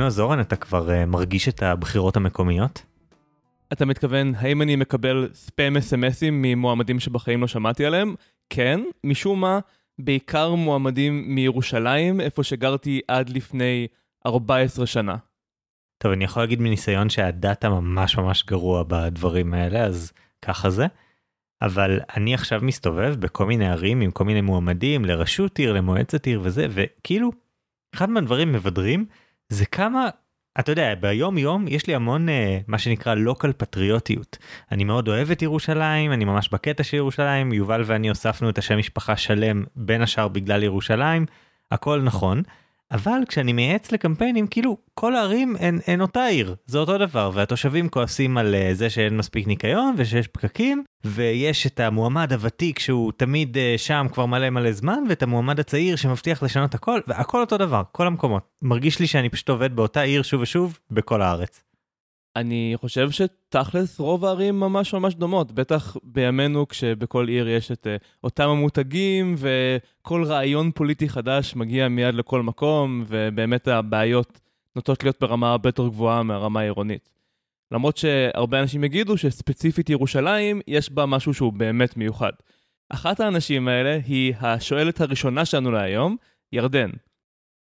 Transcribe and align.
נו, 0.00 0.10
זורן, 0.10 0.40
אתה 0.40 0.56
כבר 0.56 0.88
uh, 0.88 1.06
מרגיש 1.06 1.48
את 1.48 1.62
הבחירות 1.62 2.16
המקומיות? 2.16 2.82
אתה 3.72 3.84
מתכוון, 3.84 4.34
האם 4.34 4.62
אני 4.62 4.76
מקבל 4.76 5.28
ספאם 5.34 5.76
אס.אם.אסים 5.76 6.42
ממועמדים 6.42 7.00
שבחיים 7.00 7.40
לא 7.40 7.46
שמעתי 7.46 7.84
עליהם? 7.86 8.14
כן, 8.50 8.80
משום 9.04 9.40
מה, 9.40 9.58
בעיקר 9.98 10.54
מועמדים 10.54 11.34
מירושלים, 11.34 12.20
איפה 12.20 12.42
שגרתי 12.42 13.00
עד 13.08 13.28
לפני 13.28 13.86
14 14.26 14.86
שנה. 14.86 15.16
טוב, 15.98 16.12
אני 16.12 16.24
יכול 16.24 16.42
להגיד 16.42 16.60
מניסיון 16.60 17.08
שהדאטה 17.10 17.68
ממש 17.68 18.16
ממש 18.16 18.44
גרוע 18.44 18.84
בדברים 18.88 19.54
האלה, 19.54 19.84
אז 19.84 20.12
ככה 20.42 20.70
זה. 20.70 20.86
אבל 21.62 22.00
אני 22.16 22.34
עכשיו 22.34 22.60
מסתובב 22.62 23.14
בכל 23.18 23.46
מיני 23.46 23.68
ערים 23.68 24.00
עם 24.00 24.10
כל 24.10 24.24
מיני 24.24 24.40
מועמדים 24.40 25.04
לרשות 25.04 25.58
עיר, 25.58 25.72
למועצת 25.72 26.26
עיר 26.26 26.40
וזה, 26.44 26.66
וכאילו, 26.70 27.30
אחד 27.94 28.10
מהדברים 28.10 28.52
מבדרים 28.52 29.06
זה 29.50 29.66
כמה 29.66 30.08
אתה 30.58 30.72
יודע, 30.72 30.94
ביום 30.94 31.38
יום 31.38 31.68
יש 31.68 31.86
לי 31.86 31.94
המון 31.94 32.28
uh, 32.28 32.32
מה 32.66 32.78
שנקרא 32.78 33.14
לוקל 33.14 33.52
פטריוטיות. 33.52 34.38
אני 34.72 34.84
מאוד 34.84 35.08
אוהב 35.08 35.30
את 35.30 35.42
ירושלים, 35.42 36.12
אני 36.12 36.24
ממש 36.24 36.48
בקטע 36.48 36.82
של 36.82 36.96
ירושלים, 36.96 37.52
יובל 37.52 37.82
ואני 37.86 38.08
הוספנו 38.08 38.50
את 38.50 38.58
השם 38.58 38.78
משפחה 38.78 39.16
שלם 39.16 39.64
בין 39.76 40.02
השאר 40.02 40.28
בגלל 40.28 40.62
ירושלים, 40.62 41.26
הכל 41.70 42.02
נכון. 42.02 42.42
אבל 42.92 43.20
כשאני 43.28 43.52
מייעץ 43.52 43.92
לקמפיינים 43.92 44.46
כאילו 44.46 44.76
כל 44.94 45.16
הערים 45.16 45.56
הן, 45.60 45.78
הן 45.86 46.00
אותה 46.00 46.26
עיר 46.26 46.54
זה 46.66 46.78
אותו 46.78 46.98
דבר 46.98 47.30
והתושבים 47.34 47.88
כועסים 47.88 48.38
על 48.38 48.54
uh, 48.54 48.74
זה 48.74 48.90
שאין 48.90 49.16
מספיק 49.16 49.46
ניקיון 49.46 49.94
ושיש 49.96 50.28
פקקים 50.28 50.84
ויש 51.04 51.66
את 51.66 51.80
המועמד 51.80 52.32
הוותיק 52.32 52.78
שהוא 52.78 53.12
תמיד 53.16 53.56
uh, 53.56 53.78
שם 53.78 54.06
כבר 54.12 54.26
מלא 54.26 54.50
מלא 54.50 54.72
זמן 54.72 54.98
ואת 55.08 55.22
המועמד 55.22 55.60
הצעיר 55.60 55.96
שמבטיח 55.96 56.42
לשנות 56.42 56.74
הכל 56.74 57.00
והכל 57.06 57.40
אותו 57.40 57.58
דבר 57.58 57.82
כל 57.92 58.06
המקומות 58.06 58.42
מרגיש 58.62 59.00
לי 59.00 59.06
שאני 59.06 59.28
פשוט 59.28 59.48
עובד 59.48 59.76
באותה 59.76 60.00
עיר 60.00 60.22
שוב 60.22 60.40
ושוב 60.40 60.78
בכל 60.90 61.22
הארץ. 61.22 61.69
אני 62.36 62.72
חושב 62.76 63.10
שתכלס 63.10 64.00
רוב 64.00 64.24
הערים 64.24 64.60
ממש 64.60 64.94
ממש 64.94 65.14
דומות, 65.14 65.52
בטח 65.52 65.96
בימינו 66.02 66.68
כשבכל 66.68 67.28
עיר 67.28 67.48
יש 67.48 67.72
את 67.72 67.86
uh, 67.86 68.04
אותם 68.24 68.48
המותגים 68.48 69.34
וכל 69.38 70.24
רעיון 70.24 70.70
פוליטי 70.70 71.08
חדש 71.08 71.56
מגיע 71.56 71.88
מיד 71.88 72.14
לכל 72.14 72.42
מקום 72.42 73.04
ובאמת 73.08 73.68
הבעיות 73.68 74.40
נוטות 74.76 75.02
להיות 75.04 75.20
ברמה 75.20 75.50
הרבה 75.50 75.68
יותר 75.68 75.88
גבוהה 75.88 76.22
מהרמה 76.22 76.60
העירונית. 76.60 77.10
למרות 77.72 77.96
שהרבה 77.96 78.60
אנשים 78.60 78.84
יגידו 78.84 79.18
שספציפית 79.18 79.90
ירושלים 79.90 80.60
יש 80.66 80.90
בה 80.90 81.06
משהו 81.06 81.34
שהוא 81.34 81.52
באמת 81.52 81.96
מיוחד. 81.96 82.32
אחת 82.88 83.20
האנשים 83.20 83.68
האלה 83.68 83.98
היא 84.06 84.34
השואלת 84.40 85.00
הראשונה 85.00 85.44
שלנו 85.44 85.70
להיום, 85.70 86.16
ירדן. 86.52 86.90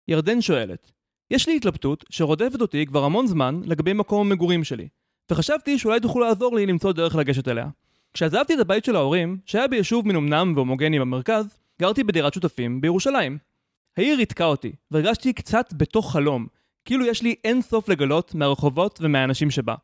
ירדן 0.08 0.42
שואלת, 0.42 0.92
יש 1.32 1.48
לי 1.48 1.56
התלבטות 1.56 2.06
שרודפת 2.10 2.62
אותי 2.62 2.86
כבר 2.86 3.04
המון 3.04 3.28
זמן 3.28 3.62
לגבי 3.66 3.94
מקום 3.94 4.28
המגורים 4.28 4.64
שלי, 4.64 4.88
וחשבתי 5.32 5.80
שאולי 5.80 6.00
תוכלו 6.00 6.22
לעזור 6.22 6.56
לי 6.56 6.66
למצוא 6.66 6.92
דרך 6.92 7.16
לגשת 7.16 7.48
אליה. 7.48 7.68
כשעזבתי 8.14 8.54
את 8.54 8.60
הבית 8.60 8.86
של 8.86 8.96
ההורים, 8.96 9.38
שהיה 9.46 9.68
ביישוב 9.68 10.08
מנומנם 10.08 10.54
והומוגני 10.56 11.00
במרכז, 11.00 11.58
גרתי 11.82 12.04
בדירת 12.04 12.34
שותפים 12.34 12.82
בירושלים. 12.82 13.38
העיר 13.98 14.18
ריתקה 14.18 14.46
אותי, 14.46 14.72
והרגשתי 14.92 15.34
קצת 15.34 15.74
בתוך 15.78 16.12
חלום, 16.12 16.48
כאילו 16.86 17.06
יש 17.06 17.22
לי 17.22 17.36
אין 17.44 17.62
סוף 17.62 17.90
לגלות 17.90 18.36
מהרחובות 18.36 19.00
ומהאנשים 19.02 19.52
שבה. 19.52 19.76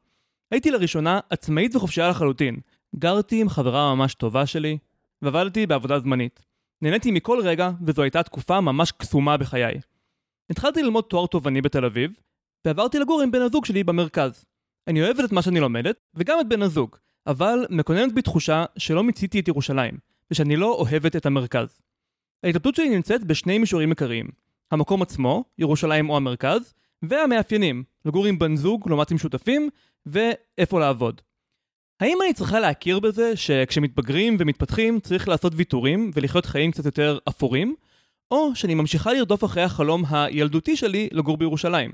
הייתי 0.52 0.72
לראשונה 0.72 1.20
עצמאית 1.30 1.76
וחופשייה 1.76 2.10
לחלוטין. 2.10 2.60
גרתי 2.96 3.42
עם 3.42 3.50
חברה 3.50 3.96
ממש 3.96 4.14
טובה 4.14 4.46
שלי, 4.46 4.78
ועבדתי 5.22 5.68
בעבודה 5.68 6.00
זמנית. 6.00 6.46
נהניתי 6.82 7.12
מכל 7.12 7.40
רגע, 7.44 7.72
וזו 7.82 8.02
הייתה 8.02 8.24
תקופה 8.24 8.62
ממש 8.62 8.92
קסומה 8.92 9.38
בחיי. 9.38 9.80
התחלתי 10.50 10.84
ללמוד 10.84 11.04
תואר 11.04 11.28
תובעני 11.28 11.62
בתל 11.62 11.86
אביב, 11.86 12.20
ועברתי 12.66 13.00
לגור 13.00 13.22
עם 13.22 13.32
בן 13.32 13.42
הזוג 13.42 13.66
שלי 13.66 13.84
במרכז. 13.84 14.46
אני 14.88 15.02
אוהבת 15.02 15.26
את 15.26 15.32
מה 15.32 15.42
שאני 15.42 15.60
לומדת, 15.60 15.96
וגם 16.14 16.40
את 16.42 16.50
בן 16.50 16.62
הזוג, 16.62 16.96
אבל 17.28 17.66
מקוננת 17.70 18.14
בי 18.14 18.22
תחושה 18.22 18.66
שלא 18.78 19.04
מיציתי 19.04 19.40
את 19.40 19.48
ירושלים, 19.48 19.98
ושאני 20.32 20.56
לא 20.56 20.74
אוהבת 20.74 21.16
את 21.16 21.26
המרכז. 21.26 21.82
ההתלבטות 22.44 22.76
שלי 22.76 22.90
נמצאת 22.90 23.24
בשני 23.24 23.58
מישורים 23.58 23.90
עיקריים, 23.90 24.28
המקום 24.72 25.02
עצמו, 25.02 25.44
ירושלים 25.58 26.10
או 26.10 26.18
המרכז, 26.18 26.74
והמאפיינים, 27.02 27.84
לגור 28.06 28.26
עם 28.26 28.40
בן 28.40 28.56
זוג 28.56 28.90
לעומת 28.90 29.12
עם 29.12 29.18
שותפים, 29.18 29.70
ואיפה 30.06 30.80
לעבוד. 30.80 31.22
האם 32.00 32.18
אני 32.26 32.34
צריכה 32.34 32.60
להכיר 32.60 33.00
בזה 33.00 33.36
שכשמתבגרים 33.36 34.36
ומתפתחים 34.40 35.00
צריך 35.00 35.28
לעשות 35.28 35.54
ויתורים 35.56 36.12
ולחיות 36.14 36.46
חיים 36.46 36.72
קצת 36.72 36.86
יותר 36.86 37.18
אפורים, 37.30 37.76
או 38.32 38.56
שאני 38.56 38.76
ממשיכה 38.76 39.14
לרדוף 39.14 39.44
אחרי 39.44 39.64
החלום 39.64 40.04
הילדותי 40.10 40.76
שלי 40.76 41.10
לגור 41.12 41.38
בירושלים. 41.38 41.92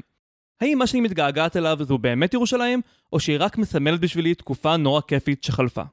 האם 0.62 0.78
מה 0.78 0.88
שאני 0.88 1.02
מתגעגעת 1.02 1.58
אליו 1.58 1.78
זו 1.82 1.98
באמת 1.98 2.34
ירושלים, 2.34 2.82
או 3.14 3.20
שהיא 3.20 3.38
רק 3.40 3.58
מסמלת 3.58 4.00
בשבילי 4.00 4.36
תקופה 4.36 4.78
נורא 4.78 5.02
כיפית 5.02 5.44
שחלפה? 5.44 5.84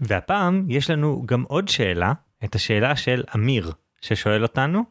והפעם 0.00 0.66
יש 0.68 0.90
לנו 0.90 1.22
גם 1.26 1.42
עוד 1.42 1.68
שאלה, 1.68 2.12
את 2.44 2.54
השאלה 2.54 2.96
של 2.96 3.22
אמיר, 3.34 3.72
ששואל 4.00 4.42
אותנו, 4.42 4.82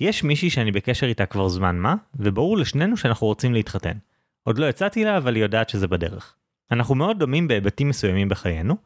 יש 0.00 0.24
מישהי 0.24 0.50
שאני 0.50 0.72
בקשר 0.72 1.06
איתה 1.06 1.26
כבר 1.26 1.48
זמן 1.48 1.76
מה, 1.76 1.94
וברור 2.14 2.56
לשנינו 2.56 2.96
שאנחנו 2.96 3.26
רוצים 3.26 3.54
להתחתן. 3.54 3.96
עוד 4.42 4.58
לא 4.58 4.66
יצאתי 4.66 5.04
לה, 5.04 5.16
אבל 5.16 5.34
היא 5.34 5.42
יודעת 5.42 5.68
שזה 5.68 5.88
בדרך. 5.88 6.36
אנחנו 6.70 6.94
מאוד 6.94 7.18
דומים 7.18 7.48
בהיבטים 7.48 7.88
מסוימים 7.88 8.28
בחיינו, 8.28 8.76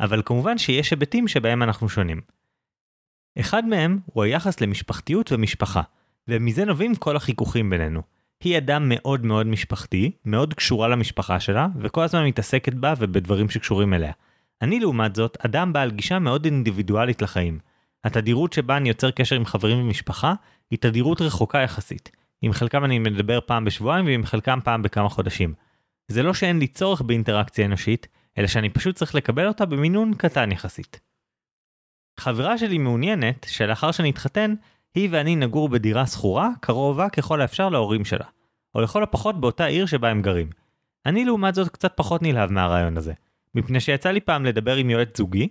אבל 0.00 0.22
כמובן 0.24 0.58
שיש 0.58 0.90
היבטים 0.90 1.28
שבהם 1.28 1.62
אנחנו 1.62 1.88
שונים. 1.88 2.20
אחד 3.40 3.64
מהם 3.64 3.98
הוא 4.06 4.24
היחס 4.24 4.60
למשפחתיות 4.60 5.32
ומשפחה, 5.32 5.82
ומזה 6.28 6.64
נובעים 6.64 6.94
כל 6.94 7.16
החיכוכים 7.16 7.70
בינינו. 7.70 8.02
היא 8.44 8.58
אדם 8.58 8.88
מאוד 8.88 9.26
מאוד 9.26 9.46
משפחתי, 9.46 10.10
מאוד 10.24 10.54
קשורה 10.54 10.88
למשפחה 10.88 11.40
שלה, 11.40 11.66
וכל 11.80 12.02
הזמן 12.02 12.26
מתעסקת 12.26 12.74
בה 12.74 12.94
ובדברים 12.98 13.50
שקשורים 13.50 13.94
אליה. 13.94 14.12
אני 14.62 14.80
לעומת 14.80 15.14
זאת, 15.14 15.36
אדם 15.44 15.72
בעל 15.72 15.90
גישה 15.90 16.18
מאוד 16.18 16.44
אינדיבידואלית 16.44 17.22
לחיים. 17.22 17.58
התדירות 18.04 18.52
שבה 18.52 18.76
אני 18.76 18.88
יוצר 18.88 19.10
קשר 19.10 19.36
עם 19.36 19.44
חברים 19.44 19.78
ומשפחה, 19.78 20.34
היא 20.70 20.78
תדירות 20.78 21.20
רחוקה 21.20 21.58
יחסית. 21.58 22.10
עם 22.42 22.52
חלקם 22.52 22.84
אני 22.84 22.98
מדבר 22.98 23.38
פעם 23.46 23.64
בשבועיים 23.64 24.06
ועם 24.06 24.26
חלקם 24.26 24.58
פעם 24.64 24.82
בכמה 24.82 25.08
חודשים. 25.08 25.54
זה 26.08 26.22
לא 26.22 26.34
שאין 26.34 26.58
לי 26.58 26.66
צורך 26.66 27.02
באינטראקציה 27.02 27.66
אנושית, 27.66 28.08
אלא 28.38 28.46
שאני 28.46 28.70
פשוט 28.70 28.96
צריך 28.96 29.14
לקבל 29.14 29.48
אותה 29.48 29.66
במינון 29.66 30.14
קטן 30.14 30.52
יחסית. 30.52 31.00
חברה 32.20 32.58
שלי 32.58 32.78
מעוניינת 32.78 33.46
שלאחר 33.48 33.92
שנתחתן, 33.92 34.54
היא 34.94 35.08
ואני 35.12 35.36
נגור 35.36 35.68
בדירה 35.68 36.06
שכורה, 36.06 36.50
קרובה 36.60 37.08
ככל 37.08 37.40
האפשר 37.40 37.68
להורים 37.68 38.04
שלה. 38.04 38.26
או 38.74 38.80
לכל 38.80 39.02
הפחות 39.02 39.40
באותה 39.40 39.64
עיר 39.64 39.86
שבה 39.86 40.08
הם 40.08 40.22
גרים. 40.22 40.50
אני 41.06 41.24
לעומת 41.24 41.54
זאת 41.54 41.68
קצת 41.68 41.92
פחות 41.96 42.22
נלהב 42.22 42.52
מהרעיון 42.52 42.96
הזה. 42.96 43.12
מפני 43.54 43.80
שיצא 43.80 44.10
לי 44.10 44.20
פעם 44.20 44.44
לדבר 44.44 44.76
עם 44.76 44.90
יועץ 44.90 45.18
זוגי, 45.18 45.48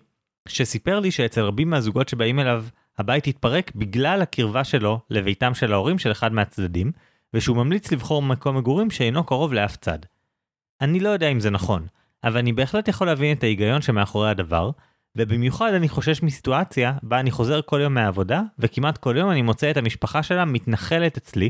שסיפר 0.47 0.99
לי 0.99 1.11
שאצל 1.11 1.41
רבים 1.41 1.69
מהזוגות 1.69 2.09
שבאים 2.09 2.39
אליו, 2.39 2.65
הבית 2.97 3.27
התפרק 3.27 3.71
בגלל 3.75 4.21
הקרבה 4.21 4.63
שלו 4.63 4.99
לביתם 5.09 5.53
של 5.53 5.73
ההורים 5.73 5.99
של 5.99 6.11
אחד 6.11 6.33
מהצדדים, 6.33 6.91
ושהוא 7.33 7.57
ממליץ 7.57 7.91
לבחור 7.91 8.21
מקום 8.21 8.57
מגורים 8.57 8.91
שאינו 8.91 9.23
קרוב 9.23 9.53
לאף 9.53 9.75
צד. 9.75 9.99
אני 10.81 10.99
לא 10.99 11.09
יודע 11.09 11.27
אם 11.27 11.39
זה 11.39 11.49
נכון, 11.49 11.87
אבל 12.23 12.37
אני 12.37 12.53
בהחלט 12.53 12.87
יכול 12.87 13.07
להבין 13.07 13.37
את 13.37 13.43
ההיגיון 13.43 13.81
שמאחורי 13.81 14.29
הדבר, 14.29 14.71
ובמיוחד 15.17 15.73
אני 15.73 15.89
חושש 15.89 16.23
מסיטואציה 16.23 16.93
בה 17.03 17.19
אני 17.19 17.31
חוזר 17.31 17.61
כל 17.65 17.79
יום 17.83 17.93
מהעבודה, 17.93 18.41
וכמעט 18.59 18.97
כל 18.97 19.15
יום 19.17 19.31
אני 19.31 19.41
מוצא 19.41 19.71
את 19.71 19.77
המשפחה 19.77 20.23
שלה 20.23 20.45
מתנחלת 20.45 21.17
אצלי, 21.17 21.49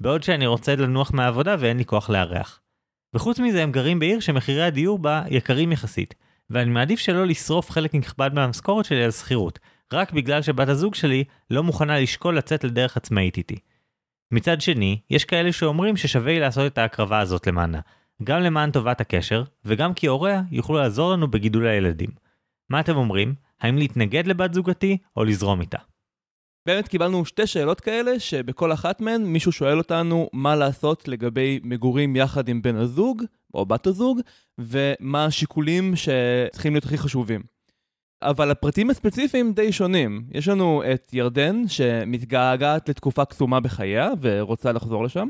בעוד 0.00 0.22
שאני 0.22 0.46
רוצה 0.46 0.76
לנוח 0.76 1.10
מהעבודה 1.14 1.56
ואין 1.58 1.76
לי 1.76 1.84
כוח 1.84 2.10
לארח. 2.10 2.60
וחוץ 3.14 3.40
מזה 3.40 3.62
הם 3.62 3.72
גרים 3.72 3.98
בעיר 3.98 4.20
שמחירי 4.20 4.62
הדיור 4.62 4.98
בה 4.98 5.22
יקרים 5.28 5.72
יחסית, 5.72 6.14
ואני 6.50 6.70
מעדיף 6.70 6.98
שלא 7.00 7.26
לשרוף 7.26 7.70
חלק 7.70 7.94
נכבד 7.94 8.30
מהמשכורת 8.34 8.84
שלי 8.84 9.04
על 9.04 9.10
שכירות, 9.10 9.58
רק 9.92 10.12
בגלל 10.12 10.42
שבת 10.42 10.68
הזוג 10.68 10.94
שלי 10.94 11.24
לא 11.50 11.62
מוכנה 11.62 12.00
לשקול 12.00 12.38
לצאת 12.38 12.64
לדרך 12.64 12.96
עצמאית 12.96 13.36
איתי. 13.36 13.56
מצד 14.30 14.60
שני, 14.60 14.98
יש 15.10 15.24
כאלה 15.24 15.52
שאומרים 15.52 15.96
ששווה 15.96 16.32
לי 16.32 16.40
לעשות 16.40 16.72
את 16.72 16.78
ההקרבה 16.78 17.18
הזאת 17.18 17.46
למענה, 17.46 17.80
גם 18.24 18.40
למען 18.40 18.70
טובת 18.70 19.00
הקשר, 19.00 19.44
וגם 19.64 19.94
כי 19.94 20.06
הוריה 20.06 20.42
יוכלו 20.50 20.76
לעזור 20.76 21.12
לנו 21.12 21.28
בגידול 21.28 21.66
הילדים. 21.66 22.23
מה 22.70 22.80
אתם 22.80 22.96
אומרים? 22.96 23.34
האם 23.60 23.78
להתנגד 23.78 24.26
לבת 24.26 24.54
זוגתי 24.54 24.98
או 25.16 25.24
לזרום 25.24 25.60
איתה? 25.60 25.78
באמת 26.66 26.88
קיבלנו 26.88 27.24
שתי 27.24 27.46
שאלות 27.46 27.80
כאלה, 27.80 28.20
שבכל 28.20 28.72
אחת 28.72 29.00
מהן 29.00 29.22
מישהו 29.22 29.52
שואל 29.52 29.78
אותנו 29.78 30.28
מה 30.32 30.56
לעשות 30.56 31.08
לגבי 31.08 31.60
מגורים 31.64 32.16
יחד 32.16 32.48
עם 32.48 32.62
בן 32.62 32.76
הזוג 32.76 33.22
או 33.54 33.66
בת 33.66 33.86
הזוג, 33.86 34.20
ומה 34.58 35.24
השיקולים 35.24 35.96
שצריכים 35.96 36.72
להיות 36.72 36.84
הכי 36.84 36.98
חשובים. 36.98 37.42
אבל 38.22 38.50
הפרטים 38.50 38.90
הספציפיים 38.90 39.52
די 39.52 39.72
שונים. 39.72 40.26
יש 40.30 40.48
לנו 40.48 40.82
את 40.94 41.14
ירדן, 41.14 41.68
שמתגעגעת 41.68 42.88
לתקופה 42.88 43.24
קסומה 43.24 43.60
בחייה 43.60 44.10
ורוצה 44.20 44.72
לחזור 44.72 45.04
לשם. 45.04 45.28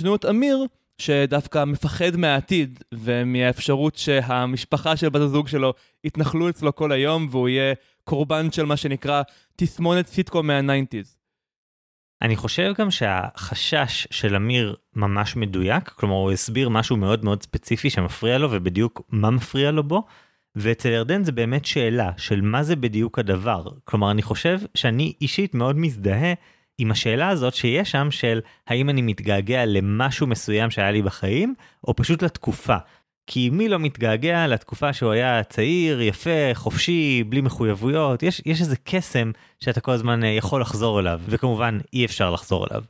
יש 0.00 0.06
לנו 0.06 0.16
את 0.16 0.24
אמיר, 0.24 0.66
שדווקא 1.00 1.64
מפחד 1.64 2.16
מהעתיד 2.16 2.82
ומהאפשרות 2.94 3.96
שהמשפחה 3.96 4.96
של 4.96 5.08
בת 5.08 5.20
הזוג 5.20 5.48
שלו 5.48 5.74
יתנחלו 6.04 6.48
אצלו 6.48 6.74
כל 6.74 6.92
היום 6.92 7.28
והוא 7.30 7.48
יהיה 7.48 7.74
קורבן 8.04 8.52
של 8.52 8.64
מה 8.64 8.76
שנקרא 8.76 9.22
תסמונת 9.56 10.06
סיטקום 10.06 10.46
מהניינטיז. 10.46 11.16
אני 12.22 12.36
חושב 12.36 12.72
גם 12.78 12.90
שהחשש 12.90 14.06
של 14.10 14.36
אמיר 14.36 14.76
ממש 14.96 15.36
מדויק, 15.36 15.88
כלומר 15.88 16.14
הוא 16.14 16.32
הסביר 16.32 16.68
משהו 16.68 16.96
מאוד 16.96 17.24
מאוד 17.24 17.42
ספציפי 17.42 17.90
שמפריע 17.90 18.38
לו 18.38 18.48
ובדיוק 18.50 19.02
מה 19.08 19.30
מפריע 19.30 19.70
לו 19.70 19.82
בו, 19.82 20.06
ואצל 20.56 20.88
ירדן 20.88 21.24
זה 21.24 21.32
באמת 21.32 21.64
שאלה 21.64 22.10
של 22.16 22.40
מה 22.40 22.62
זה 22.62 22.76
בדיוק 22.76 23.18
הדבר. 23.18 23.64
כלומר 23.84 24.10
אני 24.10 24.22
חושב 24.22 24.58
שאני 24.74 25.12
אישית 25.20 25.54
מאוד 25.54 25.78
מזדהה 25.78 26.32
עם 26.78 26.90
השאלה 26.90 27.28
הזאת 27.28 27.54
שיש 27.54 27.90
שם 27.90 28.10
של 28.10 28.40
האם 28.66 28.90
אני 28.90 29.02
מתגעגע 29.02 29.66
למשהו 29.66 30.26
מסוים 30.26 30.70
שהיה 30.70 30.90
לי 30.90 31.02
בחיים, 31.02 31.54
או 31.88 31.96
פשוט 31.96 32.22
לתקופה. 32.22 32.76
כי 33.26 33.50
מי 33.50 33.68
לא 33.68 33.78
מתגעגע 33.78 34.46
לתקופה 34.46 34.92
שהוא 34.92 35.10
היה 35.10 35.44
צעיר, 35.44 36.00
יפה, 36.00 36.54
חופשי, 36.54 37.24
בלי 37.28 37.40
מחויבויות, 37.40 38.22
יש, 38.22 38.42
יש 38.46 38.60
איזה 38.60 38.76
קסם 38.76 39.30
שאתה 39.60 39.80
כל 39.80 39.92
הזמן 39.92 40.24
אה, 40.24 40.28
יכול 40.28 40.60
לחזור 40.60 41.00
אליו, 41.00 41.20
וכמובן 41.28 41.78
אי 41.92 42.04
אפשר 42.04 42.30
לחזור 42.30 42.66
אליו. 42.70 42.82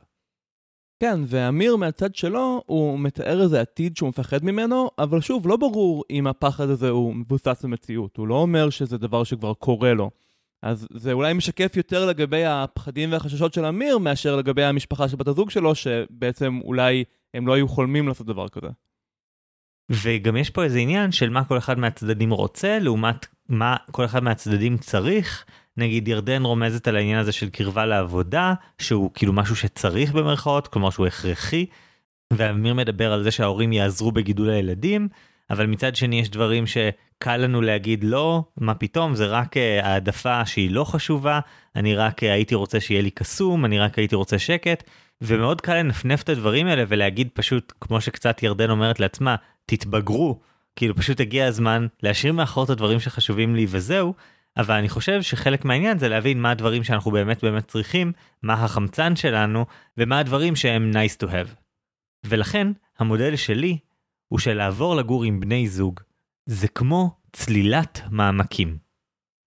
כן, 0.99 1.19
ואמיר 1.27 1.75
מהצד 1.75 2.15
שלו, 2.15 2.63
הוא 2.65 2.99
מתאר 2.99 3.41
איזה 3.41 3.61
עתיד 3.61 3.97
שהוא 3.97 4.09
מפחד 4.09 4.45
ממנו, 4.45 4.89
אבל 4.99 5.21
שוב, 5.21 5.47
לא 5.47 5.57
ברור 5.57 6.03
אם 6.09 6.27
הפחד 6.27 6.69
הזה 6.69 6.89
הוא 6.89 7.15
מבוסס 7.15 7.65
במציאות. 7.65 8.17
הוא 8.17 8.27
לא 8.27 8.35
אומר 8.35 8.69
שזה 8.69 8.97
דבר 8.97 9.23
שכבר 9.23 9.53
קורה 9.53 9.93
לו. 9.93 10.09
אז 10.61 10.87
זה 10.93 11.13
אולי 11.13 11.33
משקף 11.33 11.73
יותר 11.77 12.05
לגבי 12.05 12.45
הפחדים 12.45 13.11
והחששות 13.11 13.53
של 13.53 13.65
אמיר, 13.65 13.97
מאשר 13.97 14.35
לגבי 14.35 14.63
המשפחה 14.63 15.09
של 15.09 15.15
בת 15.15 15.27
הזוג 15.27 15.49
שלו, 15.49 15.75
שבעצם 15.75 16.59
אולי 16.63 17.03
הם 17.33 17.47
לא 17.47 17.53
היו 17.53 17.67
חולמים 17.67 18.07
לעשות 18.07 18.27
דבר 18.27 18.47
כזה. 18.47 18.67
וגם 19.91 20.37
יש 20.37 20.49
פה 20.49 20.63
איזה 20.63 20.79
עניין 20.79 21.11
של 21.11 21.29
מה 21.29 21.43
כל 21.43 21.57
אחד 21.57 21.79
מהצדדים 21.79 22.31
רוצה 22.31 22.79
לעומת 22.79 23.25
מה 23.49 23.75
כל 23.91 24.05
אחד 24.05 24.23
מהצדדים 24.23 24.77
צריך. 24.77 25.45
נגיד 25.77 26.07
ירדן 26.07 26.43
רומזת 26.43 26.87
על 26.87 26.95
העניין 26.95 27.19
הזה 27.19 27.31
של 27.31 27.49
קרבה 27.49 27.85
לעבודה 27.85 28.53
שהוא 28.77 29.11
כאילו 29.13 29.33
משהו 29.33 29.55
שצריך 29.55 30.11
במרכאות 30.11 30.67
כלומר 30.67 30.89
שהוא 30.89 31.07
הכרחי. 31.07 31.65
ואמיר 32.33 32.73
מדבר 32.73 33.13
על 33.13 33.23
זה 33.23 33.31
שההורים 33.31 33.73
יעזרו 33.73 34.11
בגידול 34.11 34.49
הילדים 34.49 35.07
אבל 35.51 35.65
מצד 35.65 35.95
שני 35.95 36.19
יש 36.19 36.29
דברים 36.29 36.67
שקל 36.67 37.37
לנו 37.37 37.61
להגיד 37.61 38.03
לא 38.03 38.43
מה 38.57 38.75
פתאום? 38.75 39.15
זה 39.15 39.25
רק 39.25 39.57
אה, 39.57 39.87
העדפה 39.87 40.45
שהיא 40.45 40.71
לא 40.71 40.83
חשובה. 40.83 41.39
אני 41.75 41.95
רק 41.95 42.23
אה, 42.23 42.33
הייתי 42.33 42.55
רוצה 42.55 42.79
שיהיה 42.79 43.01
לי 43.01 43.09
קסום 43.09 43.65
אני 43.65 43.79
רק 43.79 43.97
הייתי 43.97 44.15
רוצה 44.15 44.39
שקט. 44.39 44.83
ומאוד 45.21 45.61
קל 45.61 45.75
לנפנף 45.75 46.23
את 46.23 46.29
הדברים 46.29 46.67
האלה 46.67 46.83
ולהגיד 46.87 47.29
פשוט 47.33 47.73
כמו 47.81 48.01
שקצת 48.01 48.43
ירדן 48.43 48.69
אומרת 48.69 48.99
לעצמה 48.99 49.35
תתבגרו, 49.65 50.39
כאילו 50.75 50.95
פשוט 50.95 51.19
הגיע 51.19 51.45
הזמן 51.45 51.87
להשאיר 52.03 52.33
מאחור 52.33 52.63
את 52.63 52.69
הדברים 52.69 52.99
שחשובים 52.99 53.55
לי 53.55 53.65
וזהו, 53.69 54.13
אבל 54.57 54.75
אני 54.75 54.89
חושב 54.89 55.21
שחלק 55.21 55.65
מהעניין 55.65 55.97
זה 55.97 56.09
להבין 56.09 56.41
מה 56.41 56.51
הדברים 56.51 56.83
שאנחנו 56.83 57.11
באמת 57.11 57.43
באמת 57.43 57.67
צריכים, 57.67 58.11
מה 58.43 58.53
החמצן 58.53 59.15
שלנו, 59.15 59.65
ומה 59.97 60.19
הדברים 60.19 60.55
שהם 60.55 60.91
nice 60.93 61.23
to 61.23 61.27
have. 61.27 61.55
ולכן, 62.25 62.67
המודל 62.99 63.35
שלי 63.35 63.77
הוא 64.31 64.39
שלעבור 64.39 64.95
לגור 64.95 65.23
עם 65.23 65.39
בני 65.39 65.67
זוג, 65.67 65.99
זה 66.45 66.67
כמו 66.67 67.11
צלילת 67.33 68.01
מעמקים. 68.11 68.77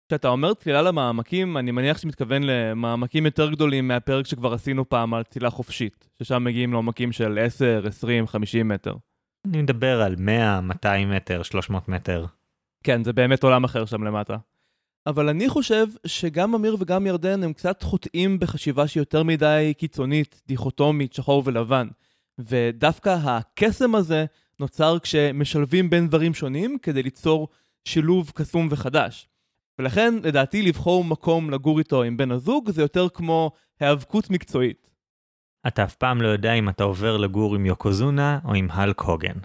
כשאתה 0.08 0.28
אומר 0.28 0.54
צלילה 0.54 0.82
למעמקים, 0.82 1.58
אני 1.58 1.72
מניח 1.72 1.98
שאתה 1.98 2.08
מתכוון 2.08 2.44
למעמקים 2.44 3.26
יותר 3.26 3.52
גדולים 3.52 3.88
מהפרק 3.88 4.28
שכבר 4.28 4.54
עשינו 4.54 4.90
פעם 4.90 5.14
על 5.14 5.24
צלילה 5.24 5.50
חופשית, 5.50 6.10
ששם 6.24 6.44
מגיעים 6.44 6.72
לעומקים 6.74 7.12
של 7.12 7.40
10, 7.42 7.84
20, 7.88 8.28
50 8.28 8.68
מטר. 8.68 8.96
אני 9.48 9.62
מדבר 9.62 10.02
על 10.02 10.16
100, 10.18 10.62
200 10.62 11.12
מטר, 11.12 11.44
300 11.44 11.90
מטר. 11.90 12.26
כן, 12.84 13.04
זה 13.04 13.14
באמת 13.14 13.44
עולם 13.44 13.64
אחר 13.64 13.86
שם 13.86 14.04
למטה. 14.04 14.38
אבל 15.08 15.30
אני 15.30 15.50
חושב 15.50 15.88
שגם 16.08 16.56
אמיר 16.56 16.76
וגם 16.80 17.08
ירדן 17.08 17.44
הם 17.44 17.54
קצת 17.54 17.84
חוטאים 17.84 18.40
בחשיבה 18.40 18.88
שהיא 18.88 19.02
יותר 19.02 19.24
מדי 19.24 19.74
קיצונית, 19.78 20.42
דיכוטומית, 20.48 21.14
שחור 21.14 21.44
ולבן. 21.46 21.88
ודווקא 22.40 23.18
הקסם 23.24 23.96
הזה 23.96 24.26
נוצר 24.64 25.00
כשמשלבים 25.00 25.90
בין 25.90 26.08
דברים 26.08 26.34
שונים 26.34 26.78
כדי 26.82 27.04
ליצור 27.04 27.48
שילוב 27.86 28.32
קסום 28.36 28.68
וחדש. 28.72 29.30
ולכן, 29.80 30.14
לדעתי, 30.24 30.62
לבחור 30.62 31.04
מקום 31.04 31.50
לגור 31.50 31.80
איתו 31.80 32.04
עם 32.04 32.18
בן 32.18 32.32
הזוג 32.32 32.72
זה 32.72 32.82
יותר 32.82 33.10
כמו 33.10 33.52
היאבקות 33.80 34.30
מקצועית. 34.30 34.90
אתה 35.68 35.84
אף 35.84 35.96
פעם 35.96 36.22
לא 36.22 36.28
יודע 36.28 36.54
אם 36.54 36.70
אתה 36.70 36.84
עובר 36.84 37.18
לגור 37.18 37.56
עם 37.56 37.66
יוקוזונה 37.66 38.40
או 38.46 38.54
עם 38.54 38.68
הלק 38.72 39.02
הוגן. 39.02 39.38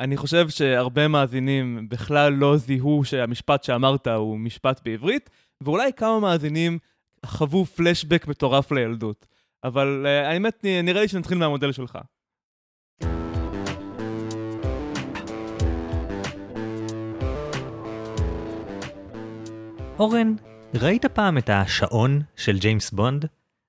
אני 0.00 0.16
חושב 0.16 0.48
שהרבה 0.48 1.08
מאזינים 1.08 1.88
בכלל 1.88 2.32
לא 2.32 2.56
זיהו 2.56 3.04
שהמשפט 3.04 3.64
שאמרת 3.64 4.06
הוא 4.06 4.38
משפט 4.38 4.80
בעברית, 4.84 5.30
ואולי 5.60 5.92
כמה 5.92 6.20
מאזינים 6.20 6.78
חוו 7.26 7.64
פלשבק 7.64 8.26
מטורף 8.28 8.72
לילדות. 8.72 9.26
אבל 9.64 10.06
uh, 10.06 10.28
האמת, 10.28 10.64
נראה 10.84 11.00
לי 11.00 11.08
שנתחיל 11.08 11.38
מהמודל 11.38 11.72
שלך. 11.72 11.98
אורן, 20.02 20.34
ראית 20.74 21.06
פעם 21.06 21.38
את 21.38 21.50
השעון 21.50 22.22
של 22.36 22.58
ג'יימס 22.58 22.90
בונד? 22.90 23.26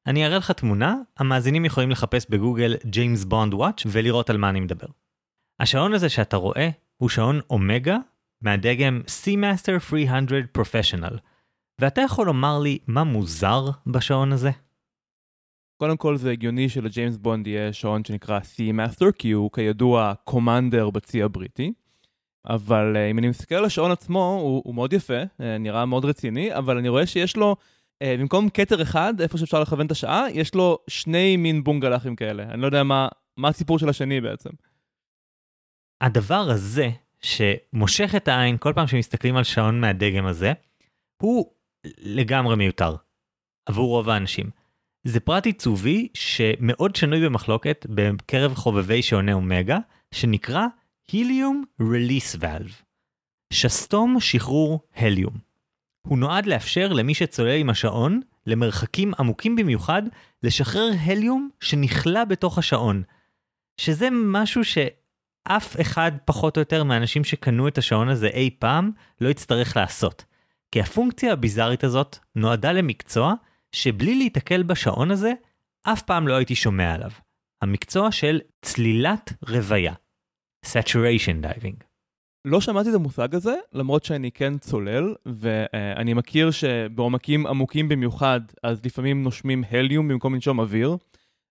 אני 0.07 0.25
אראה 0.25 0.37
לך 0.37 0.51
תמונה, 0.51 0.95
המאזינים 1.17 1.65
יכולים 1.65 1.91
לחפש 1.91 2.25
בגוגל 2.29 2.75
ג'יימס 2.85 3.23
בונד 3.23 3.53
watch 3.53 3.83
ולראות 3.87 4.29
על 4.29 4.37
מה 4.37 4.49
אני 4.49 4.59
מדבר. 4.59 4.87
השעון 5.59 5.93
הזה 5.93 6.09
שאתה 6.09 6.37
רואה 6.37 6.69
הוא 6.97 7.09
שעון 7.09 7.39
אומגה 7.49 7.97
מהדגם 8.41 9.01
Seamaster 9.05 9.79
300 9.79 10.29
Professional, 10.57 11.17
ואתה 11.79 12.01
יכול 12.01 12.25
לומר 12.25 12.59
לי 12.59 12.79
מה 12.87 13.03
מוזר 13.03 13.69
בשעון 13.87 14.31
הזה? 14.31 14.51
קודם 15.77 15.97
כל 15.97 16.17
זה 16.17 16.31
הגיוני 16.31 16.69
שלג'יימס 16.69 17.17
בונד 17.17 17.47
יהיה 17.47 17.73
שעון 17.73 18.05
שנקרא 18.05 18.39
Seamaster 18.39 19.11
כי 19.17 19.31
הוא 19.31 19.51
כידוע 19.51 20.13
commander 20.23 20.89
בצי 20.89 21.23
הבריטי. 21.23 21.73
אבל 22.45 22.95
uh, 22.95 23.11
אם 23.11 23.19
אני 23.19 23.29
מסתכל 23.29 23.55
על 23.55 23.65
השעון 23.65 23.91
עצמו, 23.91 24.39
הוא, 24.41 24.61
הוא 24.65 24.75
מאוד 24.75 24.93
יפה, 24.93 25.23
uh, 25.23 25.43
נראה 25.59 25.85
מאוד 25.85 26.05
רציני, 26.05 26.55
אבל 26.55 26.77
אני 26.77 26.89
רואה 26.89 27.05
שיש 27.05 27.37
לו 27.37 27.55
Uh, 27.93 28.05
במקום 28.19 28.49
כתר 28.49 28.81
אחד, 28.81 29.21
איפה 29.21 29.37
שאפשר 29.37 29.61
לכוון 29.61 29.85
את 29.85 29.91
השעה, 29.91 30.25
יש 30.31 30.55
לו 30.55 30.79
שני 30.87 31.37
מין 31.37 31.63
בונגלחים 31.63 32.15
כאלה. 32.15 32.43
אני 32.43 32.61
לא 32.61 32.65
יודע 32.65 32.83
מה, 32.83 33.07
מה 33.37 33.47
הסיפור 33.47 33.79
של 33.79 33.89
השני 33.89 34.21
בעצם. 34.21 34.49
הדבר 36.01 36.49
הזה, 36.49 36.89
שמושך 37.21 38.15
את 38.15 38.27
העין 38.27 38.57
כל 38.57 38.73
פעם 38.75 38.87
שמסתכלים 38.87 39.35
על 39.35 39.43
שעון 39.43 39.81
מהדגם 39.81 40.25
הזה, 40.25 40.53
הוא 41.21 41.53
לגמרי 41.97 42.55
מיותר 42.55 42.95
עבור 43.65 43.87
רוב 43.87 44.09
האנשים. 44.09 44.49
זה 45.03 45.19
פרט 45.19 45.45
עיצובי 45.45 46.07
שמאוד 46.13 46.95
שנוי 46.95 47.25
במחלוקת 47.25 47.85
בקרב 47.89 48.55
חובבי 48.55 49.01
שעוני 49.01 49.33
אומגה, 49.33 49.77
שנקרא 50.13 50.65
Helium 51.11 51.81
Release 51.81 52.39
Valve. 52.41 52.83
שסתום 53.53 54.19
שחרור 54.19 54.79
הליום. 54.95 55.33
הוא 56.07 56.17
נועד 56.17 56.45
לאפשר 56.45 56.93
למי 56.93 57.13
שצולל 57.13 57.57
עם 57.57 57.69
השעון, 57.69 58.21
למרחקים 58.47 59.11
עמוקים 59.19 59.55
במיוחד, 59.55 60.03
לשחרר 60.43 60.89
הליום 60.99 61.49
שנכלה 61.59 62.25
בתוך 62.25 62.57
השעון. 62.57 63.03
שזה 63.77 64.07
משהו 64.11 64.61
שאף 64.63 65.81
אחד 65.81 66.11
פחות 66.25 66.57
או 66.57 66.61
יותר 66.61 66.83
מהאנשים 66.83 67.23
שקנו 67.23 67.67
את 67.67 67.77
השעון 67.77 68.09
הזה 68.09 68.27
אי 68.27 68.49
פעם 68.59 68.91
לא 69.21 69.29
יצטרך 69.29 69.77
לעשות. 69.77 70.25
כי 70.71 70.81
הפונקציה 70.81 71.33
הביזארית 71.33 71.83
הזאת 71.83 72.17
נועדה 72.35 72.71
למקצוע 72.71 73.33
שבלי 73.71 74.15
להיתקל 74.15 74.63
בשעון 74.63 75.11
הזה, 75.11 75.33
אף 75.83 76.01
פעם 76.01 76.27
לא 76.27 76.33
הייתי 76.33 76.55
שומע 76.55 76.93
עליו. 76.93 77.11
המקצוע 77.61 78.11
של 78.11 78.39
צלילת 78.61 79.33
רוויה. 79.49 79.93
Saturation 80.65 81.45
diving. 81.45 81.83
לא 82.45 82.61
שמעתי 82.61 82.89
את 82.89 82.95
המושג 82.95 83.35
הזה, 83.35 83.55
למרות 83.73 84.03
שאני 84.03 84.31
כן 84.31 84.57
צולל, 84.57 85.15
ואני 85.25 86.13
מכיר 86.13 86.51
שבעומקים 86.51 87.47
עמוקים 87.47 87.89
במיוחד, 87.89 88.41
אז 88.63 88.85
לפעמים 88.85 89.23
נושמים 89.23 89.63
הליום 89.71 90.07
במקום 90.07 90.33
לנשום 90.33 90.59
אוויר, 90.59 90.97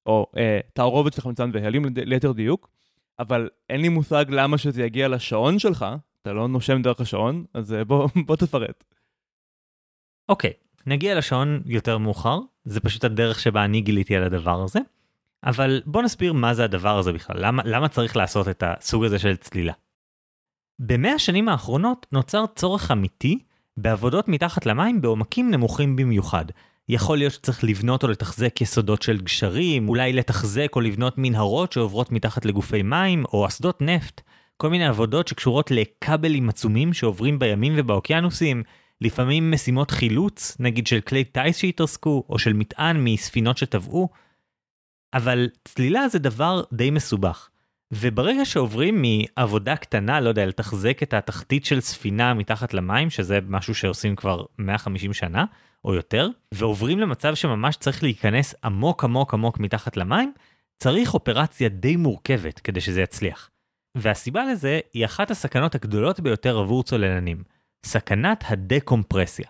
או 0.07 0.26
אה, 0.37 0.61
תערובת 0.73 1.12
של 1.12 1.23
חמצן 1.23 1.50
והליום 1.52 1.85
ליתר 1.97 2.33
דיוק, 2.33 2.71
אבל 3.19 3.49
אין 3.71 3.81
לי 3.81 3.88
מושג 3.88 4.25
למה 4.28 4.59
שזה 4.59 4.83
יגיע 4.83 5.09
לשעון 5.09 5.59
שלך, 5.59 5.87
אתה 6.23 6.33
לא 6.33 6.49
נושם 6.49 6.83
דרך 6.83 7.00
השעון, 7.00 7.45
אז 7.54 7.73
אה, 7.73 7.85
בוא, 7.85 8.09
בוא 8.26 8.37
תפרט. 8.37 8.85
אוקיי, 10.28 10.50
okay, 10.50 10.83
נגיע 10.87 11.14
לשעון 11.14 11.62
יותר 11.66 11.99
מאוחר, 11.99 12.38
זה 12.64 12.81
פשוט 12.81 13.04
הדרך 13.04 13.40
שבה 13.40 13.64
אני 13.64 13.81
גיליתי 13.81 14.16
על 14.16 14.25
הדבר 14.25 14.62
הזה, 14.62 14.78
אבל 15.45 15.83
בוא 15.87 16.03
נסביר 16.03 16.33
מה 16.33 16.55
זה 16.55 16.65
הדבר 16.65 16.99
הזה 16.99 17.13
בכלל, 17.13 17.37
למה, 17.39 17.63
למה 17.65 17.89
צריך 17.89 18.17
לעשות 18.17 18.49
את 18.49 18.63
הסוג 18.67 19.05
הזה 19.05 19.19
של 19.19 19.37
צלילה. 19.37 19.73
במאה 20.79 21.13
השנים 21.13 21.49
האחרונות 21.49 22.07
נוצר 22.13 22.45
צורך 22.55 22.91
אמיתי 22.91 23.39
בעבודות 23.77 24.29
מתחת 24.29 24.67
למים 24.67 25.01
בעומקים 25.01 25.51
נמוכים 25.51 25.97
במיוחד. 25.97 26.45
יכול 26.89 27.19
להיות 27.19 27.33
שצריך 27.33 27.65
לבנות 27.65 28.03
או 28.03 28.09
לתחזק 28.09 28.61
יסודות 28.61 29.03
של 29.03 29.21
גשרים, 29.21 29.89
אולי 29.89 30.13
לתחזק 30.13 30.69
או 30.77 30.81
לבנות 30.81 31.15
מנהרות 31.19 31.73
שעוברות 31.73 32.13
מתחת 32.13 32.45
לגופי 32.45 32.83
מים, 32.83 33.25
או 33.33 33.47
אסדות 33.47 33.83
נפט. 33.83 34.21
כל 34.57 34.71
מיני 34.71 34.87
עבודות 34.87 35.29
שקשורות 35.29 35.71
לכבלים 35.71 36.49
עצומים 36.49 36.93
שעוברים 36.93 37.39
בימים 37.39 37.73
ובאוקיינוסים, 37.77 38.63
לפעמים 39.01 39.51
משימות 39.51 39.91
חילוץ, 39.91 40.57
נגיד 40.61 40.87
של 40.87 41.01
כלי 41.01 41.25
טיס 41.25 41.57
שהתרסקו, 41.57 42.25
או 42.29 42.39
של 42.39 42.53
מטען 42.53 43.05
מספינות 43.05 43.59
שטבעו, 43.59 44.09
אבל 45.14 45.49
צלילה 45.64 46.09
זה 46.09 46.19
דבר 46.19 46.62
די 46.73 46.90
מסובך. 46.90 47.49
וברגע 47.92 48.45
שעוברים 48.45 49.02
מעבודה 49.02 49.76
קטנה, 49.76 50.21
לא 50.21 50.28
יודע, 50.28 50.47
לתחזק 50.47 51.02
את 51.02 51.14
התחתית 51.14 51.64
של 51.64 51.81
ספינה 51.81 52.35
מתחת 52.35 52.75
למים, 52.75 53.11
שזה 53.11 53.38
משהו 53.49 53.75
שעושים 53.75 54.16
כבר 54.16 54.45
150 54.59 55.12
שנה 55.12 55.45
או 55.85 55.95
יותר, 55.95 56.28
ועוברים 56.54 56.99
למצב 56.99 57.35
שממש 57.35 57.76
צריך 57.76 58.02
להיכנס 58.02 58.54
עמוק 58.64 59.04
עמוק 59.04 59.35
עמוק 59.35 59.59
מתחת 59.59 59.97
למים, 59.97 60.33
צריך 60.78 61.14
אופרציה 61.14 61.69
די 61.69 61.97
מורכבת 61.97 62.59
כדי 62.59 62.81
שזה 62.81 63.02
יצליח. 63.02 63.50
והסיבה 63.97 64.45
לזה 64.45 64.81
היא 64.92 65.04
אחת 65.04 65.31
הסכנות 65.31 65.75
הגדולות 65.75 66.21
ביותר 66.21 66.59
עבור 66.59 66.83
צוללנים, 66.83 67.42
סכנת 67.87 68.45
הדקומפרסיה. 68.49 69.49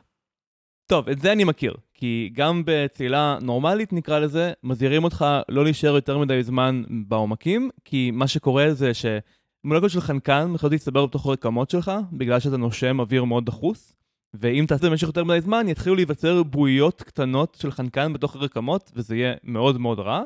טוב, 0.87 1.09
את 1.09 1.21
זה 1.21 1.33
אני 1.33 1.45
מכיר, 1.45 1.75
כי 2.03 2.31
גם 2.33 2.63
בצלילה 2.67 3.39
נורמלית 3.43 3.93
נקרא 3.93 4.19
לזה, 4.19 4.53
מזהירים 4.63 5.05
אותך 5.05 5.25
לא 5.49 5.65
להישאר 5.65 5.95
יותר 5.95 6.19
מדי 6.19 6.43
זמן 6.43 6.83
בעומקים, 7.09 7.71
כי 7.85 8.11
מה 8.11 8.27
שקורה 8.27 8.75
זה 8.75 8.91
שמולקות 8.95 9.91
של 9.91 10.01
חנקן 10.01 10.51
מתחילות 10.51 10.73
להצטבר 10.73 11.07
בתוך 11.07 11.27
הרקמות 11.27 11.71
שלך, 11.71 11.93
בגלל 12.13 12.41
שאתה 12.41 12.57
נושם 12.57 13.01
אוויר 13.01 13.25
מאוד 13.25 13.47
דחוס, 13.47 13.93
ואם 14.35 14.65
תעשה 14.69 14.91
במשך 14.91 15.07
יותר 15.07 15.25
מדי 15.25 15.41
זמן, 15.41 15.69
יתחילו 15.69 15.97
להיווצר 15.97 16.43
בועיות 16.43 17.03
קטנות 17.03 17.57
של 17.61 17.71
חנקן 17.71 18.13
בתוך 18.13 18.37
הרקמות, 18.37 18.93
וזה 18.95 19.17
יהיה 19.17 19.35
מאוד 19.45 19.79
מאוד 19.79 19.99
רע, 19.99 20.23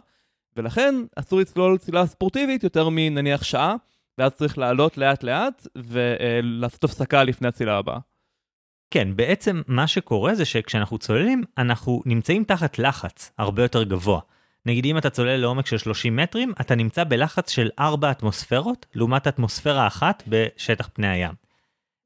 ולכן 0.57 0.95
אסור 1.17 1.41
לצלול 1.41 1.79
צלילה 1.79 2.07
ספורטיבית 2.07 2.65
יותר 2.65 2.89
מנניח 2.91 3.43
שעה, 3.43 3.75
ואז 4.19 4.33
צריך 4.33 4.59
לעלות 4.59 4.99
לאט 4.99 5.23
לאט 5.23 5.67
ולעשות 5.77 6.85
הפסקה 6.85 7.25
לפני 7.25 7.49
הצלילה 7.49 7.79
הבאה. 7.79 7.99
כן, 8.91 9.17
בעצם 9.17 9.63
מה 9.67 9.87
שקורה 9.87 10.35
זה 10.35 10.45
שכשאנחנו 10.45 10.99
צוללים, 10.99 11.45
אנחנו 11.59 12.03
נמצאים 12.07 12.45
תחת 12.45 12.79
לחץ 12.79 13.33
הרבה 13.39 13.63
יותר 13.63 13.83
גבוה. 13.83 14.21
נגיד 14.67 14.87
אם 14.87 14.99
אתה 14.99 15.11
צולל 15.11 15.37
לעומק 15.37 15.67
של 15.67 15.79
30 15.79 16.17
מטרים, 16.17 16.53
אתה 16.61 16.75
נמצא 16.75 17.05
בלחץ 17.05 17.51
של 17.51 17.71
4 17.79 18.11
אטמוספירות, 18.11 18.87
לעומת 18.95 19.27
אטמוספירה 19.27 19.87
אחת 19.87 20.23
בשטח 20.27 20.89
פני 20.93 21.09
הים. 21.09 21.33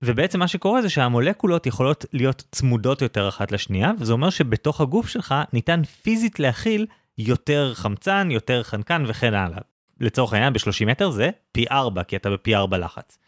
ובעצם 0.02 0.38
מה 0.38 0.48
שקורה 0.48 0.82
זה 0.82 0.90
שהמולקולות 0.90 1.66
יכולות 1.66 2.04
להיות 2.12 2.44
צמודות 2.50 3.02
יותר 3.02 3.28
אחת 3.28 3.52
לשנייה, 3.52 3.92
וזה 3.98 4.12
אומר 4.12 4.30
שבתוך 4.30 4.80
הגוף 4.80 5.08
שלך 5.08 5.34
ניתן 5.52 5.84
פיזית 5.84 6.40
להכיל 6.40 6.86
יותר 7.18 7.74
חמצן, 7.74 8.28
יותר 8.30 8.62
חנקן 8.62 9.04
וכן 9.06 9.34
הלאה. 9.34 9.58
לצורך 10.00 10.32
העניין 10.32 10.52
ב-30 10.52 10.86
מטר 10.86 11.10
זה 11.10 11.30
פי 11.52 11.64
4, 11.70 12.02
כי 12.02 12.16
אתה 12.16 12.30
בפי 12.30 12.56
4 12.56 12.78
לחץ. 12.78 13.18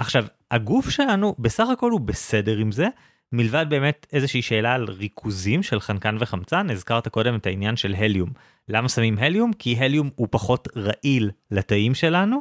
עכשיו, 0.00 0.24
הגוף 0.50 0.90
שלנו 0.90 1.34
בסך 1.38 1.68
הכל 1.68 1.90
הוא 1.90 2.00
בסדר 2.00 2.56
עם 2.56 2.72
זה, 2.72 2.88
מלבד 3.32 3.66
באמת 3.68 4.06
איזושהי 4.12 4.42
שאלה 4.42 4.74
על 4.74 4.84
ריכוזים 4.84 5.62
של 5.62 5.80
חנקן 5.80 6.16
וחמצן, 6.20 6.70
הזכרת 6.70 7.08
קודם 7.08 7.34
את 7.34 7.46
העניין 7.46 7.76
של 7.76 7.94
הליום. 7.98 8.30
למה 8.68 8.88
שמים 8.88 9.18
הליום? 9.18 9.52
כי 9.52 9.76
הליום 9.76 10.10
הוא 10.14 10.28
פחות 10.30 10.68
רעיל 10.76 11.30
לתאים 11.50 11.94
שלנו. 11.94 12.40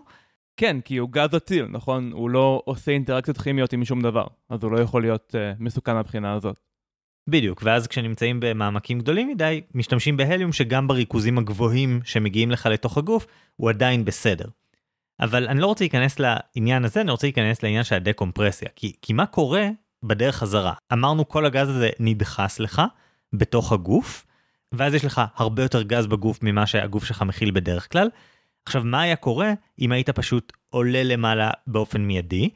כן, 0.57 0.81
כי 0.81 0.97
הוא 0.97 1.09
גז 1.09 1.35
אציל, 1.35 1.65
נכון? 1.65 2.11
הוא 2.11 2.29
לא 2.29 2.61
עושה 2.65 2.91
אינטראקציות 2.91 3.37
כימיות 3.37 3.73
עם 3.73 3.85
שום 3.85 4.01
דבר, 4.01 4.27
אז 4.49 4.63
הוא 4.63 4.71
לא 4.71 4.79
יכול 4.79 5.01
להיות 5.01 5.35
uh, 5.35 5.63
מסוכן 5.63 5.93
מהבחינה 5.93 6.33
הזאת. 6.33 6.55
בדיוק, 7.29 7.61
ואז 7.65 7.87
כשנמצאים 7.87 8.39
במעמקים 8.39 8.99
גדולים 8.99 9.27
מדי, 9.27 9.61
משתמשים 9.75 10.17
בהליום 10.17 10.53
שגם 10.53 10.87
בריכוזים 10.87 11.37
הגבוהים 11.37 11.99
שמגיעים 12.03 12.51
לך 12.51 12.65
לתוך 12.65 12.97
הגוף, 12.97 13.27
הוא 13.55 13.69
עדיין 13.69 14.05
בסדר. 14.05 14.45
אבל 15.19 15.47
אני 15.47 15.59
לא 15.59 15.67
רוצה 15.67 15.83
להיכנס 15.83 16.15
לעניין 16.19 16.85
הזה, 16.85 17.01
אני 17.01 17.11
רוצה 17.11 17.27
להיכנס 17.27 17.63
לעניין 17.63 17.83
של 17.83 17.95
הדקומפרסיה. 17.95 18.69
כי, 18.75 18.93
כי 19.01 19.13
מה 19.13 19.25
קורה 19.25 19.69
בדרך 20.03 20.35
חזרה? 20.35 20.73
אמרנו 20.93 21.29
כל 21.29 21.45
הגז 21.45 21.69
הזה 21.69 21.89
נדחס 21.99 22.59
לך 22.59 22.81
בתוך 23.33 23.71
הגוף, 23.71 24.25
ואז 24.71 24.93
יש 24.93 25.05
לך 25.05 25.21
הרבה 25.35 25.63
יותר 25.63 25.81
גז 25.81 26.07
בגוף 26.07 26.39
ממה 26.43 26.67
שהגוף 26.67 27.05
שלך 27.05 27.21
מכיל 27.21 27.51
בדרך 27.51 27.91
כלל. 27.91 28.09
עכשיו, 28.65 28.83
מה 28.85 29.01
היה 29.01 29.15
קורה 29.15 29.53
אם 29.79 29.91
היית 29.91 30.09
פשוט 30.09 30.53
עולה 30.69 31.03
למעלה 31.03 31.51
באופן 31.67 32.01
מיידי? 32.01 32.49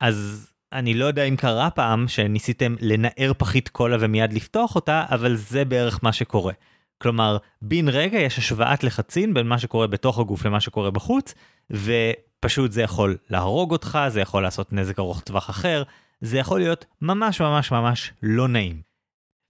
אז 0.00 0.50
אני 0.72 0.94
לא 0.94 1.04
יודע 1.04 1.24
אם 1.24 1.36
קרה 1.36 1.70
פעם 1.70 2.08
שניסיתם 2.08 2.74
לנער 2.80 3.32
פחית 3.38 3.68
קולה 3.68 3.96
ומיד 4.00 4.32
לפתוח 4.32 4.74
אותה, 4.74 5.04
אבל 5.10 5.36
זה 5.36 5.64
בערך 5.64 6.00
מה 6.02 6.12
שקורה. 6.12 6.52
כלומר, 6.98 7.36
בן 7.62 7.88
רגע 7.88 8.18
יש 8.18 8.38
השוואת 8.38 8.84
לחצים 8.84 9.34
בין 9.34 9.46
מה 9.46 9.58
שקורה 9.58 9.86
בתוך 9.86 10.18
הגוף 10.18 10.46
למה 10.46 10.60
שקורה 10.60 10.90
בחוץ, 10.90 11.34
ופשוט 11.70 12.72
זה 12.72 12.82
יכול 12.82 13.16
להרוג 13.30 13.72
אותך, 13.72 13.98
זה 14.08 14.20
יכול 14.20 14.42
לעשות 14.42 14.72
נזק 14.72 14.98
ארוך 14.98 15.20
טווח 15.20 15.50
אחר, 15.50 15.82
זה 16.20 16.38
יכול 16.38 16.60
להיות 16.60 16.84
ממש 17.02 17.40
ממש 17.40 17.72
ממש 17.72 18.12
לא 18.22 18.48
נעים. 18.48 18.80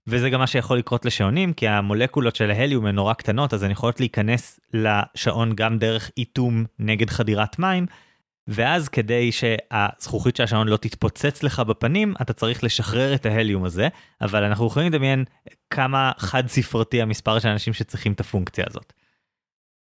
וזה 0.07 0.29
גם 0.29 0.39
מה 0.39 0.47
שיכול 0.47 0.77
לקרות 0.77 1.05
לשעונים, 1.05 1.53
כי 1.53 1.67
המולקולות 1.67 2.35
של 2.35 2.51
ההליום 2.51 2.85
הן 2.85 2.95
נורא 2.95 3.13
קטנות, 3.13 3.53
אז 3.53 3.63
הן 3.63 3.71
יכולות 3.71 3.99
להיכנס 3.99 4.59
לשעון 4.73 5.55
גם 5.55 5.77
דרך 5.77 6.11
איתום 6.17 6.65
נגד 6.79 7.09
חדירת 7.09 7.59
מים, 7.59 7.85
ואז 8.47 8.89
כדי 8.89 9.31
שהזכוכית 9.31 10.35
של 10.35 10.43
השעון 10.43 10.67
לא 10.67 10.77
תתפוצץ 10.77 11.43
לך 11.43 11.59
בפנים, 11.59 12.13
אתה 12.21 12.33
צריך 12.33 12.63
לשחרר 12.63 13.15
את 13.15 13.25
ההליום 13.25 13.63
הזה, 13.63 13.87
אבל 14.21 14.43
אנחנו 14.43 14.67
יכולים 14.67 14.93
לדמיין 14.93 15.25
כמה 15.69 16.11
חד 16.17 16.47
ספרתי 16.47 17.01
המספר 17.01 17.39
של 17.39 17.49
אנשים 17.49 17.73
שצריכים 17.73 18.13
את 18.13 18.19
הפונקציה 18.19 18.65
הזאת. 18.69 18.93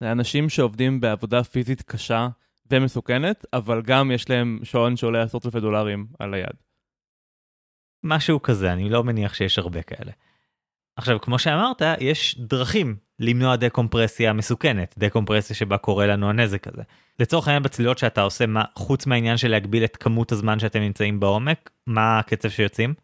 זה 0.01 0.13
אנשים 0.13 0.49
שעובדים 0.49 1.01
בעבודה 1.01 1.45
פיזית 1.45 1.83
קשה 1.83 2.29
ומסוכנת, 2.71 3.47
אבל 3.53 3.83
גם 3.83 4.11
יש 4.11 4.31
להם 4.31 4.59
שעון 4.63 4.97
שעולה 4.97 5.23
עשרות 5.23 5.47
אלפי 5.47 5.61
דולרים 5.61 6.07
על 6.19 6.35
היד. 6.35 6.57
משהו 8.05 8.43
כזה, 8.43 8.73
אני 8.73 8.89
לא 8.89 9.05
מניח 9.05 9.35
שיש 9.35 9.59
הרבה 9.59 9.83
כאלה. 9.83 10.13
עכשיו, 11.01 11.21
כמו 11.21 11.39
שאמרת, 11.39 11.83
יש 12.01 12.37
דרכים 12.39 12.97
למנוע 13.19 13.57
דקומפרסיה 13.57 14.33
מסוכנת, 14.33 14.95
דקומפרסיה 14.99 15.57
שבה 15.57 15.79
קורה 15.79 16.07
לנו 16.07 16.31
הנזק 16.31 16.67
הזה. 16.67 16.83
לצורך 17.19 17.49
העניין 17.49 17.63
בצלילות 17.63 17.99
שאתה 17.99 18.23
עושה, 18.23 18.47
מה, 18.47 18.65
חוץ 18.75 19.07
מהעניין 19.07 19.37
של 19.37 19.49
להגביל 19.49 19.85
את 19.85 19.97
כמות 19.97 20.33
הזמן 20.33 20.59
שאתם 20.59 20.81
נמצאים 20.81 21.21
בעומק, 21.21 21.71
מה 21.87 22.19
הקצב 22.19 22.49
שיוצאים? 22.49 22.95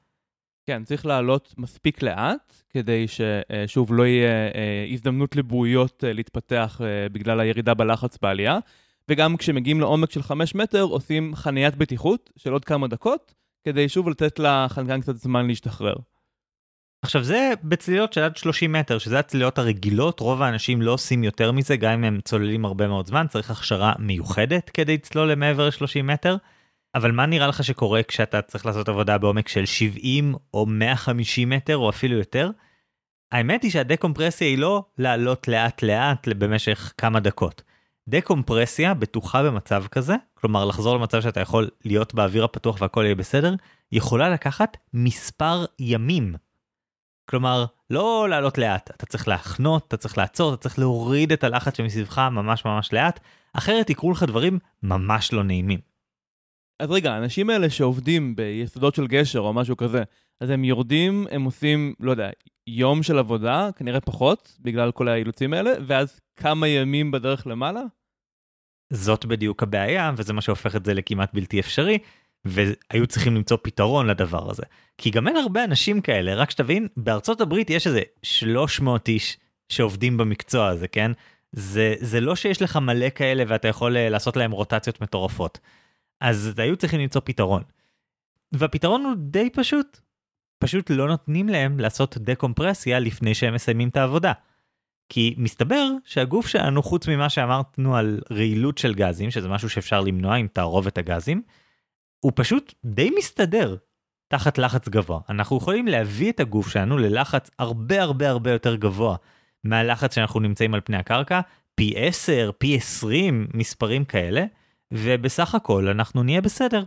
כן, 0.67 0.85
צריך 0.85 1.07
לעלות 1.07 1.55
מספיק 1.59 2.03
לאט, 2.03 2.63
כדי 2.71 3.07
ששוב 3.09 3.93
לא 3.95 4.07
יהיה 4.07 4.31
אה, 4.55 4.87
הזדמנות 4.93 5.37
לבועיות 5.37 6.05
אה, 6.07 6.13
להתפתח 6.13 6.81
אה, 6.85 7.09
בגלל 7.09 7.41
הירידה 7.41 7.75
בלחץ 7.75 8.19
בעלייה. 8.23 8.59
וגם 9.09 9.37
כשמגיעים 9.37 9.81
לעומק 9.81 10.11
של 10.11 10.23
5 10.23 10.55
מטר, 10.55 10.83
עושים 10.83 11.35
חניית 11.35 11.75
בטיחות 11.77 12.31
של 12.37 12.53
עוד 12.53 12.65
כמה 12.65 12.89
דקות, 12.89 13.35
כדי 13.65 13.89
שוב 13.89 14.09
לתת 14.09 14.39
לחנקן 14.39 15.01
קצת 15.01 15.17
זמן 15.17 15.47
להשתחרר. 15.47 15.95
עכשיו 17.03 17.25
זה 17.25 17.53
בצלילות 17.65 18.13
של 18.13 18.23
עד 18.23 18.37
30 18.37 18.73
מטר, 18.73 18.99
שזה 18.99 19.19
הצלילות 19.19 19.59
הרגילות, 19.59 20.21
רוב 20.21 20.43
האנשים 20.43 20.83
לא 20.83 20.93
עושים 20.93 21.25
יותר 21.25 21.53
מזה, 21.53 21.77
גם 21.77 21.93
אם 21.93 22.05
הם 22.05 22.21
צוללים 22.25 22.65
הרבה 22.65 22.89
מאוד 22.89 23.07
זמן, 23.07 23.27
צריך 23.29 23.51
הכשרה 23.51 23.93
מיוחדת 23.99 24.71
כדי 24.71 24.95
לצלול 24.95 25.33
למעבר 25.33 25.67
ל-30 25.69 26.03
מטר. 26.03 26.37
אבל 26.95 27.13
מה 27.13 27.27
נראה 27.27 27.47
לך 27.47 27.65
שקורה 27.65 28.03
כשאתה 28.03 28.43
צריך 28.43 28.67
לעשות 28.67 28.89
עבודה 28.89 29.19
בעומק 29.19 29.49
של 29.49 29.67
70 29.67 30.35
או 30.55 30.67
150 30.67 31.51
מטר 31.51 31.77
או 31.77 31.91
אפילו 31.91 32.17
יותר? 32.17 32.51
האמת 33.33 33.63
היא 33.63 33.71
שהדקומפרסיה 33.71 34.47
היא 34.47 34.59
לא 34.59 34.85
לעלות 34.99 35.49
לאט 35.49 35.83
לאט 35.83 36.29
במשך 36.29 36.93
כמה 36.99 37.21
דקות. 37.21 37.63
דקומפרסיה 38.09 38.95
בטוחה 38.95 39.43
במצב 39.43 39.85
כזה, 39.91 40.15
כלומר 40.35 40.65
לחזור 40.65 40.97
למצב 40.97 41.21
שאתה 41.21 41.41
יכול 41.41 41.69
להיות 41.85 42.15
באוויר 42.15 42.45
הפתוח 42.45 42.81
והכל 42.81 43.03
יהיה 43.05 43.15
בסדר, 43.15 43.55
יכולה 43.93 44.29
לקחת 44.29 44.77
מספר 44.95 45.65
ימים. 45.79 46.35
כלומר, 47.31 47.65
לא 47.91 48.27
לעלות 48.31 48.59
לאט, 48.59 48.91
אתה 48.91 49.07
צריך 49.07 49.29
להחנות, 49.29 49.85
אתה 49.89 49.97
צריך 49.97 50.19
לעצור, 50.19 50.55
אתה 50.55 50.63
צריך 50.63 50.79
להוריד 50.79 51.33
את 51.33 51.45
הלחץ 51.45 51.77
שמסביבך 51.77 52.19
ממש 52.19 52.65
ממש 52.65 52.93
לאט, 52.93 53.21
אחרת 53.53 53.91
יקרו 53.91 54.13
לך 54.13 54.23
דברים 54.23 54.59
ממש 54.83 55.33
לא 55.33 55.45
נעימים. 55.45 55.81
אז 56.81 56.91
רגע, 56.91 57.13
האנשים 57.13 57.51
האלה 57.51 57.71
שעובדים 57.71 58.37
ביסודות 58.37 58.95
של 58.95 59.07
גשר 59.07 59.41
או 59.41 59.53
משהו 59.53 59.77
כזה, 59.77 60.03
אז 60.41 60.51
הם 60.51 60.65
יורדים, 60.65 61.27
הם 61.31 61.45
עושים, 61.45 61.95
לא 62.01 62.11
יודע, 62.11 62.31
יום 62.67 63.03
של 63.03 63.19
עבודה, 63.19 63.69
כנראה 63.77 64.01
פחות, 64.01 64.59
בגלל 64.61 64.93
כל 64.93 65.09
האילוצים 65.09 65.53
האלה, 65.53 65.71
ואז 65.87 66.21
כמה 66.37 66.69
ימים 66.69 67.11
בדרך 67.11 67.47
למעלה? 67.47 67.83
זאת 68.93 69.25
בדיוק 69.25 69.63
הבעיה, 69.63 70.13
וזה 70.17 70.33
מה 70.33 70.41
שהופך 70.41 70.77
את 70.77 70.85
זה 70.85 70.95
לכמעט 70.95 71.35
בלתי 71.35 71.61
אפשרי, 71.61 71.99
והיו 72.47 73.07
צריכים 73.07 73.35
למצוא 73.35 73.57
פתרון 73.63 74.07
לדבר 74.07 74.51
הזה. 74.51 74.63
כי 74.99 75.11
גם 75.11 75.29
אין 75.29 75.37
הרבה 75.37 75.65
אנשים 75.65 76.01
כאלה, 76.01 76.35
רק 76.35 76.51
שתבין, 76.51 76.89
בארצות 76.97 77.41
הברית 77.41 77.71
יש 77.71 77.87
איזה 77.87 78.01
300 78.23 79.09
איש 79.09 79.39
שעובדים 79.69 80.17
במקצוע 80.17 80.69
הזה, 80.69 80.89
כן? 80.89 81.13
זה, 81.53 81.95
זה 82.01 82.21
לא 82.21 82.37
שיש 82.37 82.63
לך 82.63 82.77
מלא 82.77 83.11
כאלה 83.11 83.45
ואתה 83.49 83.69
יכול 83.69 83.97
אה, 83.97 84.09
לעשות 84.09 84.37
להם 84.37 84.51
רוטציות 84.51 85.01
מטורפות. 85.01 85.59
אז 86.21 86.53
היו 86.57 86.77
צריכים 86.77 87.01
למצוא 87.01 87.21
פתרון. 87.25 87.63
והפתרון 88.53 89.05
הוא 89.05 89.15
די 89.17 89.51
פשוט. 89.51 90.01
פשוט 90.59 90.91
לא 90.91 91.09
נותנים 91.09 91.49
להם 91.49 91.81
לעשות 91.81 92.19
דקומפרסיה 92.19 92.99
לפני 92.99 93.35
שהם 93.35 93.55
מסיימים 93.55 93.89
את 93.89 93.97
העבודה. 93.97 94.33
כי 95.09 95.35
מסתבר 95.39 95.89
שהגוף 96.05 96.47
שלנו, 96.47 96.83
חוץ 96.83 97.09
ממה 97.09 97.29
שאמרנו 97.29 97.97
על 97.97 98.21
רעילות 98.31 98.79
של 98.79 98.95
גזים, 98.95 99.31
שזה 99.31 99.49
משהו 99.49 99.71
שאפשר 99.71 100.01
למנוע 100.01 100.35
עם 100.35 100.47
תערובת 100.53 100.99
הגזים, 100.99 101.43
הוא 102.27 102.33
פשוט 102.35 102.75
די 102.85 103.11
מסתדר. 103.19 103.77
תחת 104.29 104.59
לחץ 104.59 104.89
גבוה. 104.89 105.21
אנחנו 105.29 105.57
יכולים 105.57 105.89
להביא 105.89 106.33
את 106.33 106.41
הגוף 106.41 106.69
שלנו 106.69 106.99
ללחץ 106.99 107.51
הרבה 107.59 108.03
הרבה 108.03 108.29
הרבה 108.29 108.51
יותר 108.51 108.77
גבוה 108.77 109.17
מהלחץ 109.65 110.15
שאנחנו 110.15 110.41
נמצאים 110.41 110.75
על 110.75 110.81
פני 110.85 110.97
הקרקע, 110.97 111.41
פי 111.75 111.93
10, 111.97 112.51
פי 112.59 112.77
20, 112.77 113.47
מספרים 113.55 114.05
כאלה, 114.05 114.45
ובסך 114.93 115.55
הכל 115.55 115.89
אנחנו 115.89 116.23
נהיה 116.23 116.41
בסדר. 116.41 116.85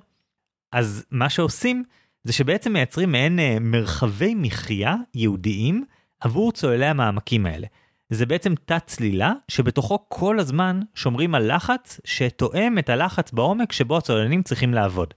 אז 0.72 1.06
מה 1.12 1.30
שעושים 1.30 1.84
זה 2.24 2.34
שבעצם 2.34 2.74
מייצרים 2.74 3.12
מעין 3.12 3.40
אה, 3.40 3.58
מרחבי 3.62 4.36
מחיה 4.36 4.96
ייעודיים 5.14 5.86
עבור 6.20 6.52
צוללי 6.52 6.86
המעמקים 6.86 7.46
האלה. 7.46 7.68
זה 8.10 8.26
בעצם 8.26 8.54
תת 8.66 8.84
צלילה 8.86 9.34
שבתוכו 9.48 10.06
כל 10.08 10.40
הזמן 10.40 10.80
שומרים 10.96 11.36
על 11.36 11.56
לחץ 11.56 12.00
שתואם 12.06 12.80
את 12.80 12.90
הלחץ 12.90 13.32
בעומק 13.32 13.72
שבו 13.72 13.98
הצוללנים 13.98 14.44
צריכים 14.44 14.74
לעבוד. 14.74 15.14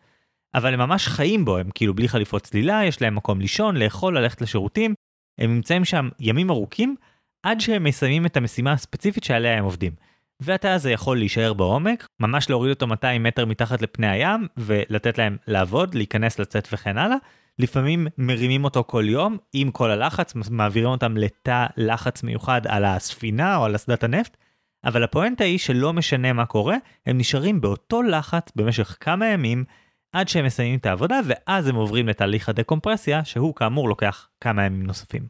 אבל 0.54 0.74
הם 0.74 0.80
ממש 0.80 1.08
חיים 1.08 1.44
בו, 1.44 1.58
הם 1.58 1.70
כאילו 1.74 1.94
בלי 1.94 2.08
חליפות 2.08 2.42
צלילה, 2.42 2.84
יש 2.84 3.02
להם 3.02 3.14
מקום 3.14 3.40
לישון, 3.40 3.76
לאכול, 3.76 4.18
ללכת 4.18 4.40
לשירותים, 4.40 4.94
הם 5.38 5.54
נמצאים 5.54 5.84
שם 5.84 6.08
ימים 6.20 6.50
ארוכים 6.50 6.96
עד 7.42 7.60
שהם 7.60 7.84
מסיימים 7.84 8.26
את 8.26 8.36
המשימה 8.36 8.72
הספציפית 8.72 9.24
שעליה 9.24 9.58
הם 9.58 9.64
עובדים. 9.64 9.92
והתא 10.40 10.68
הזה 10.68 10.90
יכול 10.90 11.18
להישאר 11.18 11.52
בעומק, 11.52 12.06
ממש 12.20 12.50
להוריד 12.50 12.70
אותו 12.70 12.86
200 12.86 13.22
מטר 13.22 13.46
מתחת 13.46 13.82
לפני 13.82 14.08
הים 14.08 14.46
ולתת 14.56 15.18
להם 15.18 15.36
לעבוד, 15.46 15.94
להיכנס, 15.94 16.38
לצאת 16.38 16.68
וכן 16.72 16.98
הלאה. 16.98 17.16
לפעמים 17.58 18.06
מרימים 18.18 18.64
אותו 18.64 18.84
כל 18.86 19.04
יום 19.08 19.36
עם 19.52 19.70
כל 19.70 19.90
הלחץ, 19.90 20.34
מעבירים 20.50 20.88
אותם 20.88 21.16
לתא 21.16 21.66
לחץ 21.76 22.22
מיוחד 22.22 22.60
על 22.66 22.84
הספינה 22.84 23.56
או 23.56 23.64
על 23.64 23.76
אסדת 23.76 24.04
הנפט, 24.04 24.36
אבל 24.84 25.04
הפואנטה 25.04 25.44
היא 25.44 25.58
שלא 25.58 25.92
משנה 25.92 26.32
מה 26.32 26.46
קורה, 26.46 26.76
הם 27.06 27.18
נשארים 27.18 27.60
באותו 27.60 28.02
לחץ 28.02 28.52
במשך 28.56 28.96
כמה 29.00 29.26
ימים 29.26 29.64
עד 30.12 30.28
שהם 30.28 30.44
מסיימים 30.44 30.78
את 30.78 30.86
העבודה 30.86 31.20
ואז 31.26 31.68
הם 31.68 31.74
עוברים 31.74 32.08
לתהליך 32.08 32.48
הדקומפרסיה 32.48 33.24
שהוא 33.24 33.54
כאמור 33.54 33.88
לוקח 33.88 34.28
כמה 34.40 34.64
ימים 34.64 34.82
נוספים. 34.82 35.26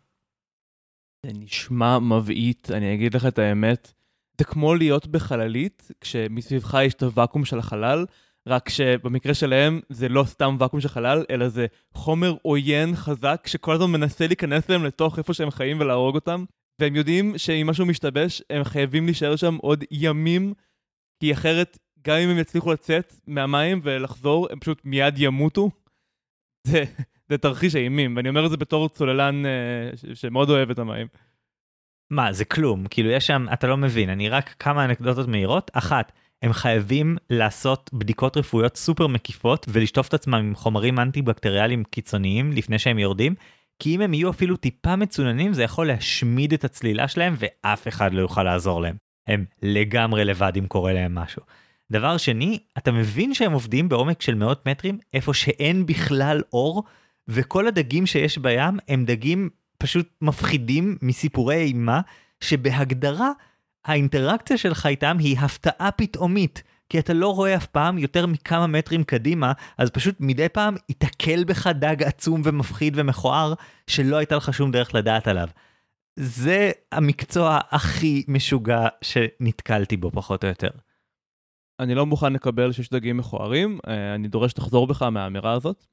זה 1.27 1.33
נשמע 1.35 1.99
מבעית, 1.99 2.71
אני 2.71 2.95
אגיד 2.95 3.15
לך 3.15 3.27
את 3.27 3.39
האמת. 3.39 3.93
זה 4.39 4.45
כמו 4.45 4.75
להיות 4.75 5.07
בחללית, 5.07 5.91
כשמסביבך 6.01 6.79
יש 6.83 6.95
את 6.95 7.03
הוואקום 7.03 7.45
של 7.45 7.59
החלל, 7.59 8.07
רק 8.47 8.69
שבמקרה 8.69 9.35
שלהם 9.35 9.81
זה 9.89 10.09
לא 10.09 10.25
סתם 10.25 10.57
ואקום 10.59 10.81
של 10.81 10.89
חלל, 10.89 11.25
אלא 11.31 11.49
זה 11.49 11.67
חומר 11.95 12.35
עוין 12.43 12.97
חזק 12.97 13.47
שכל 13.47 13.75
הזמן 13.75 13.91
מנסה 13.91 14.27
להיכנס 14.27 14.69
להם 14.69 14.85
לתוך 14.85 15.19
איפה 15.19 15.35
שהם 15.35 15.51
חיים 15.51 15.81
ולהרוג 15.81 16.15
אותם. 16.15 16.45
והם 16.81 16.97
יודעים 16.97 17.39
שאם 17.39 17.67
משהו 17.67 17.87
משתבש, 17.87 18.43
הם 18.51 18.65
חייבים 18.65 19.05
להישאר 19.05 19.37
שם 19.37 19.57
עוד 19.57 19.85
ימים, 19.91 20.55
כי 21.21 21.33
אחרת, 21.33 21.79
גם 22.07 22.17
אם 22.17 22.29
הם 22.29 22.39
יצליחו 22.39 22.73
לצאת 22.73 23.15
מהמים 23.27 23.81
ולחזור, 23.83 24.49
הם 24.51 24.61
פשוט 24.61 24.83
מיד 24.85 25.15
ימותו. 25.19 25.71
זה, 26.69 26.85
זה 27.29 27.39
תרחיש 27.39 27.75
האימים, 27.75 28.17
ואני 28.17 28.29
אומר 28.29 28.47
את 28.47 28.51
זה 28.51 28.57
בתור 28.57 28.89
צוללן 28.89 29.43
uh, 29.45 30.15
שמאוד 30.15 30.51
אוהב 30.51 30.71
את 30.71 30.79
המים. 30.79 31.07
מה, 32.11 32.33
זה 32.33 32.45
כלום, 32.45 32.87
כאילו 32.91 33.11
יש 33.11 33.27
שם, 33.27 33.47
אתה 33.53 33.67
לא 33.67 33.77
מבין, 33.77 34.11
אני 34.11 34.29
רק 34.29 34.55
כמה 34.59 34.85
אנקדוטות 34.85 35.29
מהירות. 35.29 35.71
אחת, 35.75 36.13
הם 36.43 36.53
חייבים 36.53 37.17
לעשות 37.31 37.91
בדיקות 37.93 38.37
רפואיות 38.37 38.77
סופר 38.77 39.07
מקיפות 39.07 39.67
ולשטוף 39.69 40.09
את 40.09 40.15
עצמם 40.15 40.35
עם 40.35 40.55
חומרים 40.55 40.99
אנטי-בקטריאליים 40.99 41.85
קיצוניים 41.85 42.53
לפני 42.53 42.79
שהם 42.79 42.99
יורדים, 42.99 43.35
כי 43.79 43.97
אם 43.97 44.01
הם 44.01 44.15
יהיו 44.15 44.31
אפילו 44.31 44.57
טיפה 44.57 44.97
מצוננים 44.97 45.53
זה 45.53 45.63
יכול 45.63 45.87
להשמיד 45.87 46.53
את 46.53 46.65
הצלילה 46.65 47.09
שלהם 47.09 47.35
ואף 47.39 47.89
אחד 47.89 48.15
לא 48.15 48.21
יוכל 48.21 48.43
לעזור 48.43 48.83
להם. 48.83 48.97
הם 49.29 49.45
לגמרי 49.63 50.25
לבד 50.25 50.53
אם 50.59 50.67
קורה 50.67 50.93
להם 50.93 51.15
משהו. 51.15 51.43
דבר 51.93 52.17
שני, 52.17 52.59
אתה 52.79 52.93
מבין 52.93 53.35
שהם 53.35 53.53
עובדים 53.53 53.89
בעומק 53.89 54.23
של 54.23 54.35
מאות 54.35 54.69
מטרים 54.69 54.99
איפה 55.15 55.35
שאין 55.35 55.87
בכלל 55.87 56.43
אור, 56.53 56.85
וכל 57.29 57.67
הדגים 57.67 58.07
שיש 58.07 58.39
בים 58.39 58.79
הם 58.89 59.05
דגים 59.05 59.51
פשוט 59.79 60.09
מפחידים 60.21 60.99
מסיפורי 61.03 61.57
אימה, 61.57 62.01
שבהגדרה 62.41 63.31
האינטראקציה 63.85 64.57
שלך 64.57 64.87
איתם 64.87 65.17
היא 65.19 65.39
הפתעה 65.39 65.91
פתאומית. 65.91 66.63
כי 66.89 66.99
אתה 66.99 67.13
לא 67.13 67.35
רואה 67.35 67.57
אף 67.57 67.67
פעם 67.67 67.99
יותר 67.99 68.27
מכמה 68.27 68.67
מטרים 68.67 69.05
קדימה, 69.05 69.53
אז 69.79 69.91
פשוט 69.91 70.17
מדי 70.21 70.49
פעם 70.49 70.77
ייתקל 70.89 71.45
בך 71.45 71.67
דג 71.67 72.03
עצום 72.03 72.43
ומפחיד 72.45 72.95
ומכוער, 72.97 73.55
שלא 73.87 74.17
הייתה 74.17 74.37
לך 74.37 74.55
שום 74.55 74.71
דרך 74.71 74.95
לדעת 74.95 75.29
עליו. 75.29 75.49
זה 76.17 76.71
המקצוע 76.93 77.59
הכי 77.71 78.25
משוגע 78.29 78.87
שנתקלתי 79.03 79.97
בו 79.97 80.11
פחות 80.11 80.45
או 80.45 80.49
יותר. 80.49 80.71
אני 81.83 81.95
לא 81.95 82.07
מוכן 82.07 82.33
לקבל 82.33 82.73
שיש 82.73 82.91
דגים 82.91 83.17
מכוערים, 83.17 83.79
אה, 83.89 84.15
אני 84.15 84.29
דורש 84.29 84.51
שתחזור 84.51 84.87
בך 84.87 85.03
מהאמירה 85.03 85.53
הזאת. 85.53 85.87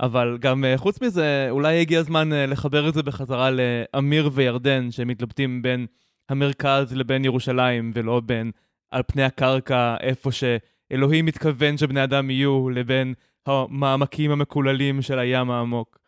אבל 0.00 0.38
גם 0.40 0.64
אה, 0.64 0.78
חוץ 0.78 1.02
מזה, 1.02 1.46
אולי 1.50 1.80
הגיע 1.80 2.00
הזמן 2.00 2.32
אה, 2.32 2.46
לחבר 2.46 2.88
את 2.88 2.94
זה 2.94 3.02
בחזרה 3.02 3.50
לאמיר 3.50 4.30
וירדן, 4.32 4.90
שמתלבטים 4.90 5.62
בין 5.62 5.86
המרכז 6.28 6.92
לבין 6.92 7.24
ירושלים, 7.24 7.90
ולא 7.94 8.20
בין 8.20 8.50
על 8.90 9.02
פני 9.06 9.22
הקרקע, 9.22 9.96
איפה 10.00 10.30
שאלוהים 10.32 11.26
מתכוון 11.26 11.78
שבני 11.78 12.04
אדם 12.04 12.30
יהיו, 12.30 12.70
לבין 12.70 13.14
המעמקים 13.46 14.30
המקוללים 14.30 15.02
של 15.02 15.18
הים 15.18 15.50
העמוק. 15.50 15.98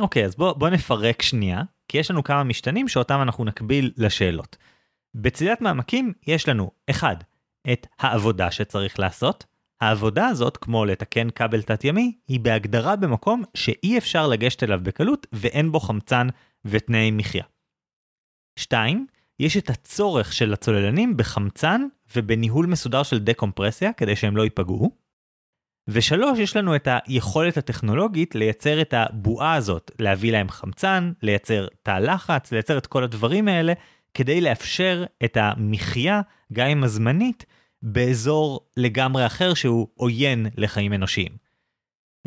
אוקיי, 0.00 0.22
okay, 0.22 0.26
אז 0.26 0.36
בוא, 0.36 0.52
בוא 0.52 0.68
נפרק 0.68 1.22
שנייה, 1.22 1.62
כי 1.88 1.98
יש 1.98 2.10
לנו 2.10 2.24
כמה 2.24 2.44
משתנים 2.44 2.88
שאותם 2.88 3.22
אנחנו 3.22 3.44
נקביל 3.44 3.92
לשאלות. 3.96 4.56
בצלילת 5.14 5.60
מעמקים 5.60 6.12
יש 6.26 6.48
לנו, 6.48 6.70
אחד, 6.90 7.16
את 7.72 7.86
העבודה 7.98 8.50
שצריך 8.50 8.98
לעשות. 8.98 9.44
העבודה 9.80 10.26
הזאת, 10.26 10.56
כמו 10.56 10.84
לתקן 10.84 11.30
כבל 11.30 11.62
תת-ימי, 11.62 12.18
היא 12.28 12.40
בהגדרה 12.40 12.96
במקום 12.96 13.42
שאי 13.54 13.98
אפשר 13.98 14.26
לגשת 14.26 14.62
אליו 14.62 14.80
בקלות 14.82 15.26
ואין 15.32 15.72
בו 15.72 15.80
חמצן 15.80 16.26
ותנאי 16.64 17.10
מחיה. 17.10 17.44
2. 18.58 19.06
יש 19.40 19.56
את 19.56 19.70
הצורך 19.70 20.32
של 20.32 20.52
הצוללנים 20.52 21.16
בחמצן 21.16 21.82
ובניהול 22.16 22.66
מסודר 22.66 23.02
של 23.02 23.18
דקומפרסיה 23.18 23.92
כדי 23.92 24.16
שהם 24.16 24.36
לא 24.36 24.42
ייפגעו. 24.42 24.90
ושלוש, 25.88 26.38
יש 26.38 26.56
לנו 26.56 26.76
את 26.76 26.88
היכולת 27.06 27.56
הטכנולוגית 27.56 28.34
לייצר 28.34 28.80
את 28.80 28.94
הבועה 28.94 29.54
הזאת, 29.54 29.90
להביא 29.98 30.32
להם 30.32 30.48
חמצן, 30.48 31.12
לייצר 31.22 31.66
תא 31.82 31.98
לחץ, 31.98 32.52
לייצר 32.52 32.78
את 32.78 32.86
כל 32.86 33.04
הדברים 33.04 33.48
האלה, 33.48 33.72
כדי 34.14 34.40
לאפשר 34.40 35.04
את 35.24 35.36
המחיה, 35.36 36.20
גם 36.52 36.66
אם 36.66 36.84
הזמנית, 36.84 37.44
באזור 37.82 38.60
לגמרי 38.76 39.26
אחר 39.26 39.54
שהוא 39.54 39.88
עוין 39.94 40.46
לחיים 40.56 40.92
אנושיים. 40.92 41.32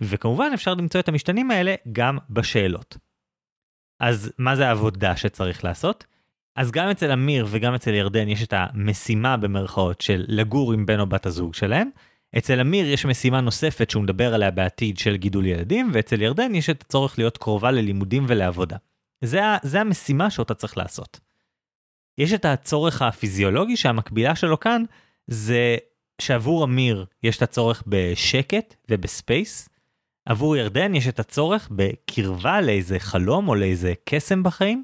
וכמובן 0.01 0.51
אפשר 0.53 0.73
למצוא 0.73 0.99
את 0.99 1.07
המשתנים 1.07 1.51
האלה 1.51 1.75
גם 1.91 2.17
בשאלות. 2.29 2.97
אז 3.99 4.31
מה 4.37 4.55
זה 4.55 4.67
העבודה 4.67 5.15
שצריך 5.15 5.63
לעשות? 5.63 6.05
אז 6.55 6.71
גם 6.71 6.89
אצל 6.89 7.11
אמיר 7.11 7.47
וגם 7.49 7.73
אצל 7.73 7.93
ירדן 7.93 8.29
יש 8.29 8.43
את 8.43 8.53
המשימה 8.57 9.37
במרכאות 9.37 10.01
של 10.01 10.25
לגור 10.27 10.73
עם 10.73 10.85
בן 10.85 10.99
או 10.99 11.05
בת 11.05 11.25
הזוג 11.25 11.53
שלהם. 11.53 11.89
אצל 12.37 12.59
אמיר 12.59 12.85
יש 12.85 13.05
משימה 13.05 13.41
נוספת 13.41 13.89
שהוא 13.89 14.03
מדבר 14.03 14.33
עליה 14.33 14.51
בעתיד 14.51 14.97
של 14.97 15.15
גידול 15.15 15.45
ילדים, 15.45 15.91
ואצל 15.93 16.21
ירדן 16.21 16.55
יש 16.55 16.69
את 16.69 16.81
הצורך 16.81 17.17
להיות 17.17 17.37
קרובה 17.37 17.71
ללימודים 17.71 18.25
ולעבודה. 18.27 18.77
זה, 19.23 19.41
זה 19.63 19.81
המשימה 19.81 20.29
שאותה 20.29 20.53
צריך 20.53 20.77
לעשות. 20.77 21.19
יש 22.17 22.33
את 22.33 22.45
הצורך 22.45 23.01
הפיזיולוגי 23.01 23.77
שהמקבילה 23.77 24.35
שלו 24.35 24.59
כאן 24.59 24.83
זה 25.27 25.77
שעבור 26.21 26.63
אמיר 26.63 27.05
יש 27.23 27.37
את 27.37 27.41
הצורך 27.41 27.83
בשקט 27.87 28.75
ובספייס, 28.91 29.69
עבור 30.25 30.57
ירדן 30.57 30.95
יש 30.95 31.07
את 31.07 31.19
הצורך 31.19 31.69
בקרבה 31.71 32.61
לאיזה 32.61 32.99
חלום 32.99 33.47
או 33.47 33.55
לאיזה 33.55 33.93
קסם 34.05 34.43
בחיים, 34.43 34.83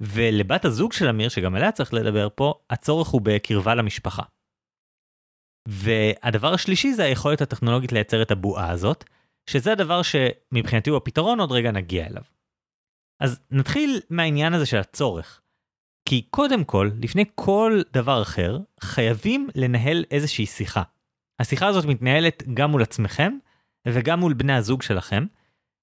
ולבת 0.00 0.64
הזוג 0.64 0.92
של 0.92 1.08
אמיר, 1.08 1.28
שגם 1.28 1.54
עליה 1.54 1.72
צריך 1.72 1.94
לדבר 1.94 2.28
פה, 2.34 2.54
הצורך 2.70 3.08
הוא 3.08 3.20
בקרבה 3.24 3.74
למשפחה. 3.74 4.22
והדבר 5.68 6.54
השלישי 6.54 6.92
זה 6.92 7.04
היכולת 7.04 7.40
הטכנולוגית 7.40 7.92
לייצר 7.92 8.22
את 8.22 8.30
הבועה 8.30 8.70
הזאת, 8.70 9.04
שזה 9.50 9.72
הדבר 9.72 10.00
שמבחינתי 10.02 10.90
הוא 10.90 10.96
הפתרון, 10.96 11.40
עוד 11.40 11.52
רגע 11.52 11.70
נגיע 11.70 12.06
אליו. 12.06 12.22
אז 13.20 13.40
נתחיל 13.50 14.00
מהעניין 14.10 14.54
הזה 14.54 14.66
של 14.66 14.76
הצורך. 14.76 15.40
כי 16.08 16.22
קודם 16.30 16.64
כל, 16.64 16.90
לפני 17.02 17.24
כל 17.34 17.80
דבר 17.92 18.22
אחר, 18.22 18.58
חייבים 18.80 19.48
לנהל 19.54 20.04
איזושהי 20.10 20.46
שיחה. 20.46 20.82
השיחה 21.40 21.66
הזאת 21.66 21.84
מתנהלת 21.84 22.42
גם 22.54 22.70
מול 22.70 22.82
עצמכם 22.82 23.32
וגם 23.88 24.20
מול 24.20 24.34
בני 24.34 24.52
הזוג 24.52 24.82
שלכם, 24.82 25.26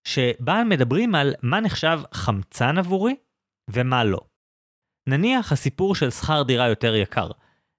שבה 0.04 0.64
מדברים 0.64 1.16
על 1.16 1.34
מה 1.42 1.60
נחשב 1.60 2.00
חמצן 2.14 2.78
עבורי 2.78 3.16
ומה 3.70 4.04
לא. 4.04 4.20
נניח 5.08 5.52
הסיפור 5.52 5.96
של 5.96 6.10
שכר 6.10 6.44
דירה 6.44 6.70
יותר 6.70 6.96
יקר. 6.96 7.32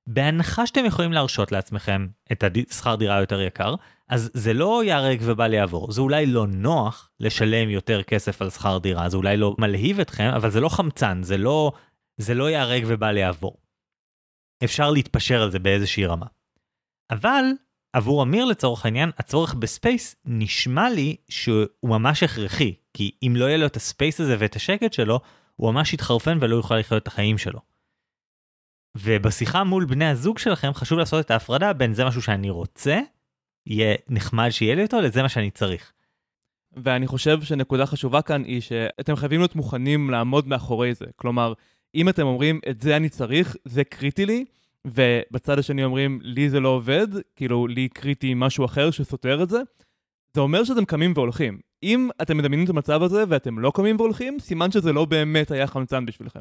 בהנחה 0.06 0.66
שאתם 0.66 0.84
יכולים 0.84 1.12
להרשות 1.12 1.52
לעצמכם 1.52 2.06
את 2.32 2.44
השכר 2.70 2.94
דירה 2.94 3.20
יותר 3.20 3.40
יקר, 3.40 3.74
אז 4.08 4.30
זה 4.34 4.52
לא 4.52 4.84
ייהרג 4.84 5.20
ובל 5.22 5.54
יעבור. 5.54 5.92
זה 5.92 6.00
אולי 6.00 6.26
לא 6.26 6.46
נוח 6.46 7.10
לשלם 7.20 7.70
יותר 7.70 8.02
כסף 8.02 8.42
על 8.42 8.50
שכר 8.50 8.78
דירה, 8.78 9.08
זה 9.08 9.16
אולי 9.16 9.36
לא 9.36 9.54
מלהיב 9.58 10.00
אתכם, 10.00 10.30
אבל 10.36 10.50
זה 10.50 10.60
לא 10.60 10.68
חמצן, 10.68 11.22
זה 11.22 11.36
לא, 11.36 11.72
זה 12.16 12.34
לא 12.34 12.50
ייהרג 12.50 12.84
ובל 12.86 13.16
יעבור. 13.16 13.56
אפשר 14.64 14.90
להתפשר 14.90 15.42
על 15.42 15.50
זה 15.50 15.58
באיזושהי 15.58 16.06
רמה. 16.06 16.26
אבל 17.10 17.44
עבור 17.92 18.22
אמיר 18.22 18.44
לצורך 18.44 18.84
העניין, 18.84 19.10
הצורך 19.18 19.54
ב 19.54 19.64
space 19.64 20.16
נשמע 20.24 20.90
לי 20.90 21.16
שהוא 21.28 21.66
ממש 21.82 22.22
הכרחי, 22.22 22.74
כי 22.94 23.10
אם 23.22 23.32
לא 23.36 23.44
יהיה 23.44 23.56
לו 23.56 23.66
את 23.66 23.76
ה 23.76 23.84
space 23.84 24.20
הזה 24.20 24.36
ואת 24.38 24.56
השקט 24.56 24.92
שלו, 24.92 25.20
הוא 25.56 25.72
ממש 25.72 25.94
יתחרפן 25.94 26.38
ולא 26.40 26.56
יוכל 26.56 26.76
לחיות 26.76 27.02
את 27.02 27.08
החיים 27.08 27.38
שלו. 27.38 27.60
ובשיחה 28.96 29.64
מול 29.64 29.84
בני 29.84 30.08
הזוג 30.08 30.38
שלכם 30.38 30.74
חשוב 30.74 30.98
לעשות 30.98 31.24
את 31.24 31.30
ההפרדה 31.30 31.72
בין 31.72 31.94
זה 31.94 32.04
משהו 32.04 32.22
שאני 32.22 32.50
רוצה, 32.50 33.00
יהיה 33.66 33.96
נחמד 34.08 34.50
שיהיה 34.50 34.74
לי 34.74 34.82
אותו, 34.82 35.00
לזה 35.00 35.22
מה 35.22 35.28
שאני 35.28 35.50
צריך. 35.50 35.92
ואני 36.72 37.06
חושב 37.06 37.42
שנקודה 37.42 37.86
חשובה 37.86 38.22
כאן 38.22 38.44
היא 38.44 38.60
שאתם 38.60 39.16
חייבים 39.16 39.40
להיות 39.40 39.56
מוכנים 39.56 40.10
לעמוד 40.10 40.48
מאחורי 40.48 40.94
זה. 40.94 41.06
כלומר, 41.16 41.52
אם 41.94 42.08
אתם 42.08 42.22
אומרים, 42.22 42.60
את 42.70 42.80
זה 42.80 42.96
אני 42.96 43.08
צריך, 43.08 43.56
זה 43.64 43.84
קריטי 43.84 44.26
לי, 44.26 44.44
ובצד 44.86 45.58
השני 45.58 45.84
אומרים, 45.84 46.18
לי 46.22 46.50
זה 46.50 46.60
לא 46.60 46.68
עובד, 46.68 47.06
כאילו, 47.36 47.66
לי 47.66 47.88
קריטי 47.88 48.34
משהו 48.34 48.64
אחר 48.64 48.90
שסותר 48.90 49.42
את 49.42 49.48
זה, 49.48 49.58
זה 50.34 50.40
אומר 50.40 50.64
שאתם 50.64 50.84
קמים 50.84 51.12
והולכים. 51.14 51.60
אם 51.82 52.08
אתם 52.22 52.36
מדמיינים 52.36 52.64
את 52.64 52.70
המצב 52.70 53.02
הזה 53.02 53.24
ואתם 53.28 53.58
לא 53.58 53.72
קמים 53.74 53.96
והולכים, 53.96 54.40
סימן 54.40 54.70
שזה 54.70 54.92
לא 54.92 55.04
באמת 55.04 55.50
היה 55.50 55.66
חמצן 55.66 56.06
בשבילכם. 56.06 56.40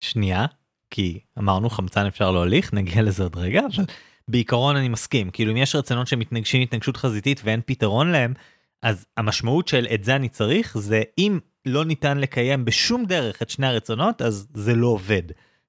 שנייה, 0.00 0.46
כי 0.90 1.20
אמרנו 1.38 1.70
חמצן 1.70 2.06
אפשר 2.06 2.30
להוליך, 2.30 2.74
נגיע 2.74 3.02
לזה 3.02 3.22
עוד 3.22 3.36
רגע, 3.36 3.60
אבל 3.60 3.84
בעיקרון 4.28 4.76
אני 4.76 4.88
מסכים. 4.88 5.30
כאילו 5.30 5.52
אם 5.52 5.56
יש 5.56 5.74
רצונות 5.74 6.06
שמתנגשים 6.06 6.62
התנגשות 6.62 6.96
חזיתית 6.96 7.40
ואין 7.44 7.60
פתרון 7.66 8.12
להם, 8.12 8.34
אז 8.82 9.06
המשמעות 9.16 9.68
של 9.68 9.86
את 9.94 10.04
זה 10.04 10.16
אני 10.16 10.28
צריך 10.28 10.78
זה 10.78 11.02
אם 11.18 11.38
לא 11.66 11.84
ניתן 11.84 12.18
לקיים 12.18 12.64
בשום 12.64 13.04
דרך 13.04 13.42
את 13.42 13.50
שני 13.50 13.66
הרצונות, 13.66 14.22
אז 14.22 14.48
זה 14.54 14.74
לא 14.74 14.86
עובד. 14.86 15.22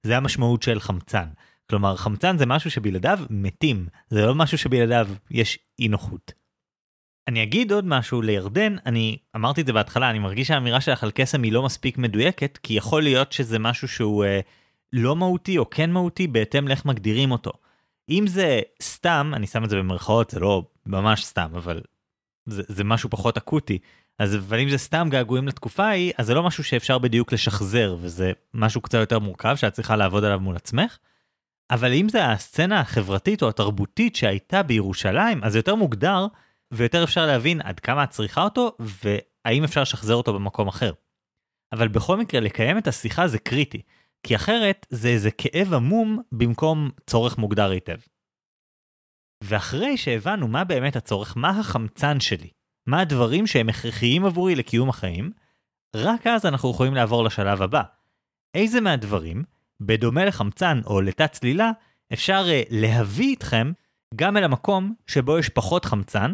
זה 0.04 0.18
המשמעות 0.18 0.64
של 0.64 0.80
חמצן. 0.80 1.28
כלומר, 1.70 1.96
חמצן 1.96 2.38
זה 2.38 2.46
משהו 2.46 2.72
שבלעדיו 2.72 3.20
מתים, 3.30 3.88
זה 4.10 4.26
לא 4.26 4.36
משהו 4.36 4.58
שבלעדיו 4.58 5.08
יש 5.32 5.60
אי 5.80 5.88
נוחות. 5.88 6.32
אני 7.28 7.44
אגיד 7.44 7.72
עוד 7.72 7.86
משהו 7.86 8.22
לירדן, 8.22 8.76
אני 8.86 9.18
אמרתי 9.36 9.62
את 9.62 9.66
זה 9.66 9.74
בהתחלה, 9.74 10.10
אני 10.10 10.20
מרגיש 10.20 10.48
שהאמירה 10.48 10.82
שלך 10.82 11.04
על 11.04 11.12
קסם 11.12 11.44
היא 11.44 11.52
לא 11.52 11.64
מספיק 11.64 11.98
מדויקת, 11.98 12.58
כי 12.64 12.74
יכול 12.74 13.04
להיות 13.04 13.32
שזה 13.32 13.60
משהו 13.60 13.88
שהוא 13.88 14.26
אה, 14.26 14.40
לא 14.94 15.16
מהותי 15.16 15.58
או 15.58 15.70
כן 15.70 15.92
מהותי 15.92 16.28
בהתאם 16.28 16.68
לאיך 16.68 16.86
מגדירים 16.86 17.32
אותו. 17.32 17.52
אם 18.10 18.28
זה 18.28 18.62
סתם, 18.82 19.32
אני 19.36 19.48
שם 19.48 19.64
את 19.64 19.70
זה 19.70 19.78
במרכאות, 19.78 20.30
זה 20.30 20.40
לא 20.40 20.64
ממש 20.86 21.26
סתם, 21.26 21.52
אבל 21.56 21.82
זה, 22.46 22.64
זה 22.68 22.84
משהו 22.84 23.10
פחות 23.10 23.38
אקוטי. 23.38 23.80
אז 24.20 24.36
אבל 24.36 24.60
אם 24.60 24.70
זה 24.70 24.78
סתם 24.78 25.08
געגועים 25.12 25.48
לתקופה 25.48 25.84
ההיא, 25.84 26.14
אז 26.18 26.26
זה 26.26 26.34
לא 26.34 26.44
משהו 26.44 26.64
שאפשר 26.64 26.98
בדיוק 26.98 27.34
לשחזר, 27.34 27.98
וזה 28.00 28.32
משהו 28.54 28.82
קצת 28.82 28.98
יותר 28.98 29.20
מורכב 29.20 29.56
שאת 29.56 29.74
צריכה 29.74 29.96
לעבוד 29.96 30.24
עליו 30.24 30.40
מול 30.40 30.56
עצמך. 30.56 30.98
אבל 31.72 31.94
אם 31.94 32.10
זה 32.10 32.26
הסצנה 32.26 32.80
החברתית 32.80 33.42
או 33.42 33.50
התרבותית 33.50 34.16
שהייתה 34.16 34.64
בירושלים, 34.64 35.44
אז 35.44 35.52
זה 35.52 35.60
יותר 35.60 35.76
מוגדר, 35.76 36.28
ויותר 36.72 37.04
אפשר 37.04 37.26
להבין 37.26 37.62
עד 37.62 37.80
כמה 37.80 38.04
את 38.04 38.10
צריכה 38.10 38.44
אותו, 38.44 38.78
והאם 38.80 39.64
אפשר 39.64 39.82
לשחזר 39.82 40.16
אותו 40.16 40.34
במקום 40.34 40.68
אחר. 40.68 40.94
אבל 41.74 41.88
בכל 41.88 42.18
מקרה, 42.18 42.40
לקיים 42.40 42.78
את 42.78 42.88
השיחה 42.88 43.28
זה 43.28 43.40
קריטי, 43.40 43.82
כי 44.24 44.36
אחרת 44.36 44.86
זה 44.90 45.08
איזה 45.08 45.32
כאב 45.32 45.74
עמום 45.74 46.22
במקום 46.32 46.90
צורך 47.08 47.38
מוגדר 47.38 47.70
היטב. 47.70 47.98
ואחרי 49.42 49.98
שהבנו 49.98 50.48
מה 50.48 50.64
באמת 50.64 50.96
הצורך, 50.96 51.38
מה 51.38 51.50
החמצן 51.50 52.20
שלי, 52.20 52.50
מה 52.88 53.00
הדברים 53.02 53.48
שהם 53.48 53.70
הכרחיים 53.70 54.26
עבורי 54.26 54.56
לקיום 54.56 54.90
החיים, 54.90 55.32
רק 55.96 56.28
אז 56.28 56.46
אנחנו 56.46 56.72
יכולים 56.72 56.96
לעבור 56.96 57.24
לשלב 57.24 57.62
הבא. 57.62 57.82
איזה 58.56 58.82
מהדברים, 58.82 59.44
בדומה 59.80 60.26
לחמצן 60.26 60.82
או 60.86 61.02
לתת 61.02 61.32
צלילה, 61.32 61.72
אפשר 62.14 62.46
uh, 62.46 62.68
להביא 62.70 63.30
איתכם 63.30 63.72
גם 64.16 64.38
אל 64.38 64.44
המקום 64.44 64.94
שבו 65.08 65.40
יש 65.40 65.50
פחות 65.50 65.86
חמצן, 65.86 66.34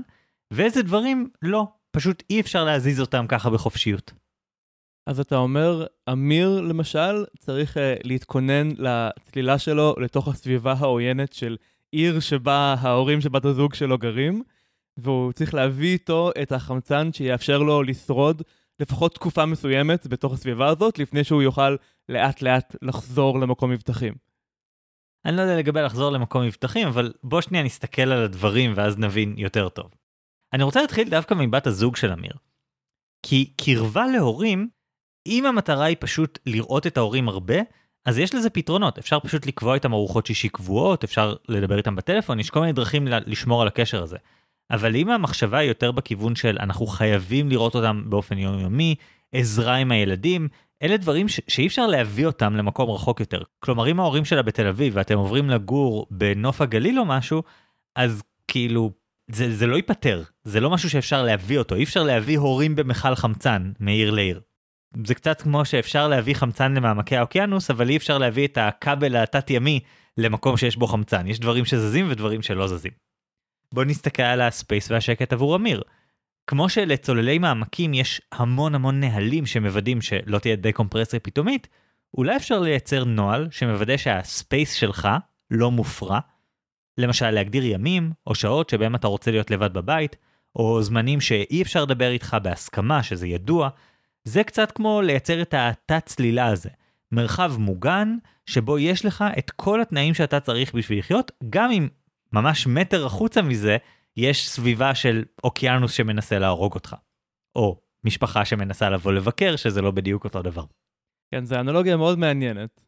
ואיזה 0.52 0.84
דברים 0.84 1.30
לא, 1.41 1.67
פשוט 1.91 2.24
אי 2.30 2.41
אפשר 2.41 2.63
להזיז 2.63 3.02
אותם 3.02 3.26
ככה 3.28 3.50
בחופשיות. 3.50 4.13
אז 5.08 5.20
אתה 5.20 5.36
אומר, 5.36 5.86
אמיר 6.12 6.62
למשל 6.62 7.26
צריך 7.39 7.78
uh, 7.78 7.80
להתכונן 8.04 8.70
לצלילה 8.78 9.60
שלו 9.60 9.96
לתוך 9.98 10.28
הסביבה 10.28 10.76
העוינת 10.80 11.34
של 11.34 11.58
עיר 11.91 12.19
שבה 12.19 12.76
ההורים 12.80 13.21
של 13.21 13.30
בת 13.30 13.45
הזוג 13.45 13.73
שלו 13.73 13.97
גרים, 13.97 14.43
והוא 14.97 15.32
צריך 15.32 15.54
להביא 15.54 15.93
איתו 15.93 16.32
את 16.41 16.52
החמצן 16.52 17.13
שיאפשר 17.13 17.58
לו 17.58 17.84
לשרוד 17.84 18.41
לפחות 18.80 19.15
תקופה 19.15 19.45
מסוימת 19.45 20.08
בתוך 20.08 20.34
הסביבה 20.34 20.67
הזאת, 20.67 21.00
לפני 21.00 21.23
שהוא 21.23 21.41
יוכל 21.41 21.76
לאט 22.10 22.41
לאט 22.41 22.76
לחזור 22.82 23.39
למקום 23.39 23.71
מבטחים. 23.71 24.13
אני 25.26 25.38
לא 25.38 25.41
יודע 25.41 25.58
לגבי 25.58 25.82
לחזור 25.82 26.12
למקום 26.12 26.43
מבטחים, 26.43 26.88
אבל 26.88 27.13
בוא 27.23 27.41
שנייה 27.41 27.63
נסתכל 27.63 28.02
על 28.02 28.23
הדברים 28.23 28.73
ואז 28.76 28.97
נבין 28.97 29.36
יותר 29.38 29.69
טוב. 29.69 29.91
אני 30.54 30.63
רוצה 30.63 30.82
להתחיל 30.82 31.10
דווקא 31.10 31.34
מבת 31.34 31.67
הזוג 31.67 31.95
של 31.95 32.12
אמיר. 32.12 32.34
כי 33.23 33.54
קרבה 33.58 34.08
להורים, 34.08 34.69
אם 35.26 35.45
המטרה 35.45 35.86
היא 35.86 35.97
פשוט 36.00 36.39
לראות 36.45 36.88
את 36.88 36.97
ההורים 36.97 37.30
הרבה, 37.30 37.56
אז 38.08 38.17
יש 38.17 38.36
לזה 38.36 38.50
פתרונות, 38.50 38.98
אפשר 38.98 39.20
פשוט 39.20 39.46
לקבוע 39.46 39.76
איתם 39.76 39.93
ארוחות 39.93 40.26
שישי 40.26 40.50
קבועות, 40.50 41.04
אפשר 41.04 41.36
לדבר 41.48 41.78
איתם 41.78 41.96
בטלפון, 41.96 42.39
יש 42.39 42.50
כל 42.50 42.60
מיני 42.60 42.74
דרכים 42.74 43.08
לשמור 43.08 43.62
על 43.62 43.67
הקשר 43.67 44.04
הזה. 44.04 44.17
אבל 44.72 44.96
אם 44.96 45.10
המחשבה 45.10 45.58
היא 45.58 45.67
יותר 45.67 45.91
בכיוון 45.91 46.36
של 46.36 46.58
אנחנו 46.60 46.88
חייבים 46.88 47.50
לראות 47.50 47.76
אותם 47.76 48.04
באופן 48.06 48.38
יומיומי, 48.38 48.96
עזרה 49.32 49.76
עם 49.76 49.91
הילדים, 49.91 50.48
אלה 50.84 50.98
דברים 50.98 51.28
ש- 51.28 51.39
שאי 51.48 51.67
אפשר 51.67 51.88
להביא 51.88 52.26
אותם 52.26 52.56
למקום 52.56 52.89
רחוק 52.89 53.20
יותר. 53.20 53.41
כלומר, 53.60 53.91
אם 53.91 54.00
ההורים 54.00 54.26
שלה 54.26 54.41
בתל 54.41 54.67
אביב 54.67 54.93
ואתם 54.96 55.17
עוברים 55.17 55.50
לגור 55.50 56.08
בנוף 56.12 56.62
הגליל 56.62 57.00
או 57.00 57.06
משהו, 57.06 57.43
אז 57.96 58.24
כאילו, 58.48 58.91
זה, 59.32 59.56
זה 59.56 59.67
לא 59.67 59.76
ייפתר, 59.76 60.24
זה 60.43 60.60
לא 60.60 60.70
משהו 60.70 60.89
שאפשר 60.89 61.24
להביא 61.24 61.60
אותו, 61.60 61.76
אי 61.76 61.84
אפשר 61.84 62.04
להביא 62.04 62.38
הורים 62.38 62.76
במכל 62.76 63.15
חמצן 63.15 63.72
מעיר 63.80 64.12
לעיר. 64.12 64.41
זה 65.08 65.15
קצת 65.15 65.41
כמו 65.41 65.65
שאפשר 65.65 66.08
להביא 66.08 66.36
חמצן 66.36 66.73
למעמקי 66.73 67.17
האוקיינוס, 67.17 67.71
אבל 67.71 67.89
אי 67.89 67.97
אפשר 67.97 68.17
להביא 68.17 68.47
את 68.47 68.58
הכבל 68.58 69.15
התת-ימי 69.15 69.80
למקום 70.17 70.58
שיש 70.58 70.78
בו 70.78 70.88
חמצן. 70.88 71.28
יש 71.28 71.39
דברים 71.39 71.65
שזזים 71.65 72.08
ודברים 72.10 72.41
שלא 72.41 72.67
זזים. 72.67 72.91
בואו 73.73 73.86
נסתכל 73.86 74.23
על 74.23 74.41
הספייס 74.41 74.91
והשקט 74.91 75.34
עבור 75.34 75.56
אמיר. 75.56 75.82
כמו 76.47 76.69
שלצוללי 76.69 77.38
מעמקים 77.38 77.93
יש 77.93 78.21
המון 78.32 78.76
המון 78.76 79.00
נהלים 79.00 79.45
שמוודאים 79.45 80.02
שלא 80.02 80.39
תהיה 80.39 80.56
דקומפרסיה 80.56 81.19
פתאומית, 81.19 81.67
אולי 82.13 82.36
אפשר 82.36 82.60
לייצר 82.60 83.04
נוהל 83.04 83.47
שמוודא 83.52 83.97
שהספייס 83.97 84.73
שלך 84.73 85.08
לא 85.52 85.71
מופרע. 85.71 86.19
למשל 86.97 87.32
להגדיר 87.32 87.65
ימים 87.65 88.12
או 88.28 88.36
שעות 88.36 88.69
שבהם 88.69 88.95
אתה 88.95 89.08
רוצה 89.08 89.32
להיות 89.32 89.52
לבד 89.52 89.73
בבית, 89.73 90.15
או 90.56 90.82
זמנים 90.82 91.21
שאי 91.21 91.62
אפשר 91.62 91.84
לדבר 91.84 92.12
איתך 92.12 92.38
בהסכמה 92.43 93.04
שזה 93.04 93.28
ידוע, 93.28 93.69
זה 94.27 94.43
קצת 94.43 94.71
כמו 94.71 95.01
לייצר 95.01 95.41
את 95.41 95.53
התת 95.53 96.05
צלילה 96.05 96.47
הזה. 96.47 96.69
מרחב 97.11 97.53
מוגן, 97.59 98.17
שבו 98.45 98.79
יש 98.79 99.05
לך 99.05 99.23
את 99.37 99.51
כל 99.51 99.81
התנאים 99.81 100.13
שאתה 100.13 100.39
צריך 100.39 100.75
בשביל 100.75 100.99
לחיות, 100.99 101.31
גם 101.49 101.71
אם 101.71 101.87
ממש 102.33 102.67
מטר 102.67 103.05
החוצה 103.05 103.41
מזה, 103.41 103.77
יש 104.17 104.49
סביבה 104.49 104.95
של 104.95 105.25
אוקיינוס 105.43 105.91
שמנסה 105.91 106.39
להרוג 106.39 106.73
אותך. 106.73 106.95
או 107.55 107.81
משפחה 108.03 108.45
שמנסה 108.45 108.89
לבוא 108.89 109.11
לבקר, 109.11 109.55
שזה 109.55 109.81
לא 109.81 109.91
בדיוק 109.91 110.23
אותו 110.23 110.41
דבר. 110.41 110.65
כן, 111.31 111.45
זו 111.45 111.55
אנלוגיה 111.55 111.97
מאוד 111.97 112.19
מעניינת. 112.19 112.81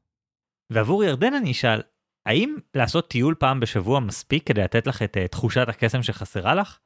ועבור 0.70 1.04
ירדן 1.04 1.34
אני 1.34 1.52
אשאל, 1.52 1.82
האם 2.26 2.58
לעשות 2.76 3.10
טיול 3.10 3.36
פעם 3.36 3.60
בשבוע 3.60 4.00
מספיק 4.00 4.48
כדי 4.48 4.62
לתת 4.62 4.88
לך 4.88 5.02
את 5.02 5.18
uh, 5.18 5.28
תחושת 5.28 5.70
הקסם 5.70 6.04
שחסרה 6.04 6.56
לך? 6.56 6.80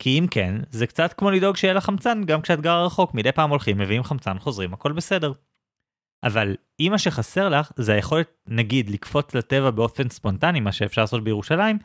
כי 0.00 0.18
אם 0.18 0.26
כן, 0.30 0.54
זה 0.70 0.86
קצת 0.86 1.12
כמו 1.12 1.30
לדאוג 1.30 1.56
שיהיה 1.56 1.74
לך 1.74 1.84
חמצן 1.84 2.24
גם 2.24 2.40
כשאת 2.40 2.60
גרה 2.60 2.86
רחוק, 2.86 3.14
מדי 3.14 3.32
פעם 3.32 3.50
הולכים, 3.50 3.78
מביאים 3.78 4.02
חמצן, 4.02 4.38
חוזרים, 4.38 4.74
הכל 4.74 4.92
בסדר. 4.92 5.32
אבל 6.24 6.56
אם 6.80 6.88
מה 6.90 6.98
שחסר 6.98 7.48
לך 7.48 7.72
זה 7.76 7.92
היכולת, 7.92 8.28
נגיד, 8.46 8.90
לקפוץ 8.90 9.34
לטבע 9.34 9.70
באופן 9.70 10.08
ספונטני, 10.08 10.60
מה 10.60 10.72
שאפשר 10.72 11.00
לעשות 11.00 11.24
בירושלים, 11.24 11.78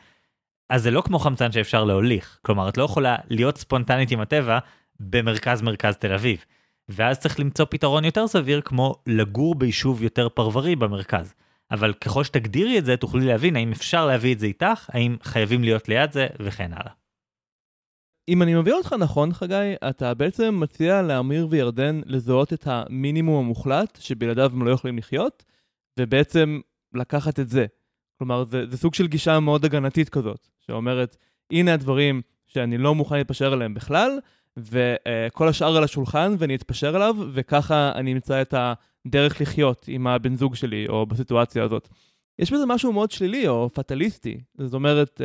אז 0.70 0.84
זה 0.84 0.92
לא 0.92 1.02
כמו 1.02 1.20
חמצן 1.20 1.52
שאפשר 1.52 1.84
להוליך. 1.84 2.40
כלומר, 2.42 2.70
את 2.70 2.78
לא 2.78 2.84
יכולה 2.84 3.16
להיות 3.30 3.58
ספונטנית 3.58 4.12
עם 4.12 4.20
הטבע 4.20 4.60
במרכז 5.00 5.62
מרכז 5.62 5.98
תל 5.98 6.14
אביב. 6.14 6.46
ואז 6.90 7.20
צריך 7.20 7.40
למצוא 7.40 7.66
פתרון 7.70 8.06
יותר 8.06 8.28
סביר 8.28 8.62
כמו 8.62 8.96
לגור 9.08 9.56
ביישוב 9.56 10.04
יותר 10.04 10.30
פרברי 10.30 10.76
במרכז. 10.76 11.34
אבל 11.72 11.94
ככל 11.94 12.24
שתגדירי 12.24 12.78
את 12.78 12.86
זה, 12.86 12.98
תוכלי 12.98 13.26
להבין 13.26 13.56
האם 13.56 13.72
אפשר 13.72 14.06
להביא 14.06 14.34
את 14.34 14.40
זה 14.40 14.46
איתך, 14.46 14.90
האם 14.94 15.18
חייבים 15.24 15.64
להיות 15.64 15.90
ליד 15.90 16.12
זה, 16.12 16.28
וכן 16.40 16.74
הלאה. 16.74 17.05
אם 18.30 18.42
אני 18.42 18.56
מבין 18.56 18.74
אותך 18.74 18.94
נכון, 18.94 19.34
חגי, 19.34 19.74
אתה 19.90 20.14
בעצם 20.14 20.60
מציע 20.60 21.02
לאמיר 21.02 21.48
וירדן 21.50 22.02
לזהות 22.06 22.54
את 22.54 22.68
המינימום 22.68 23.46
המוחלט 23.46 23.98
שבלעדיו 24.02 24.52
הם 24.54 24.66
לא 24.66 24.72
יכולים 24.72 24.98
לחיות, 24.98 25.44
ובעצם 26.00 26.60
לקחת 26.94 27.40
את 27.40 27.50
זה. 27.50 27.66
כלומר, 28.18 28.44
זה, 28.52 28.66
זה 28.70 28.78
סוג 28.78 28.94
של 28.94 29.08
גישה 29.08 29.40
מאוד 29.40 29.66
הגנתית 29.66 30.10
כזאת, 30.10 30.48
שאומרת, 30.60 31.18
הנה 31.52 31.74
הדברים 31.74 32.22
שאני 32.46 32.78
לא 32.78 32.96
מוכן 32.96 33.18
להתפשר 33.18 33.54
עליהם 33.54 33.74
בכלל, 33.74 34.20
וכל 34.58 35.48
השאר 35.48 35.78
על 35.78 35.84
השולחן 35.84 36.36
ואני 36.38 36.56
אתפשר 36.56 36.96
עליו, 36.96 37.16
וככה 37.34 37.92
אני 37.96 38.14
אמצא 38.14 38.42
את 38.42 38.54
הדרך 39.08 39.42
לחיות 39.42 39.86
עם 39.88 40.08
הבן 40.08 40.36
זוג 40.36 40.56
שלי, 40.56 40.88
או 40.88 41.06
בסיטואציה 41.06 41.64
הזאת. 41.64 41.90
יש 42.40 42.52
בזה 42.52 42.66
משהו 42.66 42.94
מאוד 42.94 43.12
שלילי 43.12 43.48
או 43.48 43.70
פטליסטי. 43.70 44.42
זאת 44.58 44.74
אומרת, 44.74 45.22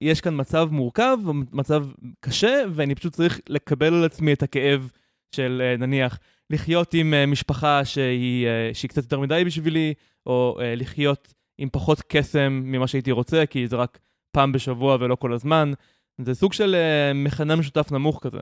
יש 0.00 0.20
כאן 0.20 0.40
מצב 0.40 0.68
מורכב, 0.72 1.18
מצב 1.52 1.86
קשה, 2.20 2.62
ואני 2.74 2.94
פשוט 2.94 3.12
צריך 3.12 3.40
לקבל 3.48 3.94
על 3.94 4.04
עצמי 4.04 4.32
את 4.32 4.42
הכאב 4.42 4.90
של 5.34 5.62
אה, 5.64 5.76
נניח 5.76 6.18
לחיות 6.50 6.94
עם 6.94 7.14
אה, 7.14 7.26
משפחה 7.26 7.84
שהיא, 7.84 8.46
אה, 8.46 8.70
שהיא 8.74 8.88
קצת 8.88 9.02
יותר 9.02 9.20
מדי 9.20 9.42
בשבילי, 9.46 9.94
או 10.26 10.58
לחיות 10.76 11.34
עם 11.58 11.68
פחות 11.72 12.02
קסם 12.08 12.62
ממה 12.64 12.86
שהייתי 12.86 13.10
רוצה, 13.10 13.46
כי 13.46 13.66
זה 13.66 13.76
רק 13.76 13.98
פעם 14.32 14.52
בשבוע 14.52 14.96
ולא 15.00 15.14
כל 15.14 15.32
הזמן. 15.32 15.72
זה 16.20 16.34
סוג 16.34 16.52
של 16.52 16.76
מכנה 17.14 17.56
משותף 17.56 17.92
נמוך 17.92 18.18
כזה. 18.22 18.38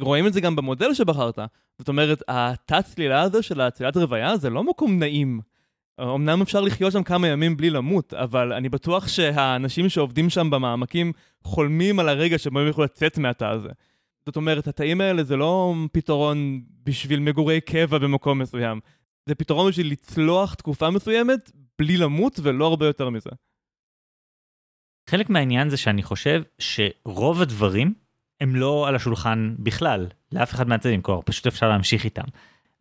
ורואים 0.00 0.26
את 0.26 0.32
זה 0.32 0.40
גם 0.40 0.56
במודל 0.56 0.94
שבחרת. 0.94 1.38
זאת 1.78 1.88
אומרת, 1.88 2.22
התת-צלילה 2.28 3.22
הזו 3.22 3.42
של 3.42 3.60
הצלילת 3.60 3.96
רוויה 3.96 4.36
זה 4.36 4.50
לא 4.50 4.64
מקום 4.64 4.98
נעים. 4.98 5.40
אמנם 6.02 6.42
אפשר 6.42 6.60
לחיות 6.60 6.92
שם 6.92 7.02
כמה 7.02 7.28
ימים 7.28 7.56
בלי 7.56 7.70
למות, 7.70 8.14
אבל 8.14 8.52
אני 8.52 8.68
בטוח 8.68 9.08
שהאנשים 9.08 9.88
שעובדים 9.88 10.30
שם 10.30 10.50
במעמקים 10.50 11.12
חולמים 11.42 11.98
על 11.98 12.08
הרגע 12.08 12.38
שבו 12.38 12.58
הם 12.58 12.66
יוכלו 12.66 12.84
לצאת 12.84 13.18
מהתא 13.18 13.44
הזה. 13.44 13.68
זאת 14.26 14.36
אומרת, 14.36 14.68
התאים 14.68 15.00
האלה 15.00 15.24
זה 15.24 15.36
לא 15.36 15.74
פתרון 15.92 16.60
בשביל 16.84 17.20
מגורי 17.20 17.60
קבע 17.60 17.98
במקום 17.98 18.38
מסוים. 18.38 18.80
זה 19.26 19.34
פתרון 19.34 19.70
בשביל 19.70 19.90
לצלוח 19.92 20.54
תקופה 20.54 20.90
מסוימת 20.90 21.50
בלי 21.78 21.96
למות 21.96 22.40
ולא 22.42 22.66
הרבה 22.66 22.86
יותר 22.86 23.10
מזה. 23.10 23.30
חלק 25.10 25.30
מהעניין 25.30 25.70
זה 25.70 25.76
שאני 25.76 26.02
חושב 26.02 26.42
שרוב 26.58 27.42
הדברים 27.42 27.94
הם 28.40 28.56
לא 28.56 28.88
על 28.88 28.96
השולחן 28.96 29.54
בכלל, 29.58 30.06
לאף 30.32 30.52
אחד 30.52 30.68
מהצדדים, 30.68 31.02
כלומר 31.02 31.20
פשוט 31.24 31.46
אפשר 31.46 31.68
להמשיך 31.68 32.04
איתם. 32.04 32.24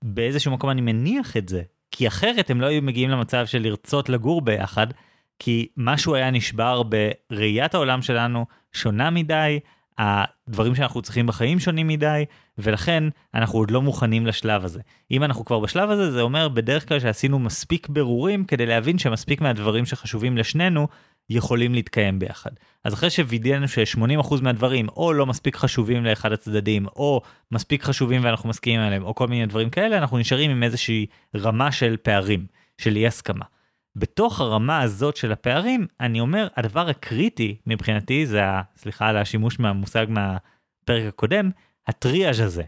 באיזשהו 0.03 0.51
מקום 0.51 0.69
אני 0.69 0.81
מניח 0.81 1.37
את 1.37 1.49
זה, 1.49 1.61
כי 1.99 2.07
אחרת 2.07 2.49
הם 2.49 2.61
לא 2.61 2.65
היו 2.65 2.81
מגיעים 2.81 3.09
למצב 3.09 3.45
של 3.45 3.61
לרצות 3.61 4.09
לגור 4.09 4.41
ביחד, 4.41 4.87
כי 5.39 5.67
משהו 5.77 6.15
היה 6.15 6.31
נשבר 6.31 6.81
בראיית 6.83 7.73
העולם 7.73 8.01
שלנו 8.01 8.45
שונה 8.73 9.09
מדי, 9.09 9.59
הדברים 9.97 10.75
שאנחנו 10.75 11.01
צריכים 11.01 11.27
בחיים 11.27 11.59
שונים 11.59 11.87
מדי, 11.87 12.25
ולכן 12.57 13.03
אנחנו 13.33 13.59
עוד 13.59 13.71
לא 13.71 13.81
מוכנים 13.81 14.27
לשלב 14.27 14.65
הזה. 14.65 14.81
אם 15.11 15.23
אנחנו 15.23 15.45
כבר 15.45 15.59
בשלב 15.59 15.89
הזה, 15.89 16.11
זה 16.11 16.21
אומר 16.21 16.47
בדרך 16.47 16.87
כלל 16.87 16.99
שעשינו 16.99 17.39
מספיק 17.39 17.89
ברורים 17.89 18.43
כדי 18.43 18.65
להבין 18.65 18.97
שמספיק 18.97 19.41
מהדברים 19.41 19.85
שחשובים 19.85 20.37
לשנינו 20.37 20.87
יכולים 21.29 21.73
להתקיים 21.73 22.19
ביחד. 22.19 22.51
אז 22.83 22.93
אחרי 22.93 23.09
שווידאנו 23.09 23.67
ש-80% 23.67 24.41
מהדברים 24.41 24.89
או 24.89 25.13
לא 25.13 25.25
מספיק 25.25 25.55
חשובים 25.55 26.05
לאחד 26.05 26.31
הצדדים, 26.31 26.85
או 26.85 27.21
מספיק 27.51 27.83
חשובים 27.83 28.23
ואנחנו 28.23 28.49
מסכימים 28.49 28.79
עליהם, 28.79 29.03
או 29.03 29.15
כל 29.15 29.27
מיני 29.27 29.45
דברים 29.45 29.69
כאלה, 29.69 29.97
אנחנו 29.97 30.17
נשארים 30.17 30.51
עם 30.51 30.63
איזושהי 30.63 31.05
רמה 31.35 31.71
של 31.71 31.97
פערים, 31.97 32.45
של 32.77 32.95
אי 32.95 33.07
הסכמה. 33.07 33.45
בתוך 33.95 34.41
הרמה 34.41 34.81
הזאת 34.81 35.15
של 35.15 35.31
הפערים, 35.31 35.87
אני 35.99 36.19
אומר, 36.19 36.47
הדבר 36.55 36.89
הקריטי 36.89 37.57
מבחינתי 37.67 38.25
זה, 38.25 38.41
סליחה 38.77 39.07
על 39.07 39.17
השימוש 39.17 39.59
מהמושג 39.59 40.05
מהפרק 40.09 41.03
הקודם, 41.07 41.49
הטריאז' 41.87 42.39
הזה. 42.39 42.63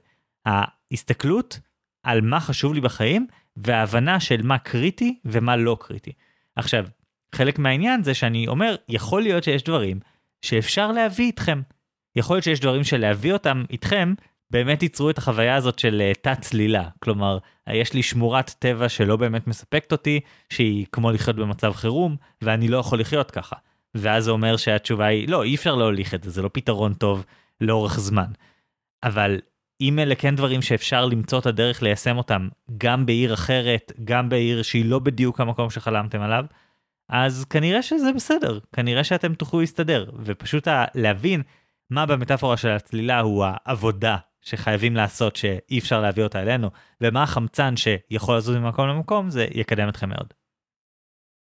ההסתכלות 0.46 1.60
על 2.04 2.22
מה 2.22 2.40
חשוב 2.40 2.74
לי 2.74 2.82
בחיים, 2.82 3.28
וההבנה 3.58 4.20
של 4.20 4.42
מה 4.42 4.58
קריטי 4.58 5.20
ומה 5.26 5.56
לא 5.56 5.78
קריטי. 5.80 6.12
עכשיו, 6.56 6.86
חלק 7.36 7.60
מהעניין 7.60 8.04
זה 8.04 8.14
שאני 8.14 8.48
אומר, 8.48 8.76
יכול 8.90 9.22
להיות 9.22 9.44
שיש 9.44 9.64
דברים 9.64 10.00
שאפשר 10.42 10.92
להביא 10.92 11.26
איתכם. 11.26 11.62
יכול 12.16 12.36
להיות 12.36 12.44
שיש 12.44 12.60
דברים 12.60 12.84
שלהביא 12.84 13.34
אותם 13.34 13.64
איתכם, 13.70 14.14
באמת 14.52 14.84
ייצרו 14.84 15.10
את 15.10 15.18
החוויה 15.18 15.56
הזאת 15.56 15.80
של 15.80 16.02
uh, 16.12 16.20
תת 16.22 16.42
צלילה. 16.42 16.90
כלומר, 17.00 17.38
יש 17.70 17.94
לי 17.94 18.04
שמורת 18.04 18.50
טבע 18.60 18.90
שלא 18.90 19.16
באמת 19.16 19.48
מספקת 19.48 19.92
אותי, 19.92 20.20
שהיא 20.50 20.86
כמו 20.92 21.12
לחיות 21.12 21.36
במצב 21.36 21.74
חירום, 21.74 22.16
ואני 22.42 22.68
לא 22.68 22.78
יכול 22.78 23.00
לחיות 23.00 23.32
ככה. 23.32 23.56
ואז 23.96 24.24
זה 24.24 24.32
אומר 24.32 24.58
שהתשובה 24.58 25.06
היא, 25.06 25.30
לא, 25.30 25.44
אי 25.44 25.56
אפשר 25.56 25.76
להוליך 25.76 26.14
את 26.14 26.24
זה, 26.24 26.30
זה 26.30 26.42
לא 26.42 26.50
פתרון 26.54 26.94
טוב 26.94 27.26
לאורך 27.62 28.00
זמן. 28.00 28.32
אבל 29.04 29.40
אם 29.82 30.00
אלה 30.00 30.16
כן 30.16 30.36
דברים 30.36 30.62
שאפשר 30.62 31.06
למצוא 31.06 31.40
את 31.40 31.46
הדרך 31.46 31.84
ליישם 31.84 32.18
אותם, 32.18 32.48
גם 32.78 33.06
בעיר 33.06 33.34
אחרת, 33.34 33.92
גם 34.04 34.30
בעיר 34.30 34.62
שהיא 34.62 34.86
לא 34.86 35.00
בדיוק 35.00 35.40
המקום 35.40 35.70
שחלמתם 35.70 36.22
עליו, 36.22 36.46
אז 37.12 37.46
כנראה 37.46 37.82
שזה 37.82 38.14
בסדר, 38.14 38.60
כנראה 38.74 39.04
שאתם 39.04 39.34
תוכלו 39.34 39.60
להסתדר, 39.60 40.10
ופשוט 40.24 40.68
להבין 40.96 41.42
מה 41.90 42.06
במטאפורה 42.06 42.58
של 42.58 42.70
הצלילה 42.70 43.20
הוא 43.20 43.46
העבודה 43.48 44.18
שחייבים 44.42 44.96
לעשות 44.96 45.36
שאי 45.36 45.80
אפשר 45.80 46.02
להביא 46.02 46.24
אותה 46.24 46.42
אלינו, 46.42 46.70
ומה 47.02 47.24
החמצן 47.24 47.74
שיכול 47.78 48.38
לזוז 48.38 48.56
ממקום 48.56 48.88
למקום, 48.88 49.30
זה 49.30 49.48
יקדם 49.52 49.90
אתכם 49.90 50.10
מאוד. 50.10 50.34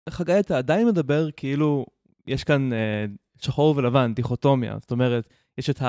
חגי, 0.09 0.39
אתה 0.39 0.57
עדיין 0.57 0.87
מדבר 0.87 1.31
כאילו 1.31 1.85
יש 2.27 2.43
כאן 2.43 2.73
אה, 2.73 3.05
שחור 3.41 3.77
ולבן, 3.77 4.13
דיכוטומיה, 4.13 4.77
זאת 4.81 4.91
אומרת, 4.91 5.27
יש 5.57 5.69
את 5.69 5.81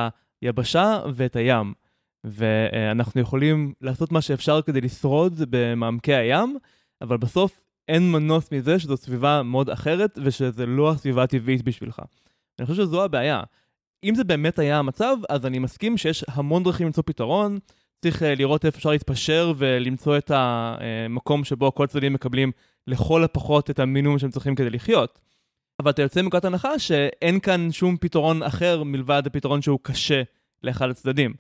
היבשה 0.43 1.01
ואת 1.15 1.37
הים, 1.37 1.73
ואנחנו 2.25 3.21
יכולים 3.21 3.73
לעשות 3.81 4.13
מה 4.13 4.23
שאפשר 4.23 4.63
כדי 4.63 4.81
לשרוד 4.81 5.35
במעמקי 5.51 6.15
הים, 6.15 6.57
אבל 7.01 7.17
בסוף 7.17 7.70
אין 7.91 8.13
מנוס 8.13 8.53
מזה 8.53 8.79
שזו 8.79 8.97
סביבה 8.97 9.43
מאוד 9.43 9.71
אחרת, 9.71 10.19
ושזה 10.23 10.67
לא 10.67 10.91
הסביבה 10.91 11.23
הטבעית 11.23 11.63
בשבילך. 11.63 12.03
אני 12.59 12.67
חושב 12.67 12.83
שזו 12.83 13.05
הבעיה. 13.05 13.43
אם 14.05 14.15
זה 14.15 14.25
באמת 14.25 14.59
היה 14.59 14.79
המצב, 14.79 15.17
אז 15.29 15.47
אני 15.47 15.59
מסכים 15.59 15.97
שיש 15.97 16.25
המון 16.29 16.63
דרכים 16.63 16.87
למצוא 16.87 17.03
פתרון. 17.07 17.59
צריך 18.03 18.23
אה, 18.23 18.35
לראות 18.35 18.65
איפה 18.65 18.79
אפשר 18.79 18.91
להתפשר 18.91 19.53
ולמצוא 19.57 20.19
את 20.19 20.31
המקום 20.35 21.45
שבו 21.45 21.75
כל 21.75 21.87
צדדים 21.87 22.13
מקבלים 22.13 22.53
לכל 22.87 23.25
הפחות 23.25 23.71
את 23.71 23.79
המינימום 23.79 24.19
שהם 24.19 24.31
צריכים 24.31 24.55
כדי 24.55 24.71
לחיות. 24.71 25.21
אבל 25.81 25.91
אתה 25.91 26.03
יוצא 26.03 26.23
מנקודת 26.23 26.45
הנחה 26.45 26.79
שאין 26.79 27.41
כאן 27.41 27.73
שום 27.73 27.97
פתרון 27.97 28.43
אחר 28.43 28.83
מלבד 28.83 29.23
הפתרון 29.27 29.63
שהוא 29.63 29.79
קשה 29.83 30.23
לאחד 30.63 30.91
הצדדים. 30.91 31.35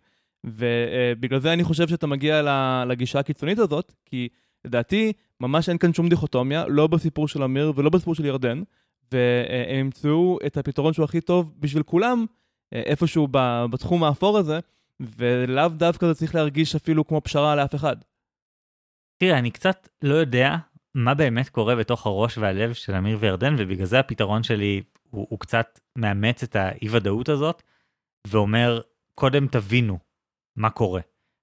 ובגלל 0.44 1.40
זה 1.40 1.52
אני 1.52 1.64
חושב 1.64 1.88
שאתה 1.88 2.06
מגיע 2.06 2.42
לגישה 2.86 3.18
הקיצונית 3.18 3.58
הזאת, 3.58 3.92
כי 4.06 4.28
לדעתי 4.64 5.12
ממש 5.40 5.68
אין 5.68 5.78
כאן 5.78 5.92
שום 5.92 6.08
דיכוטומיה, 6.08 6.66
לא 6.68 6.86
בסיפור 6.86 7.28
של 7.28 7.42
אמיר 7.42 7.72
ולא 7.76 7.90
בסיפור 7.90 8.14
של 8.14 8.24
ירדן, 8.24 8.62
והם 9.12 9.78
ימצאו 9.80 10.38
את 10.46 10.56
הפתרון 10.56 10.92
שהוא 10.92 11.04
הכי 11.04 11.20
טוב 11.20 11.52
בשביל 11.58 11.82
כולם, 11.82 12.26
אה, 12.72 12.82
איפשהו 12.86 13.28
בתחום 13.70 14.04
האפור 14.04 14.38
הזה, 14.38 14.58
ולאו 15.00 15.68
דווקא 15.68 16.06
זה 16.06 16.14
צריך 16.14 16.34
להרגיש 16.34 16.74
אפילו 16.74 17.06
כמו 17.06 17.20
פשרה 17.20 17.56
לאף 17.56 17.74
אחד. 17.74 17.96
תראה, 19.16 19.38
אני 19.38 19.50
קצת 19.50 19.88
לא 20.02 20.14
יודע 20.14 20.56
מה 20.94 21.14
באמת 21.14 21.48
קורה 21.48 21.76
בתוך 21.76 22.06
הראש 22.06 22.38
והלב 22.38 22.72
של 22.72 22.94
אמיר 22.94 23.18
וירדן, 23.20 23.54
ובגלל 23.58 23.86
זה 23.86 23.98
הפתרון 23.98 24.42
שלי 24.42 24.82
הוא, 25.10 25.26
הוא 25.30 25.38
קצת 25.38 25.80
מאמץ 25.96 26.42
את 26.42 26.56
האי-ודאות 26.56 27.28
הזאת, 27.28 27.62
ואומר, 28.26 28.80
קודם 29.14 29.46
תבינו 29.46 29.98
מה 30.56 30.70
קורה. 30.70 31.00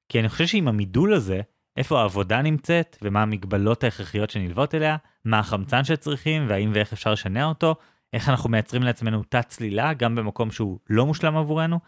כי 0.09 0.19
אני 0.19 0.29
חושב 0.29 0.47
שעם 0.47 0.67
המידול 0.67 1.13
הזה, 1.13 1.41
איפה 1.77 1.99
העבודה 2.01 2.41
נמצאת, 2.41 2.97
ומה 3.01 3.21
המגבלות 3.21 3.83
ההכרחיות 3.83 4.29
שנלוות 4.29 4.75
אליה, 4.75 4.97
מה 5.25 5.39
החמצן 5.39 5.83
שצריכים, 5.83 6.45
והאם 6.49 6.71
ואיך 6.73 6.93
אפשר 6.93 7.11
לשנע 7.11 7.45
אותו, 7.45 7.75
איך 8.13 8.29
אנחנו 8.29 8.49
מייצרים 8.49 8.83
לעצמנו 8.83 9.23
תת 9.29 9.45
צלילה, 9.47 9.93
גם 9.93 10.15
במקום 10.15 10.51
שהוא 10.51 10.79
לא 10.89 11.05
מושלם 11.05 11.37
עבורנו. 11.37 11.79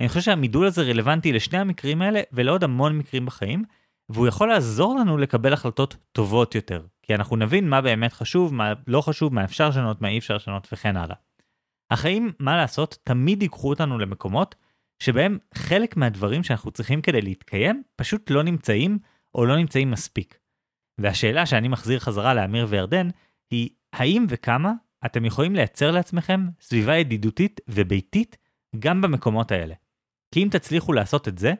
אני 0.00 0.08
חושב 0.08 0.20
שהמידול 0.20 0.66
הזה 0.66 0.82
רלוונטי 0.82 1.32
לשני 1.32 1.58
המקרים 1.58 2.02
האלה, 2.02 2.20
ולעוד 2.32 2.64
המון 2.64 2.98
מקרים 2.98 3.26
בחיים, 3.26 3.64
והוא 4.08 4.26
יכול 4.26 4.48
לעזור 4.48 4.96
לנו 4.96 5.18
לקבל 5.18 5.52
החלטות 5.52 5.96
טובות 6.12 6.54
יותר, 6.54 6.82
כי 7.02 7.14
אנחנו 7.14 7.36
נבין 7.36 7.68
מה 7.68 7.80
באמת 7.80 8.12
חשוב, 8.12 8.54
מה 8.54 8.72
לא 8.86 9.00
חשוב, 9.00 9.34
מה 9.34 9.44
אפשר 9.44 9.68
לשנות, 9.68 10.02
מה 10.02 10.08
אי 10.08 10.18
אפשר 10.18 10.36
לשנות 10.36 10.68
וכן 10.72 10.96
הלאה. 10.96 11.16
החיים, 11.90 12.32
מה 12.38 12.56
לעשות, 12.56 12.98
תמיד 13.04 13.42
ייקחו 13.42 13.68
אותנו 13.68 13.98
למקומות 13.98 14.54
שבהם 15.02 15.38
חלק 15.54 15.96
מהדברים 15.96 16.42
שאנחנו 16.42 16.70
צריכים 16.70 17.02
כדי 17.02 17.20
להתקיים 17.20 17.82
פשוט 17.96 18.30
לא 18.30 18.42
נמצאים 18.42 18.98
או 19.38 19.46
לא 19.46 19.56
נמצאים 19.56 19.90
מספיק. 19.90 20.38
והשאלה 21.00 21.46
שאני 21.46 21.68
מחזיר 21.68 21.98
חזרה 21.98 22.34
לאמיר 22.34 22.66
וירדן 22.68 23.08
היא 23.50 23.70
האם 23.92 24.26
וכמה 24.28 24.72
אתם 25.06 25.24
יכולים 25.24 25.54
לייצר 25.54 25.90
לעצמכם 25.90 26.40
סביבה 26.60 26.96
ידידותית 26.96 27.60
וביתית 27.68 28.36
גם 28.78 29.00
במקומות 29.00 29.52
האלה. 29.52 29.74
כי 30.34 30.42
אם 30.42 30.48
תצליחו 30.50 30.92
לעשות 30.92 31.28
את 31.28 31.38
זה, 31.38 31.52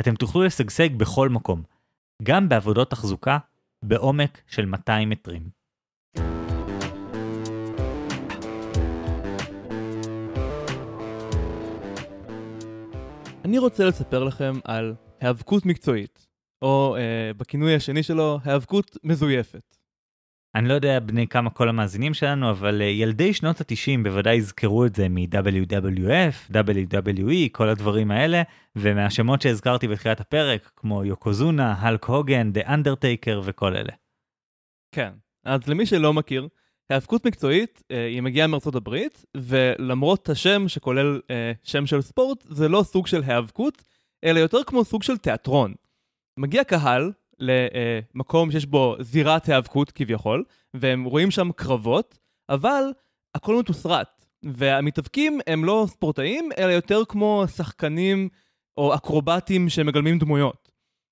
אתם 0.00 0.14
תוכלו 0.14 0.44
לשגשג 0.44 0.96
בכל 0.96 1.28
מקום, 1.28 1.62
גם 2.22 2.48
בעבודות 2.48 2.90
תחזוקה 2.90 3.38
בעומק 3.84 4.40
של 4.46 4.66
200 4.66 5.10
מטרים. 5.10 5.48
אני 13.44 13.58
רוצה 13.58 13.84
לספר 13.84 14.24
לכם 14.24 14.52
על 14.64 14.94
היאבקות 15.20 15.66
מקצועית, 15.66 16.25
או 16.62 16.96
אה, 16.98 17.30
בכינוי 17.36 17.74
השני 17.74 18.02
שלו, 18.02 18.38
היאבקות 18.44 18.96
מזויפת. 19.04 19.76
אני 20.54 20.68
לא 20.68 20.74
יודע 20.74 21.00
בני 21.00 21.26
כמה 21.28 21.50
כל 21.50 21.68
המאזינים 21.68 22.14
שלנו, 22.14 22.50
אבל 22.50 22.82
אה, 22.82 22.86
ילדי 22.86 23.34
שנות 23.34 23.60
ה-90 23.60 24.02
בוודאי 24.02 24.34
יזכרו 24.34 24.86
את 24.86 24.94
זה 24.94 25.08
מ-WWF, 25.08 26.52
WWE, 26.52 27.48
כל 27.52 27.68
הדברים 27.68 28.10
האלה, 28.10 28.42
ומהשמות 28.76 29.42
שהזכרתי 29.42 29.88
בתחילת 29.88 30.20
הפרק, 30.20 30.70
כמו 30.76 31.04
יוקוזונה, 31.04 31.74
הלק 31.78 32.04
הוגן, 32.04 32.52
דה 32.52 32.60
אנדרטייקר 32.66 33.40
וכל 33.44 33.76
אלה. 33.76 33.92
כן, 34.92 35.12
אז 35.44 35.68
למי 35.68 35.86
שלא 35.86 36.12
מכיר, 36.12 36.48
היאבקות 36.90 37.26
מקצועית, 37.26 37.82
אה, 37.90 38.06
היא 38.06 38.22
מגיעה 38.22 38.46
מארצות 38.46 38.74
הברית, 38.74 39.24
ולמרות 39.36 40.28
השם 40.28 40.68
שכולל 40.68 41.20
אה, 41.30 41.52
שם 41.62 41.86
של 41.86 42.00
ספורט, 42.00 42.44
זה 42.48 42.68
לא 42.68 42.82
סוג 42.82 43.06
של 43.06 43.22
היאבקות, 43.22 43.84
אלא 44.24 44.38
יותר 44.38 44.58
כמו 44.66 44.84
סוג 44.84 45.02
של 45.02 45.16
תיאטרון. 45.16 45.74
מגיע 46.36 46.64
קהל 46.64 47.12
למקום 47.38 48.50
שיש 48.50 48.66
בו 48.66 48.96
זירת 49.00 49.46
היאבקות 49.46 49.90
כביכול, 49.90 50.44
והם 50.74 51.04
רואים 51.04 51.30
שם 51.30 51.52
קרבות, 51.56 52.18
אבל 52.48 52.82
הכל 53.34 53.58
מתוסרט. 53.58 54.26
והמתאבקים 54.42 55.40
הם 55.46 55.64
לא 55.64 55.86
ספורטאים, 55.88 56.48
אלא 56.58 56.70
יותר 56.70 57.02
כמו 57.08 57.44
שחקנים 57.56 58.28
או 58.76 58.94
אקרובטים 58.94 59.68
שמגלמים 59.68 60.18
דמויות. 60.18 60.70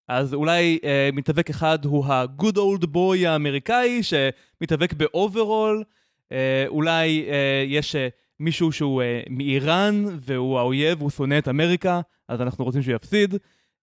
אז 0.08 0.34
אולי 0.34 0.78
אה, 0.84 1.10
מתאבק 1.12 1.50
אחד 1.50 1.84
הוא 1.84 2.06
ה-good 2.06 2.56
old 2.56 2.86
boy 2.86 3.26
האמריקאי 3.26 4.00
שמתאבק 4.02 4.92
באוברול, 4.92 5.84
אה, 6.32 6.64
אולי 6.68 7.26
אה, 7.28 7.64
יש 7.66 7.96
אה, 7.96 8.08
מישהו 8.40 8.72
שהוא 8.72 9.02
אה, 9.02 9.22
מאיראן 9.30 10.04
והוא 10.20 10.58
האויב, 10.58 11.00
הוא 11.00 11.10
שונא 11.10 11.38
את 11.38 11.48
אמריקה, 11.48 12.00
אז 12.28 12.40
אנחנו 12.40 12.64
רוצים 12.64 12.82
שהוא 12.82 12.94
יפסיד, 12.94 13.34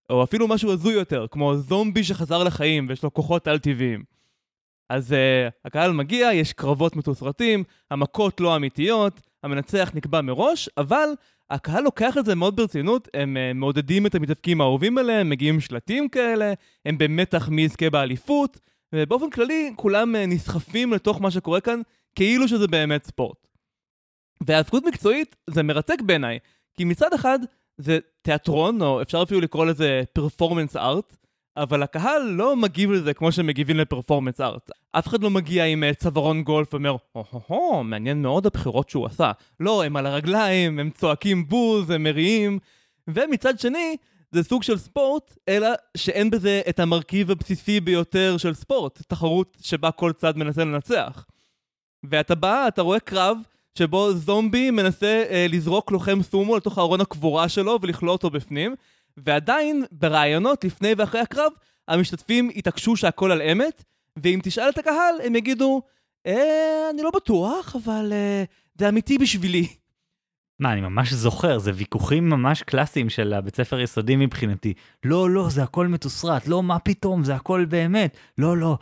או 0.09 0.23
אפילו 0.23 0.47
משהו 0.47 0.71
הזוי 0.71 0.93
יותר, 0.93 1.25
כמו 1.31 1.55
זומבי 1.55 2.03
שחזר 2.03 2.43
לחיים 2.43 2.85
ויש 2.89 3.03
לו 3.03 3.13
כוחות 3.13 3.47
על-טבעיים. 3.47 4.03
אז 4.89 5.11
אה, 5.11 5.51
הקהל 5.65 5.91
מגיע, 5.91 6.33
יש 6.33 6.53
קרבות 6.53 6.95
מתוסרטים, 6.95 7.63
המכות 7.91 8.41
לא 8.41 8.55
אמיתיות, 8.55 9.21
המנצח 9.43 9.91
נקבע 9.93 10.21
מראש, 10.21 10.69
אבל 10.77 11.09
הקהל 11.49 11.83
לוקח 11.83 12.17
את 12.17 12.25
זה 12.25 12.35
מאוד 12.35 12.55
ברצינות, 12.55 13.07
הם 13.13 13.37
uh, 13.37 13.57
מעודדים 13.57 14.05
את 14.05 14.15
המתאבקים 14.15 14.61
האהובים 14.61 14.97
עליהם, 14.97 15.29
מגיעים 15.29 15.59
שלטים 15.59 16.09
כאלה, 16.09 16.53
הם 16.85 16.97
במתח 16.97 17.49
מי 17.49 17.61
יזכה 17.61 17.89
באליפות, 17.89 18.59
ובאופן 18.93 19.29
כללי 19.29 19.73
כולם 19.75 20.15
uh, 20.15 20.17
נסחפים 20.27 20.93
לתוך 20.93 21.21
מה 21.21 21.31
שקורה 21.31 21.61
כאן, 21.61 21.81
כאילו 22.15 22.47
שזה 22.47 22.67
באמת 22.67 23.05
ספורט. 23.05 23.47
והאבקות 24.47 24.83
מקצועית 24.85 25.35
זה 25.49 25.63
מרתק 25.63 26.01
בעיניי, 26.05 26.39
כי 26.73 26.83
מצד 26.83 27.13
אחד 27.13 27.39
זה 27.83 27.99
תיאטרון, 28.21 28.81
או 28.81 29.01
אפשר 29.01 29.23
אפילו 29.23 29.41
לקרוא 29.41 29.65
לזה 29.65 30.03
פרפורמנס 30.13 30.75
ארט, 30.75 31.17
אבל 31.57 31.83
הקהל 31.83 32.21
לא 32.21 32.55
מגיב 32.55 32.91
לזה 32.91 33.13
כמו 33.13 33.31
שמגיבים 33.31 33.77
לפרפורמנס 33.77 34.41
ארט. 34.41 34.69
אף 34.91 35.07
אחד 35.07 35.23
לא 35.23 35.29
מגיע 35.29 35.65
עם 35.65 35.83
אה, 35.83 35.93
צווארון 35.93 36.43
גולף 36.43 36.73
ואומר, 36.73 36.95
הו-הו-הו, 37.13 37.83
מעניין 37.83 38.21
מאוד 38.21 38.45
הבחירות 38.45 38.89
שהוא 38.89 39.05
עשה. 39.05 39.31
לא, 39.59 39.83
הם 39.83 39.95
על 39.95 40.05
הרגליים, 40.05 40.79
הם 40.79 40.89
צועקים 40.89 41.47
בוז, 41.47 41.89
הם 41.89 42.03
מריעים. 42.03 42.59
ומצד 43.07 43.59
שני, 43.59 43.97
זה 44.31 44.43
סוג 44.43 44.63
של 44.63 44.77
ספורט, 44.77 45.37
אלא 45.49 45.69
שאין 45.97 46.29
בזה 46.29 46.61
את 46.69 46.79
המרכיב 46.79 47.31
הבסיסי 47.31 47.79
ביותר 47.79 48.37
של 48.37 48.53
ספורט, 48.53 49.01
תחרות 49.07 49.57
שבה 49.61 49.91
כל 49.91 50.13
צד 50.13 50.37
מנסה 50.37 50.63
לנצח. 50.63 51.25
ואתה 52.03 52.35
בא, 52.35 52.67
אתה 52.67 52.81
רואה 52.81 52.99
קרב 52.99 53.37
שבו 53.77 54.13
זומבי 54.13 54.71
מנסה 54.71 55.23
אה, 55.29 55.45
לזרוק 55.49 55.91
לוחם 55.91 56.21
סומו 56.21 56.57
לתוך 56.57 56.79
ארון 56.79 57.01
הקבורה 57.01 57.49
שלו 57.49 57.79
ולכלוא 57.81 58.11
אותו 58.11 58.29
בפנים, 58.29 58.75
ועדיין, 59.17 59.83
ברעיונות 59.91 60.63
לפני 60.63 60.93
ואחרי 60.97 61.21
הקרב, 61.21 61.51
המשתתפים 61.87 62.49
התעקשו 62.55 62.95
שהכל 62.95 63.31
על 63.31 63.41
אמת, 63.41 63.83
ואם 64.17 64.39
תשאל 64.43 64.69
את 64.69 64.77
הקהל, 64.77 65.15
הם 65.23 65.35
יגידו, 65.35 65.81
אה, 66.27 66.89
אני 66.93 67.01
לא 67.01 67.11
בטוח, 67.15 67.75
אבל 67.75 68.13
אה, 68.13 68.43
זה 68.75 68.89
אמיתי 68.89 69.17
בשבילי. 69.17 69.67
מה, 70.61 70.73
אני 70.73 70.81
ממש 70.81 71.13
זוכר, 71.13 71.59
זה 71.59 71.71
ויכוחים 71.75 72.29
ממש 72.29 72.63
קלאסיים 72.63 73.09
של 73.09 73.33
הבית 73.33 73.55
ספר 73.55 73.79
יסודי 73.79 74.15
מבחינתי. 74.15 74.73
לא, 75.03 75.29
לא, 75.29 75.49
זה 75.49 75.63
הכל 75.63 75.87
מתוסרט, 75.87 76.47
לא, 76.47 76.63
מה 76.63 76.79
פתאום, 76.79 77.23
זה 77.23 77.35
הכל 77.35 77.65
באמת. 77.65 78.17
לא, 78.37 78.57
לא, 78.57 78.77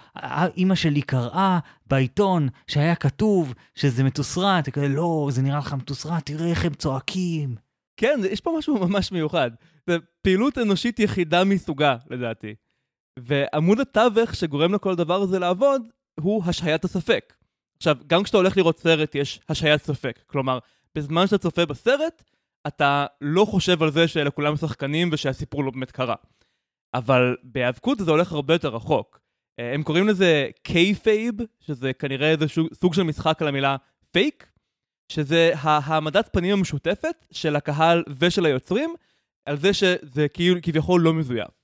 אימא 0.58 0.76
שלי 0.76 1.02
קראה 1.02 1.60
בעיתון 1.88 2.48
שהיה 2.68 2.96
כתוב 2.96 3.54
שזה 3.76 4.04
מתוסרט, 4.04 4.66
וכאלה, 4.68 4.88
לא, 4.88 5.28
זה 5.32 5.42
נראה 5.42 5.58
לך 5.58 5.74
מתוסרט, 5.74 6.26
תראה 6.26 6.50
איך 6.50 6.66
הם 6.66 6.74
צועקים. 6.74 7.56
כן, 7.98 8.20
יש 8.32 8.42
פה 8.42 8.56
משהו 8.58 8.88
ממש 8.88 9.12
מיוחד. 9.12 9.52
זה 9.88 9.98
פעילות 10.22 10.58
אנושית 10.58 11.00
יחידה 11.00 11.44
מסוגה, 11.44 11.96
לדעתי. 12.10 12.56
ועמוד 13.20 13.80
התווך 13.80 14.36
שגורם 14.36 14.74
לכל 14.74 14.96
דבר 14.96 15.22
הזה 15.22 15.40
לעבוד, 15.40 15.82
הוא 16.20 16.44
השהיית 16.46 16.86
הספק. 16.86 17.34
עכשיו, 17.78 17.98
גם 18.08 18.24
כשאתה 18.24 18.38
הולך 18.38 18.58
לראות 18.58 18.80
סרט 18.80 19.16
יש 19.16 19.40
השהיית 19.50 19.84
ספק. 19.84 20.20
כלומר, 20.28 20.60
בזמן 20.96 21.28
שאתה 21.28 21.38
צופה 21.38 21.66
בסרט, 21.66 22.24
אתה 22.68 23.06
לא 23.22 23.46
חושב 23.46 23.84
על 23.84 23.92
זה 23.92 24.08
שאלה 24.08 24.32
כולם 24.32 24.58
שחקנים 24.58 25.10
ושהסיפור 25.12 25.64
לא 25.64 25.72
באמת 25.72 25.92
קרה. 25.92 26.16
אבל 26.94 27.36
בהיאבקות 27.44 28.00
זה 28.00 28.12
הולך 28.12 28.32
הרבה 28.32 28.54
יותר 28.54 28.70
רחוק. 28.70 29.20
אה, 29.60 29.74
הם 29.74 29.84
קוראים 29.84 30.08
לזה 30.08 30.48
kayfabe, 30.64 31.36
שזה 31.60 31.94
כנראה 31.94 32.30
איזה 32.32 32.46
סוג 32.74 32.94
של 32.94 33.04
משחק 33.04 33.42
על 33.42 33.48
המילה 33.48 33.76
פייק, 34.12 34.48
שזה 35.12 35.52
העמדת 35.56 36.30
פנים 36.34 36.58
המשותפת 36.58 37.26
של 37.32 37.56
הקהל 37.56 38.04
ושל 38.20 38.46
היוצרים, 38.46 38.96
על 39.46 39.58
זה 39.58 39.74
שזה 39.74 40.28
כאילו 40.34 40.60
כביכול 40.62 41.02
לא 41.02 41.14
מזויף. 41.14 41.60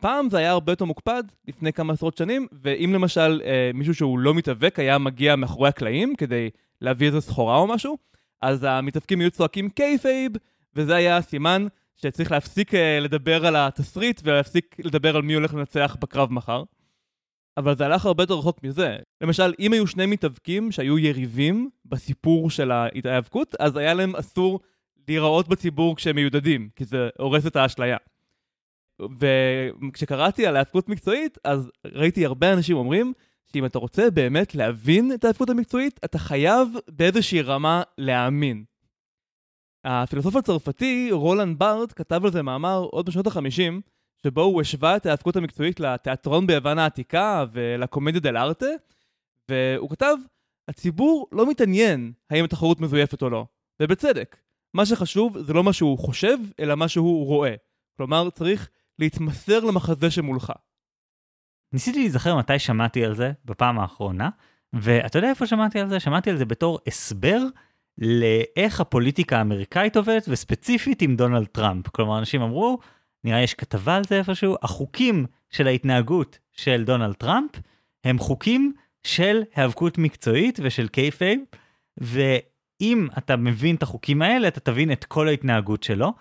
פעם 0.00 0.30
זה 0.30 0.38
היה 0.38 0.50
הרבה 0.50 0.72
יותר 0.72 0.84
מוקפד, 0.84 1.22
לפני 1.48 1.72
כמה 1.72 1.92
עשרות 1.92 2.16
שנים, 2.16 2.46
ואם 2.52 2.90
למשל 2.94 3.42
אה, 3.44 3.70
מישהו 3.74 3.94
שהוא 3.94 4.18
לא 4.18 4.34
מתאבק 4.34 4.78
היה 4.78 4.98
מגיע 4.98 5.36
מאחורי 5.36 5.68
הקלעים 5.68 6.16
כדי 6.16 6.50
להביא 6.80 7.06
איזה 7.06 7.20
סחורה 7.20 7.56
או 7.56 7.66
משהו, 7.66 7.98
אז 8.40 8.64
המתאבקים 8.64 9.20
היו 9.20 9.30
צועקים 9.30 9.70
kayfabe, 9.70 10.32
וזה 10.74 10.94
היה 10.94 11.22
סימן 11.22 11.66
שצריך 11.96 12.32
להפסיק 12.32 12.74
אה, 12.74 13.00
לדבר 13.00 13.46
על 13.46 13.56
התסריט 13.56 14.20
ולהפסיק 14.24 14.76
לדבר 14.84 15.16
על 15.16 15.22
מי 15.22 15.34
הולך 15.34 15.54
לנצח 15.54 15.96
בקרב 16.00 16.32
מחר. 16.32 16.62
אבל 17.56 17.76
זה 17.76 17.86
הלך 17.86 18.06
הרבה 18.06 18.22
יותר 18.22 18.34
רחוק 18.34 18.62
מזה. 18.62 18.96
למשל, 19.20 19.54
אם 19.58 19.72
היו 19.72 19.86
שני 19.86 20.06
מתאבקים 20.06 20.72
שהיו 20.72 20.98
יריבים 20.98 21.70
בסיפור 21.84 22.50
של 22.50 22.70
ההיאבקות, 22.70 23.54
אז 23.58 23.76
היה 23.76 23.94
להם 23.94 24.16
אסור 24.16 24.60
להיראות 25.08 25.48
בציבור 25.48 25.96
כשהם 25.96 26.16
מיודדים, 26.16 26.68
כי 26.76 26.84
זה 26.84 27.08
הורס 27.18 27.46
את 27.46 27.56
האשליה. 27.56 27.96
וכשקראתי 29.18 30.46
על 30.46 30.56
האבקות 30.56 30.88
מקצועית, 30.88 31.38
אז 31.44 31.70
ראיתי 31.86 32.26
הרבה 32.26 32.52
אנשים 32.52 32.76
אומרים 32.76 33.12
שאם 33.52 33.64
אתה 33.64 33.78
רוצה 33.78 34.10
באמת 34.10 34.54
להבין 34.54 35.12
את 35.12 35.24
האבקות 35.24 35.50
המקצועית, 35.50 36.00
אתה 36.04 36.18
חייב 36.18 36.68
באיזושהי 36.88 37.42
רמה 37.42 37.82
להאמין. 37.98 38.64
הפילוסוף 39.84 40.36
הצרפתי, 40.36 41.08
רולנד 41.12 41.58
בארט, 41.58 41.92
כתב 41.96 42.24
על 42.24 42.32
זה 42.32 42.42
מאמר 42.42 42.86
עוד 42.90 43.06
בשנות 43.06 43.26
ה-50, 43.26 43.80
שבו 44.22 44.42
הוא 44.42 44.60
השווה 44.60 44.96
את 44.96 45.06
ההאבקות 45.06 45.36
המקצועית 45.36 45.80
לתיאטרון 45.80 46.46
ביוון 46.46 46.78
העתיקה 46.78 47.44
ולקומדיה 47.52 48.20
דל 48.20 48.36
ארטה, 48.36 48.66
והוא 49.48 49.90
כתב, 49.90 50.16
הציבור 50.68 51.28
לא 51.32 51.50
מתעניין 51.50 52.12
האם 52.30 52.44
התחרות 52.44 52.80
מזויפת 52.80 53.22
או 53.22 53.30
לא, 53.30 53.46
ובצדק. 53.82 54.36
מה 54.74 54.86
שחשוב 54.86 55.38
זה 55.38 55.52
לא 55.52 55.64
מה 55.64 55.72
שהוא 55.72 55.98
חושב, 55.98 56.38
אלא 56.60 56.74
מה 56.74 56.88
שהוא 56.88 57.26
רואה. 57.26 57.54
כלומר, 57.96 58.30
צריך 58.30 58.70
להתמסר 58.98 59.64
למחזה 59.64 60.10
שמולך. 60.10 60.52
ניסיתי 61.72 61.98
להיזכר 61.98 62.36
מתי 62.36 62.58
שמעתי 62.58 63.04
על 63.04 63.14
זה 63.14 63.32
בפעם 63.44 63.78
האחרונה, 63.78 64.28
ואתה 64.72 65.18
יודע 65.18 65.28
איפה 65.28 65.46
שמעתי 65.46 65.80
על 65.80 65.88
זה? 65.88 66.00
שמעתי 66.00 66.30
על 66.30 66.36
זה 66.36 66.44
בתור 66.44 66.78
הסבר 66.86 67.38
לאיך 67.98 68.80
הפוליטיקה 68.80 69.38
האמריקאית 69.38 69.96
עובדת, 69.96 70.24
וספציפית 70.28 71.02
עם 71.02 71.16
דונלד 71.16 71.46
טראמפ. 71.46 71.88
כלומר, 71.88 72.18
אנשים 72.18 72.42
אמרו, 72.42 72.78
נראה 73.24 73.42
יש 73.42 73.54
כתבה 73.54 73.96
על 73.96 74.04
זה 74.04 74.18
איפשהו, 74.18 74.56
החוקים 74.62 75.26
של 75.50 75.66
ההתנהגות 75.66 76.38
של 76.52 76.84
דונלד 76.84 77.14
טראמפ 77.14 77.50
הם 78.04 78.18
חוקים 78.18 78.72
של 79.06 79.42
היאבקות 79.54 79.98
מקצועית 79.98 80.58
ושל 80.62 80.88
kayfabe, 80.88 81.40
ואם 81.96 83.08
אתה 83.18 83.36
מבין 83.36 83.76
את 83.76 83.82
החוקים 83.82 84.22
האלה, 84.22 84.48
אתה 84.48 84.60
תבין 84.60 84.92
את 84.92 85.04
כל 85.04 85.28
ההתנהגות 85.28 85.82
שלו. 85.82 86.12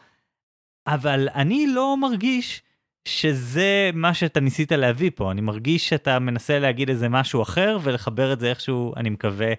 אבל 0.87 1.29
אני 1.35 1.67
לא 1.67 1.97
מרגיש 1.97 2.63
שזה 3.07 3.89
מה 3.93 4.13
שאתה 4.13 4.39
ניסית 4.39 4.71
להביא 4.71 5.11
פה, 5.15 5.31
אני 5.31 5.41
מרגיש 5.41 5.89
שאתה 5.89 6.19
מנסה 6.19 6.59
להגיד 6.59 6.89
איזה 6.89 7.09
משהו 7.09 7.41
אחר 7.41 7.77
ולחבר 7.83 8.33
את 8.33 8.39
זה 8.39 8.49
איכשהו, 8.49 8.93
אני 8.95 9.09
מקווה, 9.09 9.53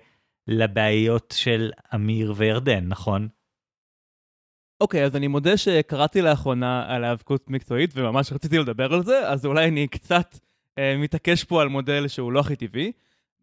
לבעיות 0.48 1.34
של 1.36 1.70
אמיר 1.94 2.34
וירדן, 2.36 2.84
נכון? 2.88 3.28
אוקיי, 4.80 5.02
אוקיי, 5.02 5.06
אז 5.06 5.16
אני 5.16 5.28
מודה 5.28 5.56
שקראתי 5.56 6.22
לאחרונה 6.22 6.84
על 6.88 7.04
היאבקות 7.04 7.50
מקצועית 7.50 7.90
וממש 7.94 8.32
רציתי 8.32 8.58
לדבר 8.58 8.94
על 8.94 9.04
זה, 9.04 9.28
אז 9.28 9.46
אולי 9.46 9.68
אני 9.68 9.88
קצת 9.88 10.38
אה, 10.78 10.96
מתעקש 10.96 11.44
פה 11.44 11.62
על 11.62 11.68
מודל 11.68 12.08
שהוא 12.08 12.32
לא 12.32 12.40
הכי 12.40 12.56
טבעי. 12.56 12.92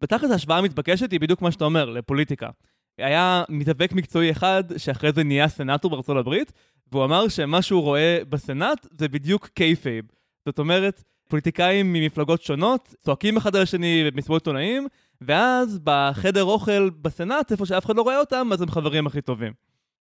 בתכלס 0.00 0.30
ההשוואה 0.30 0.58
המתבקשת 0.58 1.12
היא 1.12 1.20
בדיוק 1.20 1.42
מה 1.42 1.52
שאתה 1.52 1.64
אומר, 1.64 1.90
לפוליטיקה. 1.90 2.50
היה 2.98 3.44
מתאבק 3.48 3.92
מקצועי 3.92 4.30
אחד 4.30 4.64
שאחרי 4.76 5.12
זה 5.12 5.24
נהיה 5.24 5.48
סנאטור 5.48 5.90
בארצות 5.90 6.16
הברית, 6.16 6.52
והוא 6.92 7.04
אמר 7.04 7.28
שמה 7.28 7.62
שהוא 7.62 7.82
רואה 7.82 8.18
בסנאט 8.28 8.86
זה 8.98 9.08
בדיוק 9.08 9.46
kayfabe. 9.46 10.04
זאת 10.46 10.58
אומרת, 10.58 11.04
פוליטיקאים 11.28 11.92
ממפלגות 11.92 12.42
שונות 12.42 12.94
צועקים 12.98 13.36
אחד 13.36 13.56
על 13.56 13.62
השני 13.62 14.10
במסיבות 14.10 14.42
עיתונאים, 14.42 14.86
ואז 15.20 15.78
בחדר 15.84 16.44
אוכל 16.44 16.90
בסנאט, 16.90 17.52
איפה 17.52 17.66
שאף 17.66 17.86
אחד 17.86 17.96
לא 17.96 18.02
רואה 18.02 18.20
אותם, 18.20 18.48
אז 18.52 18.62
הם 18.62 18.70
חברים 18.70 19.06
הכי 19.06 19.20
טובים. 19.20 19.52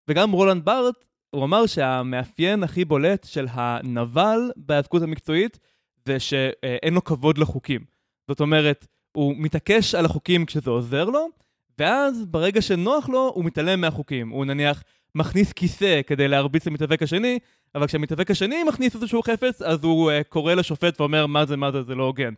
וגם 0.08 0.32
רולנד 0.32 0.66
בארט 0.66 1.06
הוא 1.30 1.44
אמר 1.44 1.66
שהמאפיין 1.66 2.64
הכי 2.64 2.86
בולט 2.86 3.24
של 3.24 3.48
הנבל 3.52 4.52
בהיאבקות 4.56 5.02
המקצועית 5.02 5.60
זה 6.06 6.20
שאין 6.20 6.94
לו 6.94 7.04
כבוד 7.04 7.38
לחוקים. 7.38 7.82
זאת 8.28 8.40
אומרת, 8.40 8.88
הוא 9.12 9.36
מתעקש 9.38 9.96
על 9.96 10.06
החוקים 10.06 10.46
כשזה 10.46 10.70
עוזר 10.70 11.06
לו, 11.06 11.28
ואז 11.82 12.26
ברגע 12.26 12.62
שנוח 12.62 13.10
לו, 13.10 13.32
הוא 13.36 13.46
מתעלם 13.46 13.82
מהחוקים. 13.82 14.30
הוא 14.30 14.46
נניח 14.46 14.84
מכניס 15.16 15.54
כיסא 15.54 16.02
כדי 16.08 16.28
להרביץ 16.28 16.68
למתאבק 16.68 17.04
השני, 17.04 17.40
אבל 17.76 17.88
כשהמתאבק 17.88 18.32
השני 18.32 18.64
מכניס 18.64 18.96
איזשהו 18.96 19.22
חפץ, 19.22 19.62
אז 19.62 19.84
הוא 19.84 20.12
uh, 20.12 20.24
קורא 20.24 20.54
לשופט 20.54 21.02
ואומר 21.02 21.26
מה 21.26 21.46
זה, 21.46 21.58
מה 21.58 21.72
זה, 21.72 21.84
זה 21.84 21.96
לא 21.96 22.04
הוגן. 22.04 22.34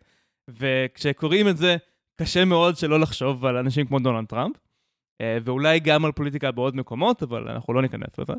וכשקוראים 0.48 1.48
את 1.48 1.56
זה, 1.56 1.76
קשה 2.20 2.44
מאוד 2.44 2.76
שלא 2.76 3.00
לחשוב 3.00 3.46
על 3.46 3.56
אנשים 3.56 3.86
כמו 3.86 3.98
דונלד 3.98 4.26
טראמפ, 4.26 4.56
uh, 4.56 5.24
ואולי 5.44 5.80
גם 5.80 6.04
על 6.04 6.12
פוליטיקה 6.12 6.52
בעוד 6.52 6.76
מקומות, 6.76 7.22
אבל 7.22 7.48
אנחנו 7.48 7.72
לא 7.74 7.82
ניכנס 7.82 8.18
לזה. 8.18 8.32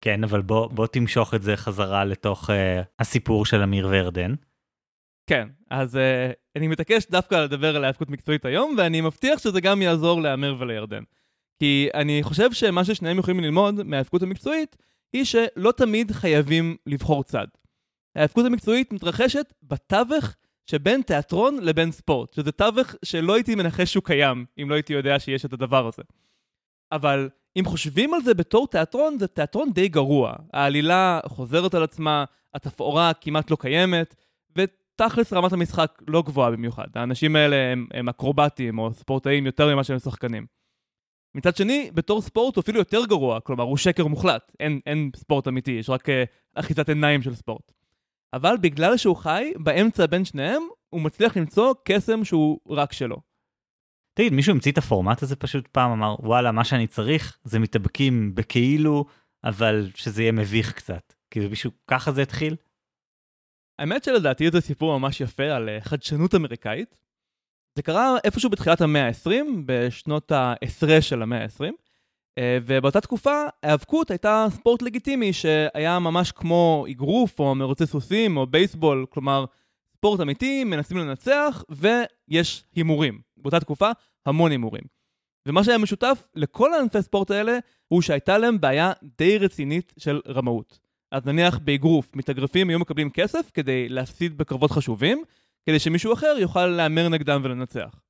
כן, 0.00 0.24
אבל 0.24 0.42
בוא, 0.42 0.66
בוא 0.66 0.86
תמשוך 0.86 1.34
את 1.34 1.42
זה 1.42 1.56
חזרה 1.56 2.04
לתוך 2.04 2.50
uh, 2.50 2.52
הסיפור 2.98 3.46
של 3.46 3.62
אמיר 3.62 3.88
וירדן. 3.88 4.34
כן, 5.26 5.48
אז 5.70 5.94
uh, 5.94 5.98
אני 6.56 6.68
מתעקש 6.68 7.06
דווקא 7.10 7.34
לדבר 7.34 7.76
על 7.76 7.84
ההאבקות 7.84 8.10
מקצועית 8.10 8.44
היום, 8.44 8.74
ואני 8.78 9.00
מבטיח 9.00 9.38
שזה 9.38 9.60
גם 9.60 9.82
יעזור 9.82 10.22
לאמיר 10.22 10.56
ולירדן. 10.58 11.02
כי 11.58 11.88
אני 11.94 12.22
חושב 12.22 12.52
שמה 12.52 12.84
ששניהם 12.84 13.18
יכולים 13.18 13.40
ללמוד 13.40 13.82
מההאבקות 13.82 14.22
המקצועית, 14.22 14.76
היא 15.12 15.24
שלא 15.24 15.72
תמיד 15.76 16.12
חייבים 16.12 16.76
לבחור 16.86 17.24
צד. 17.24 17.46
ההאבקות 18.16 18.46
המקצועית 18.46 18.92
מתרחשת 18.92 19.52
בתווך 19.62 20.34
שבין 20.66 21.02
תיאטרון 21.02 21.58
לבין 21.62 21.92
ספורט, 21.92 22.34
שזה 22.34 22.52
תווך 22.52 22.94
שלא 23.04 23.34
הייתי 23.34 23.54
מנחש 23.54 23.92
שהוא 23.92 24.04
קיים, 24.04 24.44
אם 24.62 24.70
לא 24.70 24.74
הייתי 24.74 24.92
יודע 24.92 25.18
שיש 25.18 25.44
את 25.44 25.52
הדבר 25.52 25.86
הזה. 25.86 26.02
אבל 26.92 27.28
אם 27.58 27.64
חושבים 27.64 28.14
על 28.14 28.22
זה 28.22 28.34
בתור 28.34 28.68
תיאטרון, 28.68 29.18
זה 29.18 29.26
תיאטרון 29.26 29.72
די 29.72 29.88
גרוע. 29.88 30.32
העלילה 30.52 31.20
חוזרת 31.26 31.74
על 31.74 31.82
עצמה, 31.82 32.24
התפאורה 32.54 33.12
כמעט 33.14 33.50
לא 33.50 33.56
קיימת, 33.60 34.14
ותכלס 34.94 35.32
רמת 35.32 35.52
המשחק 35.52 36.02
לא 36.08 36.22
גבוהה 36.22 36.50
במיוחד. 36.50 36.86
האנשים 36.94 37.36
האלה 37.36 37.72
הם, 37.72 37.86
הם 37.94 38.08
אקרובטים 38.08 38.78
או 38.78 38.94
ספורטאים 38.94 39.46
יותר 39.46 39.74
ממה 39.74 39.84
שהם 39.84 39.98
שחקנים. 39.98 40.46
מצד 41.34 41.56
שני, 41.56 41.90
בתור 41.94 42.22
ספורט 42.22 42.56
הוא 42.56 42.62
אפילו 42.62 42.78
יותר 42.78 43.06
גרוע, 43.06 43.40
כלומר 43.40 43.64
הוא 43.64 43.76
שקר 43.76 44.06
מוחלט, 44.06 44.52
אין, 44.60 44.80
אין 44.86 45.10
ספורט 45.16 45.48
אמיתי, 45.48 45.70
יש 45.70 45.90
רק 45.90 46.08
uh, 46.08 46.12
אחיזת 46.54 46.88
עיניים 46.88 47.22
של 47.22 47.34
ספורט. 47.34 47.72
אבל 48.32 48.56
בגלל 48.60 48.96
שהוא 48.96 49.16
חי 49.16 49.52
באמצע 49.56 50.06
בין 50.06 50.24
שניהם, 50.24 50.62
הוא 50.90 51.00
מצליח 51.00 51.36
למצוא 51.36 51.74
קסם 51.84 52.24
שהוא 52.24 52.58
רק 52.68 52.92
שלו. 52.92 53.16
תגיד, 54.14 54.32
מישהו 54.32 54.52
המציא 54.52 54.72
את 54.72 54.78
הפורמט 54.78 55.22
הזה 55.22 55.36
פשוט 55.36 55.66
פעם, 55.66 55.90
אמר, 55.90 56.14
וואלה, 56.18 56.52
מה 56.52 56.64
שאני 56.64 56.86
צריך 56.86 57.38
זה 57.44 57.58
מתאבקים 57.58 58.34
בכאילו, 58.34 59.04
אבל 59.44 59.90
שזה 59.94 60.22
יהיה 60.22 60.32
מביך 60.32 60.72
קצת. 60.72 61.12
כאילו 61.30 61.50
מישהו, 61.50 61.70
ככה 61.86 62.12
זה 62.12 62.22
התחיל? 62.22 62.56
האמת 63.82 64.04
שלדעתי 64.04 64.50
זה 64.50 64.60
סיפור 64.60 64.98
ממש 64.98 65.20
יפה 65.20 65.42
על 65.42 65.68
uh, 65.68 65.84
חדשנות 65.84 66.34
אמריקאית. 66.34 66.96
זה 67.76 67.82
קרה 67.82 68.16
איפשהו 68.24 68.50
בתחילת 68.50 68.80
המאה 68.80 69.06
ה-20, 69.06 69.30
בשנות 69.66 70.32
העשרה 70.32 71.00
של 71.00 71.22
המאה 71.22 71.42
ה-20, 71.42 71.72
אה, 72.38 72.58
ובאותה 72.62 73.00
תקופה 73.00 73.44
ההיאבקות 73.62 74.10
הייתה 74.10 74.46
ספורט 74.50 74.82
לגיטימי 74.82 75.32
שהיה 75.32 75.98
ממש 75.98 76.32
כמו 76.32 76.84
אגרוף 76.90 77.38
או 77.38 77.54
מרוצי 77.54 77.86
סוסים 77.86 78.36
או 78.36 78.46
בייסבול, 78.46 79.06
כלומר 79.10 79.44
ספורט 79.96 80.20
אמיתי, 80.20 80.64
מנסים 80.64 80.96
לנצח 80.96 81.64
ויש 81.70 82.64
הימורים. 82.74 83.20
באותה 83.36 83.60
תקופה 83.60 83.90
המון 84.26 84.50
הימורים. 84.50 84.82
ומה 85.48 85.64
שהיה 85.64 85.78
משותף 85.78 86.28
לכל 86.34 86.74
הענפי 86.74 87.02
ספורט 87.02 87.30
האלה 87.30 87.58
הוא 87.88 88.02
שהייתה 88.02 88.38
להם 88.38 88.60
בעיה 88.60 88.92
די 89.18 89.38
רצינית 89.38 89.92
של 89.98 90.20
רמאות. 90.28 90.81
אז 91.12 91.26
נניח 91.26 91.58
באגרוף 91.58 92.16
מתאגרפים 92.16 92.68
היו 92.68 92.78
מקבלים 92.78 93.10
כסף 93.10 93.50
כדי 93.54 93.88
להפסיד 93.88 94.38
בקרבות 94.38 94.70
חשובים, 94.70 95.22
כדי 95.66 95.78
שמישהו 95.78 96.12
אחר 96.12 96.34
יוכל 96.38 96.66
להמר 96.66 97.08
נגדם 97.08 97.40
ולנצח. 97.44 98.00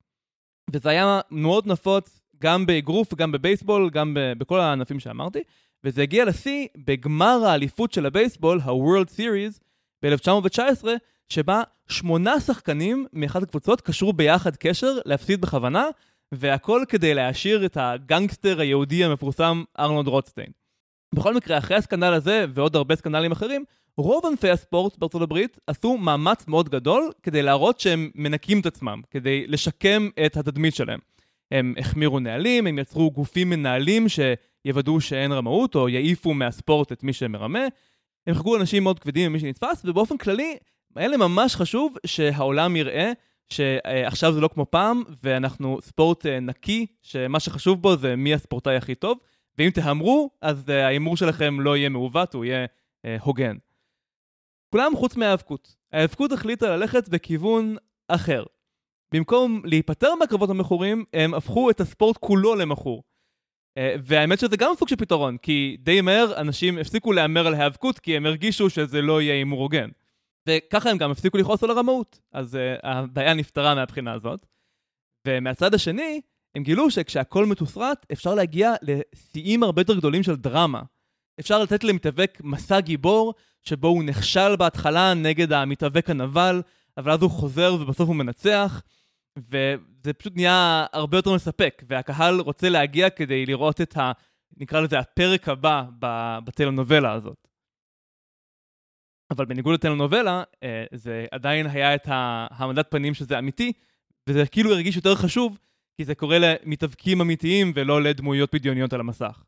וזה 0.71 0.89
היה 0.89 1.19
מאוד 1.31 1.67
נפוץ 1.67 2.21
גם 2.41 2.65
באגרוף 2.65 3.13
וגם 3.13 3.31
בבייסבול, 3.31 3.89
גם 3.89 4.17
בכל 4.37 4.59
הענפים 4.59 4.99
שאמרתי, 4.99 5.39
וזה 5.83 6.01
הגיע 6.01 6.25
לשיא 6.25 6.67
בגמר 6.77 7.45
האליפות 7.45 7.93
של 7.93 8.05
הבייסבול, 8.05 8.59
ה-World 8.63 9.09
Series, 9.17 9.59
ב-1919, 10.03 10.87
שבה 11.29 11.61
שמונה 11.87 12.39
שחקנים 12.39 13.05
מאחת 13.13 13.43
הקבוצות 13.43 13.81
קשרו 13.81 14.13
ביחד 14.13 14.55
קשר 14.55 14.97
להפסיד 15.05 15.41
בכוונה, 15.41 15.85
והכל 16.31 16.83
כדי 16.87 17.13
להעשיר 17.13 17.65
את 17.65 17.77
הגנגסטר 17.79 18.59
היהודי 18.59 19.03
המפורסם 19.03 19.63
ארנולד 19.79 20.07
רוטסטיין. 20.07 20.62
בכל 21.13 21.35
מקרה, 21.35 21.57
אחרי 21.57 21.77
הסקנדל 21.77 22.13
הזה 22.13 22.45
ועוד 22.53 22.75
הרבה 22.75 22.95
סקנדלים 22.95 23.31
אחרים, 23.31 23.63
רוב 23.97 24.25
ענפי 24.25 24.49
הספורט 24.49 24.97
בארצות 24.97 25.21
הברית 25.21 25.59
עשו 25.67 25.97
מאמץ 25.97 26.47
מאוד 26.47 26.69
גדול 26.69 27.11
כדי 27.23 27.41
להראות 27.41 27.79
שהם 27.79 28.09
מנקים 28.15 28.59
את 28.59 28.65
עצמם, 28.65 29.01
כדי 29.11 29.47
לשקם 29.47 30.09
את 30.25 30.37
התדמית 30.37 30.75
שלהם. 30.75 30.99
הם 31.51 31.73
החמירו 31.77 32.19
נהלים, 32.19 32.67
הם 32.67 32.79
יצרו 32.79 33.11
גופים 33.11 33.49
מנהלים 33.49 34.05
שיוודאו 34.09 35.01
שאין 35.01 35.31
רמאות 35.31 35.75
או 35.75 35.89
יעיפו 35.89 36.33
מהספורט 36.33 36.91
את 36.91 37.03
מי 37.03 37.13
שמרמה. 37.13 37.67
הם 38.27 38.35
חגגו 38.35 38.55
אנשים 38.55 38.83
מאוד 38.83 38.99
כבדים 38.99 39.31
ממי 39.31 39.39
שנתפס, 39.39 39.81
ובאופן 39.85 40.17
כללי, 40.17 40.57
היה 40.95 41.07
להם 41.07 41.19
ממש 41.19 41.55
חשוב 41.55 41.95
שהעולם 42.05 42.75
יראה 42.75 43.11
שעכשיו 43.49 44.33
זה 44.33 44.41
לא 44.41 44.47
כמו 44.47 44.65
פעם, 44.69 45.03
ואנחנו 45.23 45.79
ספורט 45.81 46.25
אה, 46.25 46.39
נקי, 46.39 46.85
שמה 47.01 47.39
שחשוב 47.39 47.81
בו 47.81 47.97
זה 47.97 48.15
מי 48.15 48.33
הספורטאי 48.33 48.75
הכי 48.75 48.95
טוב, 48.95 49.17
ואם 49.57 49.69
תהמרו, 49.69 50.29
אז 50.41 50.69
אה, 50.69 50.85
ההימור 50.85 51.17
שלכם 51.17 51.59
לא 51.59 51.77
יהיה 51.77 51.89
מעוות, 51.89 52.33
הוא 52.33 52.45
יהיה 52.45 52.65
אה, 53.05 53.17
הוגן. 53.21 53.57
כולם 54.69 54.91
חוץ 54.95 55.15
מהאבקות. 55.15 55.75
האבקות 55.91 56.31
החליטה 56.31 56.77
ללכת 56.77 57.09
בכיוון 57.09 57.75
אחר. 58.07 58.43
במקום 59.13 59.61
להיפטר 59.65 60.15
מהקרבות 60.15 60.49
המכורים, 60.49 61.05
הם 61.13 61.33
הפכו 61.33 61.69
את 61.69 61.81
הספורט 61.81 62.17
כולו 62.17 62.55
למכור. 62.55 63.03
Uh, 63.79 63.81
והאמת 64.03 64.39
שזה 64.39 64.57
גם 64.57 64.71
סוג 64.77 64.87
של 64.87 64.95
פתרון, 64.95 65.37
כי 65.37 65.77
די 65.79 66.01
מהר 66.01 66.41
אנשים 66.41 66.77
הפסיקו 66.77 67.11
להמר 67.11 67.47
על 67.47 67.53
האבקות, 67.53 67.99
כי 67.99 68.17
הם 68.17 68.25
הרגישו 68.25 68.69
שזה 68.69 69.01
לא 69.01 69.21
יהיה 69.21 69.33
הימור 69.33 69.61
הוגן. 69.61 69.89
וככה 70.49 70.89
הם 70.89 70.97
גם 70.97 71.11
הפסיקו 71.11 71.37
לכעוס 71.37 71.63
על 71.63 71.69
הרמאות. 71.69 72.19
אז 72.31 72.55
uh, 72.55 72.57
הבעיה 72.83 73.33
נפתרה 73.33 73.75
מהבחינה 73.75 74.13
הזאת. 74.13 74.45
ומהצד 75.27 75.73
השני, 75.73 76.21
הם 76.55 76.63
גילו 76.63 76.91
שכשהכול 76.91 77.45
מתוסרט, 77.45 78.05
אפשר 78.11 78.35
להגיע 78.35 78.73
לשיאים 78.81 79.63
הרבה 79.63 79.81
יותר 79.81 79.95
גדולים 79.95 80.23
של 80.23 80.35
דרמה. 80.35 80.81
אפשר 81.39 81.59
לתת 81.63 81.83
למתאבק 81.83 82.41
מסע 82.43 82.79
גיבור, 82.79 83.33
שבו 83.61 83.87
הוא 83.87 84.03
נכשל 84.03 84.55
בהתחלה 84.55 85.13
נגד 85.13 85.53
המתאבק 85.53 86.09
הנבל, 86.09 86.61
אבל 86.97 87.11
אז 87.11 87.21
הוא 87.21 87.31
חוזר 87.31 87.73
ובסוף 87.79 88.07
הוא 88.07 88.15
מנצח, 88.15 88.81
וזה 89.37 90.13
פשוט 90.17 90.35
נהיה 90.35 90.85
הרבה 90.93 91.17
יותר 91.17 91.35
מספק, 91.35 91.83
והקהל 91.87 92.39
רוצה 92.39 92.69
להגיע 92.69 93.09
כדי 93.09 93.45
לראות 93.45 93.81
את 93.81 93.97
ה... 93.97 94.11
נקרא 94.57 94.79
לזה 94.79 94.99
הפרק 94.99 95.49
הבא 95.49 95.83
בטלנובלה 96.45 97.11
הזאת. 97.11 97.47
אבל 99.31 99.45
בניגוד 99.45 99.73
לטלנובלה, 99.73 100.43
אה, 100.63 100.85
זה 100.93 101.25
עדיין 101.31 101.67
היה 101.67 101.95
את 101.95 102.07
העמדת 102.07 102.91
פנים 102.91 103.13
שזה 103.13 103.39
אמיתי, 103.39 103.73
וזה 104.29 104.47
כאילו 104.47 104.71
הרגיש 104.71 104.95
יותר 104.95 105.15
חשוב, 105.15 105.57
כי 105.97 106.05
זה 106.05 106.15
קורה 106.15 106.37
למתאבקים 106.39 107.21
אמיתיים 107.21 107.71
ולא 107.75 108.01
לדמויות 108.01 108.55
בדיוניות 108.55 108.93
על 108.93 108.99
המסך. 108.99 109.43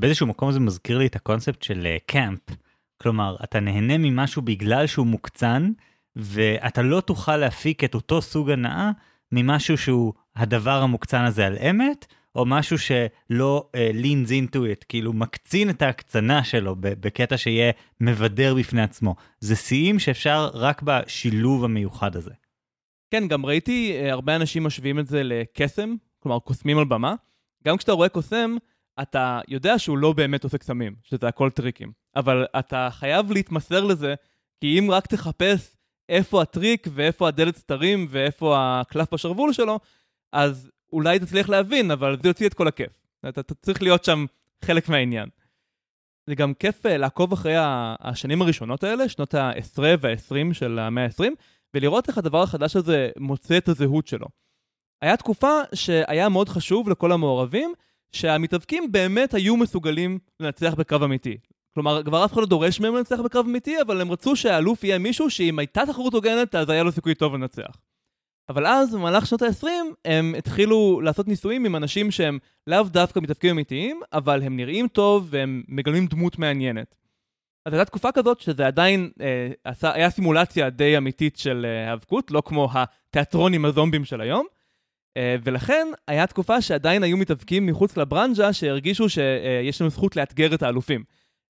באיזשהו 0.00 0.26
מקום 0.26 0.52
זה 0.52 0.60
מזכיר 0.60 0.98
לי 0.98 1.06
את 1.06 1.16
הקונספט 1.16 1.62
של 1.62 1.86
קאמפ. 2.06 2.50
Uh, 2.50 2.54
כלומר, 3.02 3.36
אתה 3.44 3.60
נהנה 3.60 3.98
ממשהו 3.98 4.42
בגלל 4.42 4.86
שהוא 4.86 5.06
מוקצן, 5.06 5.72
ואתה 6.16 6.82
לא 6.82 7.00
תוכל 7.00 7.36
להפיק 7.36 7.84
את 7.84 7.94
אותו 7.94 8.22
סוג 8.22 8.50
הנאה 8.50 8.90
ממשהו 9.32 9.78
שהוא 9.78 10.12
הדבר 10.36 10.82
המוקצן 10.82 11.24
הזה 11.24 11.46
על 11.46 11.58
אמת, 11.70 12.06
או 12.34 12.46
משהו 12.46 12.78
שלא 12.78 13.70
uh, 13.72 13.96
leans 13.96 14.28
into 14.28 14.56
it, 14.56 14.84
כאילו 14.88 15.12
מקצין 15.12 15.70
את 15.70 15.82
ההקצנה 15.82 16.44
שלו 16.44 16.76
בקטע 16.80 17.36
שיהיה 17.36 17.72
מבדר 18.00 18.54
בפני 18.54 18.82
עצמו. 18.82 19.14
זה 19.40 19.56
שיאים 19.56 19.98
שאפשר 19.98 20.50
רק 20.54 20.82
בשילוב 20.82 21.64
המיוחד 21.64 22.16
הזה. 22.16 22.32
כן, 23.10 23.28
גם 23.28 23.46
ראיתי 23.46 23.98
uh, 24.00 24.12
הרבה 24.12 24.36
אנשים 24.36 24.64
משווים 24.64 24.98
את 24.98 25.06
זה 25.06 25.22
לקסם, 25.22 25.94
כלומר 26.18 26.38
קוסמים 26.38 26.78
על 26.78 26.84
במה. 26.84 27.14
גם 27.64 27.76
כשאתה 27.76 27.92
רואה 27.92 28.08
קוסם, 28.08 28.56
אתה 29.02 29.40
יודע 29.48 29.78
שהוא 29.78 29.98
לא 29.98 30.12
באמת 30.12 30.44
עושה 30.44 30.58
קסמים, 30.58 30.94
שזה 31.02 31.28
הכל 31.28 31.50
טריקים. 31.50 31.92
אבל 32.16 32.46
אתה 32.58 32.88
חייב 32.92 33.32
להתמסר 33.32 33.84
לזה, 33.84 34.14
כי 34.60 34.78
אם 34.78 34.90
רק 34.90 35.06
תחפש 35.06 35.76
איפה 36.08 36.42
הטריק 36.42 36.86
ואיפה 36.90 37.28
הדלת 37.28 37.56
סתרים 37.56 38.06
ואיפה 38.10 38.56
הקלף 38.58 39.14
בשרוול 39.14 39.52
שלו, 39.52 39.80
אז 40.32 40.70
אולי 40.92 41.18
תצליח 41.18 41.48
להבין, 41.48 41.90
אבל 41.90 42.16
זה 42.22 42.28
יוציא 42.28 42.46
את 42.46 42.54
כל 42.54 42.68
הכיף. 42.68 42.92
אתה, 43.28 43.40
אתה 43.40 43.54
צריך 43.54 43.82
להיות 43.82 44.04
שם 44.04 44.26
חלק 44.64 44.88
מהעניין. 44.88 45.28
זה 46.26 46.34
גם 46.34 46.54
כיף 46.54 46.86
אה, 46.86 46.96
לעקוב 46.96 47.32
אחרי 47.32 47.54
השנים 48.00 48.42
הראשונות 48.42 48.84
האלה, 48.84 49.08
שנות 49.08 49.34
ה-10 49.34 49.80
וה-20 50.00 50.54
של 50.54 50.78
המאה 50.78 51.04
ה-20, 51.04 51.32
ולראות 51.76 52.08
איך 52.08 52.18
הדבר 52.18 52.42
החדש 52.42 52.76
הזה 52.76 53.10
מוצא 53.18 53.56
את 53.56 53.68
הזהות 53.68 54.06
שלו. 54.06 54.26
היה 55.02 55.16
תקופה 55.16 55.60
שהיה 55.74 56.28
מאוד 56.28 56.48
חשוב 56.48 56.88
לכל 56.88 57.12
המעורבים, 57.12 57.72
שהמתאבקים 58.12 58.92
באמת 58.92 59.34
היו 59.34 59.56
מסוגלים 59.56 60.18
לנצח 60.40 60.74
בקרב 60.74 61.02
אמיתי. 61.02 61.36
כלומר, 61.74 62.02
כבר 62.02 62.24
אף 62.24 62.32
אחד 62.32 62.40
לא 62.40 62.46
דורש 62.46 62.80
מהם 62.80 62.96
לנצח 62.96 63.20
בקרב 63.20 63.46
אמיתי, 63.46 63.80
אבל 63.80 64.00
הם 64.00 64.12
רצו 64.12 64.36
שהאלוף 64.36 64.84
יהיה 64.84 64.98
מישהו 64.98 65.30
שאם 65.30 65.58
הייתה 65.58 65.82
תחרות 65.86 66.14
הוגנת, 66.14 66.54
אז 66.54 66.70
היה 66.70 66.82
לו 66.82 66.92
סיכוי 66.92 67.14
טוב 67.14 67.34
לנצח. 67.34 67.76
אבל 68.48 68.66
אז, 68.66 68.94
במהלך 68.94 69.26
שנות 69.26 69.42
ה-20, 69.42 69.66
הם 70.04 70.34
התחילו 70.38 71.00
לעשות 71.00 71.28
ניסויים 71.28 71.64
עם 71.64 71.76
אנשים 71.76 72.10
שהם 72.10 72.38
לאו 72.66 72.82
דווקא 72.82 73.20
מתאפקים 73.20 73.50
אמיתיים, 73.50 74.00
אבל 74.12 74.42
הם 74.42 74.56
נראים 74.56 74.88
טוב 74.88 75.26
והם 75.30 75.62
מגלים 75.68 76.06
דמות 76.06 76.38
מעניינת. 76.38 76.94
אז 77.66 77.72
הייתה 77.72 77.84
תקופה 77.84 78.12
כזאת 78.12 78.40
שזה 78.40 78.66
עדיין 78.66 79.10
אה, 79.20 79.48
עשה, 79.64 79.92
היה 79.92 80.10
סימולציה 80.10 80.70
די 80.70 80.98
אמיתית 80.98 81.36
של 81.36 81.66
אה, 81.68 81.90
האבקות, 81.90 82.30
לא 82.30 82.42
כמו 82.44 82.68
התיאטרון 82.72 83.54
עם 83.54 83.64
הזומבים 83.64 84.04
של 84.04 84.20
היום. 84.20 84.46
אה, 85.16 85.36
ולכן 85.44 85.86
היה 86.08 86.26
תקופה 86.26 86.60
שעדיין 86.60 87.02
היו 87.02 87.16
מתאבקים 87.16 87.66
מחוץ 87.66 87.96
לברנז'ה 87.96 88.52
שהרגישו 88.52 89.08
שיש 89.08 89.80
לנו 89.80 89.90
זכות 89.90 90.16
לאתגר 90.16 90.54
את 90.54 90.62
האלופים. 90.62 91.04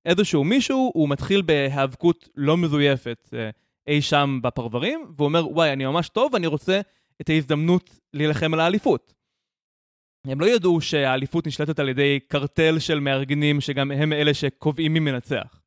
איזשהו 0.04 0.44
מישהו, 0.44 0.90
הוא 0.94 1.08
מתחיל 1.08 1.42
בהיאבקות 1.42 2.28
לא 2.34 2.56
מזויפת 2.56 3.28
אה, 3.34 3.50
אי 3.86 4.02
שם 4.02 4.38
בפרברים, 4.42 5.06
והוא 5.16 5.26
אומר, 5.26 5.48
וואי, 5.48 5.72
אני 5.72 5.86
ממש 5.86 6.08
טוב, 6.08 6.34
אני 6.34 6.46
רוצה 6.46 6.80
את 7.20 7.28
ההזדמנות 7.28 7.90
להילחם 8.14 8.54
על 8.54 8.60
האליפות. 8.60 9.14
הם 10.26 10.40
לא 10.40 10.46
ידעו 10.46 10.80
שהאליפות 10.80 11.46
נשלטת 11.46 11.78
על 11.78 11.88
ידי 11.88 12.20
קרטל 12.28 12.78
של 12.78 13.00
מארגנים, 13.00 13.60
שגם 13.60 13.90
הם 13.90 14.12
אלה 14.12 14.34
שקובעים 14.34 14.92
מי 14.92 15.00
מנצח. 15.00 15.65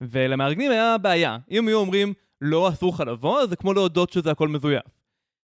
ולמארגנים 0.00 0.70
היה 0.70 0.98
בעיה. 0.98 1.38
אם 1.50 1.68
היו 1.68 1.78
אומרים, 1.78 2.12
לא, 2.40 2.68
אסור 2.68 2.92
לך 2.94 3.00
לבוא, 3.00 3.46
זה 3.46 3.56
כמו 3.56 3.74
להודות 3.74 4.12
שזה 4.12 4.30
הכל 4.30 4.48
מזויף. 4.48 4.82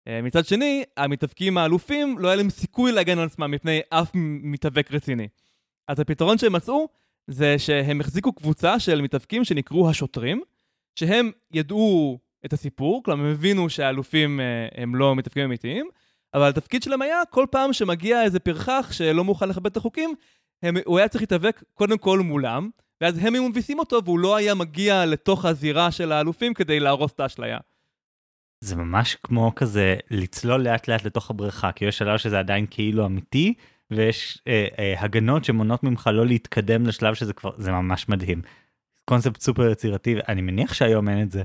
אה, 0.07 0.21
מצד 0.21 0.45
שני, 0.45 0.83
המתאבקים 0.97 1.57
האלופים, 1.57 2.19
לא 2.19 2.27
היה 2.27 2.35
להם 2.35 2.49
סיכוי 2.49 2.91
להגן 2.91 3.19
על 3.19 3.25
עצמם 3.25 3.51
מפני 3.51 3.81
אף 3.89 4.11
מתאבק 4.43 4.91
רציני. 4.91 5.27
אז 5.87 5.99
הפתרון 5.99 6.37
שהם 6.37 6.53
מצאו, 6.53 6.87
זה 7.27 7.59
שהם 7.59 8.01
החזיקו 8.01 8.33
קבוצה 8.33 8.79
של 8.79 9.01
מתאבקים 9.01 9.43
שנקראו 9.43 9.89
השוטרים, 9.89 10.41
שהם 10.95 11.31
ידעו 11.51 12.19
את 12.45 12.53
הסיפור, 12.53 13.03
כלומר 13.03 13.25
הם 13.25 13.31
הבינו 13.31 13.69
שהאלופים 13.69 14.39
אה, 14.39 14.67
הם 14.75 14.95
לא 14.95 15.15
מתאבקים 15.15 15.43
אמיתיים, 15.43 15.89
אבל 16.33 16.49
התפקיד 16.49 16.83
שלהם 16.83 17.01
היה, 17.01 17.21
כל 17.29 17.45
פעם 17.51 17.73
שמגיע 17.73 18.23
איזה 18.23 18.39
פרחח 18.39 18.91
שלא 18.91 19.23
מוכן 19.23 19.49
לכבד 19.49 19.71
את 19.71 19.77
החוקים, 19.77 20.15
הם, 20.63 20.75
הוא 20.85 20.97
היה 20.97 21.07
צריך 21.07 21.21
להתאבק 21.21 21.63
קודם 21.73 21.97
כל 21.97 22.19
מולם, 22.19 22.69
ואז 23.03 23.17
הם 23.17 23.33
היו 23.33 23.49
מביסים 23.49 23.79
אותו 23.79 24.03
והוא 24.03 24.19
לא 24.19 24.35
היה 24.35 24.55
מגיע 24.55 25.05
לתוך 25.05 25.45
הזירה 25.45 25.91
של 25.91 26.11
האלופים 26.11 26.53
כדי 26.53 26.79
להרוס 26.79 27.11
את 27.11 27.19
האשליה. 27.19 27.57
זה 28.61 28.75
ממש 28.75 29.15
כמו 29.23 29.51
כזה 29.55 29.95
לצלול 30.11 30.61
לאט 30.61 30.87
לאט 30.87 31.05
לתוך 31.05 31.29
הבריכה, 31.29 31.71
כי 31.71 31.85
יש 31.85 31.97
שלב 31.97 32.17
שזה 32.17 32.39
עדיין 32.39 32.65
כאילו 32.69 33.05
אמיתי, 33.05 33.53
ויש 33.91 34.41
אה, 34.47 34.67
אה, 34.79 34.95
הגנות 34.97 35.45
שמונעות 35.45 35.83
ממך 35.83 36.09
לא 36.13 36.25
להתקדם 36.25 36.85
לשלב 36.85 37.13
שזה 37.13 37.33
כבר, 37.33 37.51
זה 37.57 37.71
ממש 37.71 38.09
מדהים. 38.09 38.41
קונספט 39.05 39.41
סופר 39.41 39.71
יצירתי, 39.71 40.15
אני 40.27 40.41
מניח 40.41 40.73
שהיום 40.73 41.09
אין 41.09 41.21
את 41.21 41.31
זה. 41.31 41.43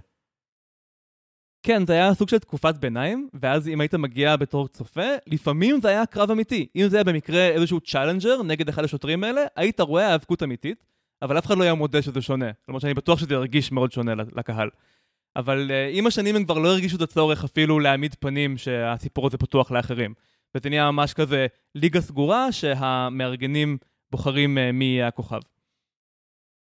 כן, 1.62 1.86
זה 1.86 1.92
היה 1.92 2.14
סוג 2.14 2.28
של 2.28 2.38
תקופת 2.38 2.74
ביניים, 2.74 3.28
ואז 3.34 3.68
אם 3.68 3.80
היית 3.80 3.94
מגיע 3.94 4.36
בתור 4.36 4.68
צופה, 4.68 5.08
לפעמים 5.26 5.80
זה 5.80 5.88
היה 5.88 6.06
קרב 6.06 6.30
אמיתי. 6.30 6.66
אם 6.76 6.88
זה 6.88 6.96
היה 6.96 7.04
במקרה 7.04 7.48
איזשהו 7.48 7.80
challenger 7.80 8.42
נגד 8.42 8.68
אחד 8.68 8.84
השוטרים 8.84 9.24
האלה, 9.24 9.40
היית 9.56 9.80
רואה 9.80 10.08
היאבקות 10.08 10.42
אמיתית, 10.42 10.87
אבל 11.22 11.38
אף 11.38 11.46
אחד 11.46 11.58
לא 11.58 11.62
היה 11.62 11.74
מודה 11.74 12.02
שזה 12.02 12.22
שונה. 12.22 12.52
כלומר 12.66 12.78
שאני 12.78 12.94
בטוח 12.94 13.18
שזה 13.18 13.34
ירגיש 13.34 13.72
מאוד 13.72 13.92
שונה 13.92 14.14
לקהל. 14.14 14.70
אבל 15.36 15.70
אה, 15.70 15.98
עם 15.98 16.06
השנים 16.06 16.36
הם 16.36 16.44
כבר 16.44 16.58
לא 16.58 16.68
הרגישו 16.68 16.96
את 16.96 17.02
הצורך 17.02 17.44
אפילו 17.44 17.80
להעמיד 17.80 18.14
פנים 18.20 18.58
שהסיפור 18.58 19.26
הזה 19.26 19.38
פתוח 19.38 19.70
לאחרים. 19.70 20.14
וזה 20.54 20.68
נהיה 20.68 20.90
ממש 20.90 21.14
כזה 21.14 21.46
ליגה 21.74 22.00
סגורה 22.00 22.52
שהמארגנים 22.52 23.78
בוחרים 24.10 24.58
uh, 24.58 24.72
מי 24.72 24.84
יהיה 24.84 25.08
הכוכב. 25.08 25.40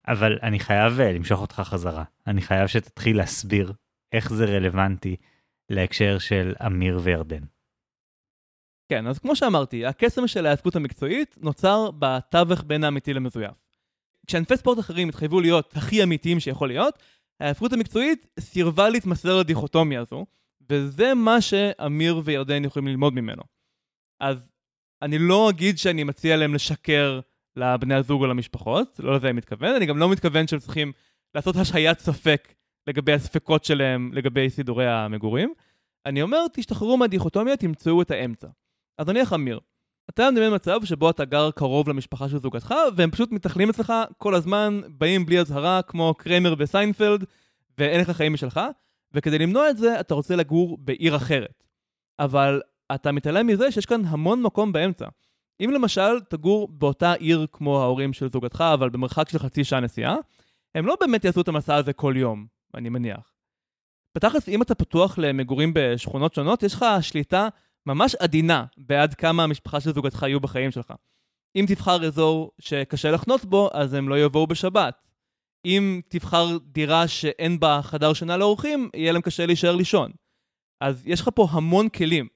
אבל 0.08 0.40
אני 0.44 0.60
חייב 0.60 1.00
uh, 1.00 1.04
למשוך 1.04 1.42
אותך 1.42 1.62
חזרה. 1.66 2.04
אני 2.28 2.42
חייב 2.42 2.68
שתתחיל 2.68 3.18
להסביר 3.18 3.74
איך 4.14 4.34
זה 4.34 4.46
רלוונטי 4.46 5.16
להקשר 5.70 6.20
של 6.20 6.54
אמיר 6.66 7.00
וירדן. 7.04 7.44
כן, 8.90 9.08
אז 9.08 9.20
כמו 9.20 9.36
שאמרתי, 9.36 9.86
הקסם 9.86 10.28
של 10.28 10.46
ההאבקות 10.46 10.76
המקצועית 10.76 11.36
נוצר 11.42 11.90
בתווך 12.00 12.64
בין 12.64 12.84
האמיתי 12.84 13.14
למזויף. 13.14 13.69
כשענפי 14.30 14.58
ספורט 14.58 14.80
אחרים 14.80 15.10
התחייבו 15.10 15.42
להיות 15.42 15.78
הכי 15.78 16.04
אמיתיים 16.04 16.40
שיכול 16.40 16.68
להיות, 16.68 17.00
ההפקות 17.40 17.74
המקצועית 17.74 18.28
סירבה 18.40 18.90
להתמסר 18.90 19.40
לדיכוטומיה 19.40 20.02
הזו, 20.02 20.26
וזה 20.70 21.14
מה 21.14 21.42
שאמיר 21.42 22.22
וירדן 22.24 22.66
יכולים 22.66 22.88
ללמוד 22.88 23.14
ממנו. 23.14 23.44
אז 24.20 24.52
אני 25.02 25.18
לא 25.18 25.50
אגיד 25.50 25.78
שאני 25.78 26.04
מציע 26.04 26.38
להם 26.38 26.54
לשקר 26.54 27.20
לבני 27.56 27.96
הזוג 27.96 28.22
או 28.22 28.28
למשפחות, 28.28 29.00
לא 29.04 29.16
לזה 29.16 29.28
אני 29.28 29.38
מתכוון, 29.38 29.76
אני 29.76 29.86
גם 29.86 29.98
לא 29.98 30.10
מתכוון 30.10 30.48
שהם 30.48 30.60
צריכים 30.60 30.92
לעשות 31.36 31.56
השהיית 31.56 32.00
ספק 32.00 32.54
לגבי 32.88 33.14
הספקות 33.14 33.66
שלהם 33.66 34.12
לגבי 34.14 34.50
סידורי 34.50 34.88
המגורים. 34.88 35.54
אני 36.06 36.22
אומר, 36.22 36.46
תשתחררו 36.54 36.98
מהדיכוטומיה, 36.98 37.58
תמצאו 37.58 38.02
את 38.02 38.12
האמצע. 38.12 38.48
אז 38.98 39.08
נניח 39.10 39.34
אמיר, 39.34 39.60
אתה 40.10 40.32
מדמיין 40.32 40.54
מצב 40.54 40.86
שבו 40.86 41.10
אתה 41.10 41.26
גר 41.26 41.52
קרוב 41.52 41.90
למשפחה 41.90 42.30
של 42.30 42.40
זוגתך, 42.40 42.74
והם 42.96 43.12
פשוט 43.12 43.32
מתנחלים 43.32 43.70
אצלך 43.70 43.94
כל 44.18 44.36
הזמן, 44.36 44.82
באים 44.88 45.26
בלי 45.26 45.40
אזהרה, 45.40 45.82
כמו 45.82 46.14
קרמר 46.18 46.56
וסיינפלד, 46.58 47.24
ואין 47.78 48.02
לך 48.02 48.10
חיים 48.10 48.34
משלך, 48.34 48.60
וכדי 49.14 49.38
למנוע 49.38 49.70
את 49.70 49.78
זה, 49.78 50.00
אתה 50.00 50.14
רוצה 50.14 50.36
לגור 50.36 50.78
בעיר 50.82 51.16
אחרת. 51.16 51.64
אבל 52.20 52.62
אתה 52.96 53.12
מתעלם 53.12 53.48
מזה 53.48 53.72
שיש 53.72 53.86
כאן 53.86 54.02
המון 54.06 54.42
מקום 54.42 54.72
באמצע. 54.72 55.06
אם 55.64 55.72
למשל 55.74 56.20
תגור 56.30 56.68
באותה 56.68 57.14
עיר 57.14 57.48
כמו 57.52 57.82
ההורים 57.82 58.14
של 58.14 58.30
זוגתך, 58.30 58.64
אבל 58.74 58.90
במרחק 58.90 59.30
של 59.30 59.40
חצי 59.40 59.64
שעה 59.64 59.80
נסיעה, 59.80 60.16
הם 60.76 60.86
לא 60.86 60.98
באמת 61.00 61.26
יעשו 61.26 61.42
את 61.42 61.48
המסע 61.48 61.76
הזה 61.76 61.94
כל 61.94 62.14
יום, 62.18 62.46
אני 62.76 62.90
מניח. 62.90 63.34
בתכלס, 64.16 64.50
אם 64.50 64.62
אתה 64.62 64.76
פתוח 64.76 65.18
למגורים 65.18 65.72
בשכונות 65.76 66.34
שונות, 66.34 66.64
יש 66.64 66.74
לך 66.74 66.86
שליטה 67.02 67.48
ממש 67.90 68.16
עדינה 68.16 68.66
בעד 68.78 69.14
כמה 69.14 69.44
המשפחה 69.44 69.80
של 69.80 69.94
זוגתך 69.94 70.24
יהיו 70.28 70.40
בחיים 70.40 70.72
שלך. 70.72 70.94
אם 71.56 71.66
תבחר 71.68 72.06
אזור 72.06 72.52
שקשה 72.60 73.12
לחנות 73.12 73.46
בו, 73.46 73.70
אז 73.74 73.94
הם 73.94 74.10
לא 74.10 74.20
יבואו 74.20 74.48
בשבת. 74.48 75.02
אם 75.66 76.02
תבחר 76.08 76.58
דירה 76.62 77.08
שאין 77.08 77.60
בה 77.60 77.80
חדר 77.84 78.14
שינה 78.14 78.38
לאורחים, 78.38 78.90
יהיה 78.94 79.12
להם 79.12 79.22
קשה 79.22 79.46
להישאר 79.46 79.76
לישון. 79.76 80.12
אז 80.82 81.08
יש 81.08 81.22
לך 81.22 81.30
פה 81.36 81.48
המון 81.52 81.90
כלים. 81.90 82.28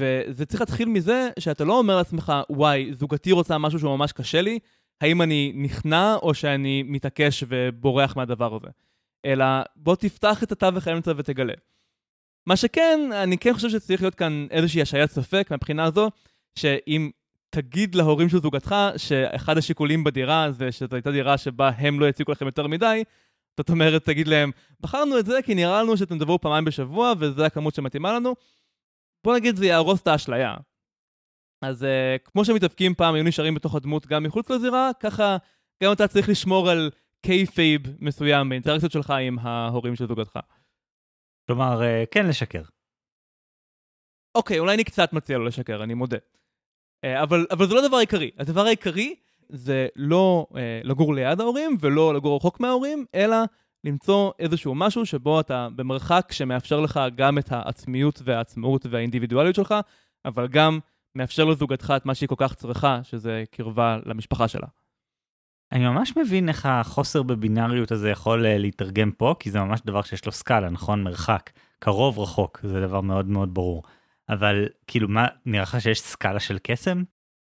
וזה 0.00 0.46
צריך 0.46 0.60
להתחיל 0.60 0.88
מזה 0.88 1.30
שאתה 1.38 1.64
לא 1.64 1.78
אומר 1.78 1.96
לעצמך, 1.96 2.32
וואי, 2.50 2.94
זוגתי 2.94 3.32
רוצה 3.32 3.58
משהו 3.58 3.78
שהוא 3.78 3.96
ממש 3.96 4.12
קשה 4.12 4.40
לי, 4.40 4.58
האם 5.00 5.22
אני 5.22 5.52
נכנע 5.54 6.16
או 6.22 6.34
שאני 6.34 6.82
מתעקש 6.82 7.44
ובורח 7.48 8.16
מהדבר 8.16 8.56
הזה. 8.56 8.68
אלא 9.24 9.44
בוא 9.76 9.96
תפתח 9.96 10.42
את 10.42 10.52
התווך 10.52 10.86
האמצע 10.86 11.12
ותגלה. 11.16 11.54
מה 12.46 12.56
שכן, 12.56 13.00
אני 13.12 13.38
כן 13.38 13.54
חושב 13.54 13.70
שצריך 13.70 14.02
להיות 14.02 14.14
כאן 14.14 14.46
איזושהי 14.50 14.82
השעיית 14.82 15.10
ספק 15.10 15.48
מהבחינה 15.50 15.84
הזו, 15.84 16.10
שאם 16.58 17.10
תגיד 17.50 17.94
להורים 17.94 18.28
של 18.28 18.40
זוגתך 18.40 18.74
שאחד 18.96 19.58
השיקולים 19.58 20.04
בדירה 20.04 20.52
זה 20.52 20.72
שזו 20.72 20.96
הייתה 20.96 21.10
דירה 21.10 21.38
שבה 21.38 21.68
הם 21.68 22.00
לא 22.00 22.06
יציקו 22.06 22.32
לכם 22.32 22.46
יותר 22.46 22.66
מדי, 22.66 23.04
זאת 23.56 23.70
אומרת, 23.70 24.04
תגיד 24.04 24.28
להם, 24.28 24.50
בחרנו 24.80 25.18
את 25.18 25.26
זה 25.26 25.38
כי 25.44 25.54
נראה 25.54 25.82
לנו 25.82 25.96
שאתם 25.96 26.18
תבואו 26.18 26.40
פעמיים 26.40 26.64
בשבוע 26.64 27.12
וזו 27.18 27.44
הכמות 27.44 27.74
שמתאימה 27.74 28.12
לנו, 28.12 28.34
בוא 29.24 29.36
נגיד 29.36 29.56
זה 29.56 29.66
יהרוס 29.66 30.00
את 30.00 30.06
האשליה. 30.06 30.54
אז 31.62 31.82
אה, 31.82 31.86
כמו 32.24 32.44
שמתאבקים 32.44 32.94
פעם 32.94 33.14
היו 33.14 33.24
נשארים 33.24 33.54
בתוך 33.54 33.74
הדמות 33.74 34.06
גם 34.06 34.22
מחוץ 34.22 34.50
לזירה, 34.50 34.90
ככה 35.00 35.36
גם 35.82 35.92
אתה 35.92 36.08
צריך 36.08 36.28
לשמור 36.28 36.70
על 36.70 36.90
kayfabe 37.22 37.82
מסוים 38.00 38.48
באינטראקציות 38.48 38.92
שלך 38.92 39.10
עם 39.10 39.38
ההורים 39.38 39.96
של 39.96 40.06
זוגתך. 40.06 40.38
כלומר, 41.46 41.82
אה, 41.82 42.04
כן 42.10 42.26
לשקר. 42.26 42.62
אוקיי, 44.34 44.58
אולי 44.58 44.74
אני 44.74 44.84
קצת 44.84 45.12
מציע 45.12 45.38
לו 45.38 45.44
לשקר, 45.44 45.82
אני 45.82 45.94
מודה. 45.94 46.18
אה, 47.04 47.22
אבל, 47.22 47.46
אבל 47.50 47.66
זה 47.68 47.74
לא 47.74 47.84
הדבר 47.84 47.96
העיקרי. 47.96 48.30
הדבר 48.38 48.66
העיקרי 48.66 49.14
זה 49.48 49.88
לא 49.96 50.46
אה, 50.56 50.80
לגור 50.84 51.14
ליד 51.14 51.40
ההורים 51.40 51.76
ולא 51.80 52.14
לגור 52.14 52.36
רחוק 52.36 52.60
מההורים, 52.60 53.04
אלא 53.14 53.36
למצוא 53.84 54.32
איזשהו 54.38 54.74
משהו 54.74 55.06
שבו 55.06 55.40
אתה 55.40 55.68
במרחק 55.76 56.28
שמאפשר 56.32 56.80
לך 56.80 57.00
גם 57.14 57.38
את 57.38 57.52
העצמיות 57.52 58.22
והעצמאות 58.24 58.86
והאינדיבידואליות 58.90 59.54
שלך, 59.54 59.74
אבל 60.24 60.48
גם 60.48 60.78
מאפשר 61.14 61.44
לזוגתך 61.44 61.94
את 61.96 62.06
מה 62.06 62.14
שהיא 62.14 62.28
כל 62.28 62.34
כך 62.38 62.54
צריכה, 62.54 63.00
שזה 63.02 63.44
קרבה 63.50 63.98
למשפחה 64.06 64.48
שלה. 64.48 64.66
אני 65.72 65.84
ממש 65.84 66.16
מבין 66.16 66.48
איך 66.48 66.66
החוסר 66.66 67.22
בבינאריות 67.22 67.92
הזה 67.92 68.10
יכול 68.10 68.44
uh, 68.44 68.48
להתרגם 68.58 69.10
פה, 69.10 69.34
כי 69.38 69.50
זה 69.50 69.60
ממש 69.60 69.80
דבר 69.84 70.02
שיש 70.02 70.26
לו 70.26 70.32
סקאלה, 70.32 70.70
נכון? 70.70 71.02
מרחק, 71.02 71.50
קרוב 71.78 72.18
רחוק, 72.18 72.60
זה 72.62 72.80
דבר 72.80 73.00
מאוד 73.00 73.28
מאוד 73.28 73.54
ברור. 73.54 73.82
אבל 74.28 74.68
כאילו 74.86 75.08
מה, 75.08 75.26
נראה 75.46 75.62
לך 75.62 75.80
שיש 75.80 76.00
סקאלה 76.00 76.40
של 76.40 76.58
קסם? 76.62 77.02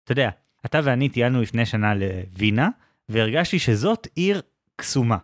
אתה 0.05 0.13
יודע, 0.13 0.31
אתה 0.67 0.81
ואני 0.85 1.09
טיילנו 1.09 1.43
לפני 1.43 1.67
שנה 1.67 1.95
לווינה, 1.95 2.69
והרגשתי 3.09 3.59
שזאת 3.59 4.09
עיר 4.15 4.43
קסומה. 4.77 5.17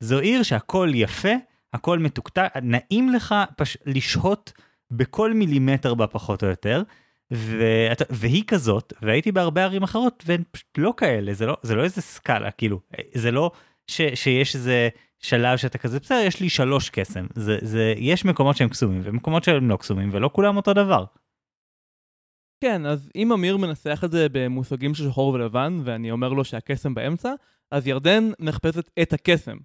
זו 0.00 0.18
עיר 0.18 0.42
שהכל 0.42 0.90
יפה, 0.94 1.32
הכל 1.72 1.98
מתוקתק, 1.98 2.52
נעים 2.62 3.12
לך 3.12 3.34
פש... 3.56 3.76
לשהות 3.86 4.52
בכל 4.90 5.32
מילימטר 5.32 5.94
בה 5.94 6.06
פחות 6.06 6.42
או 6.42 6.48
יותר, 6.48 6.82
ואת, 7.30 8.02
והיא 8.10 8.44
כזאת, 8.46 8.92
והייתי 9.02 9.32
בהרבה 9.32 9.64
ערים 9.64 9.82
אחרות, 9.82 10.24
והן 10.26 10.42
פשוט 10.50 10.78
לא 10.78 10.94
כאלה, 10.96 11.34
זה 11.34 11.46
לא, 11.46 11.56
זה 11.62 11.74
לא 11.74 11.84
איזה 11.84 12.02
סקאלה, 12.02 12.50
כאילו, 12.50 12.80
זה 13.14 13.30
לא 13.30 13.50
ש, 13.86 14.00
שיש 14.14 14.54
איזה 14.54 14.88
שלב 15.18 15.58
שאתה 15.58 15.78
כזה, 15.78 16.00
בסדר, 16.00 16.18
יש 16.18 16.40
לי 16.40 16.48
שלוש 16.48 16.90
קסם. 16.90 17.26
זה, 17.34 17.58
זה, 17.62 17.94
יש 17.96 18.24
מקומות 18.24 18.56
שהם 18.56 18.68
קסומים 18.68 19.00
ומקומות 19.04 19.44
שהם 19.44 19.68
לא 19.68 19.76
קסומים, 19.76 20.10
ולא 20.12 20.30
כולם 20.32 20.56
אותו 20.56 20.74
דבר. 20.74 21.04
כן, 22.60 22.86
אז 22.86 23.10
אם 23.16 23.32
אמיר 23.32 23.56
מנסח 23.56 24.00
את 24.04 24.10
זה 24.10 24.26
במושגים 24.32 24.94
של 24.94 25.08
שחור 25.08 25.28
ולבן, 25.28 25.80
ואני 25.84 26.10
אומר 26.10 26.28
לו 26.28 26.44
שהקסם 26.44 26.94
באמצע, 26.94 27.32
אז 27.70 27.86
ירדן 27.86 28.30
מחפשת 28.40 28.90
את 29.02 29.12
הקסם. 29.12 29.56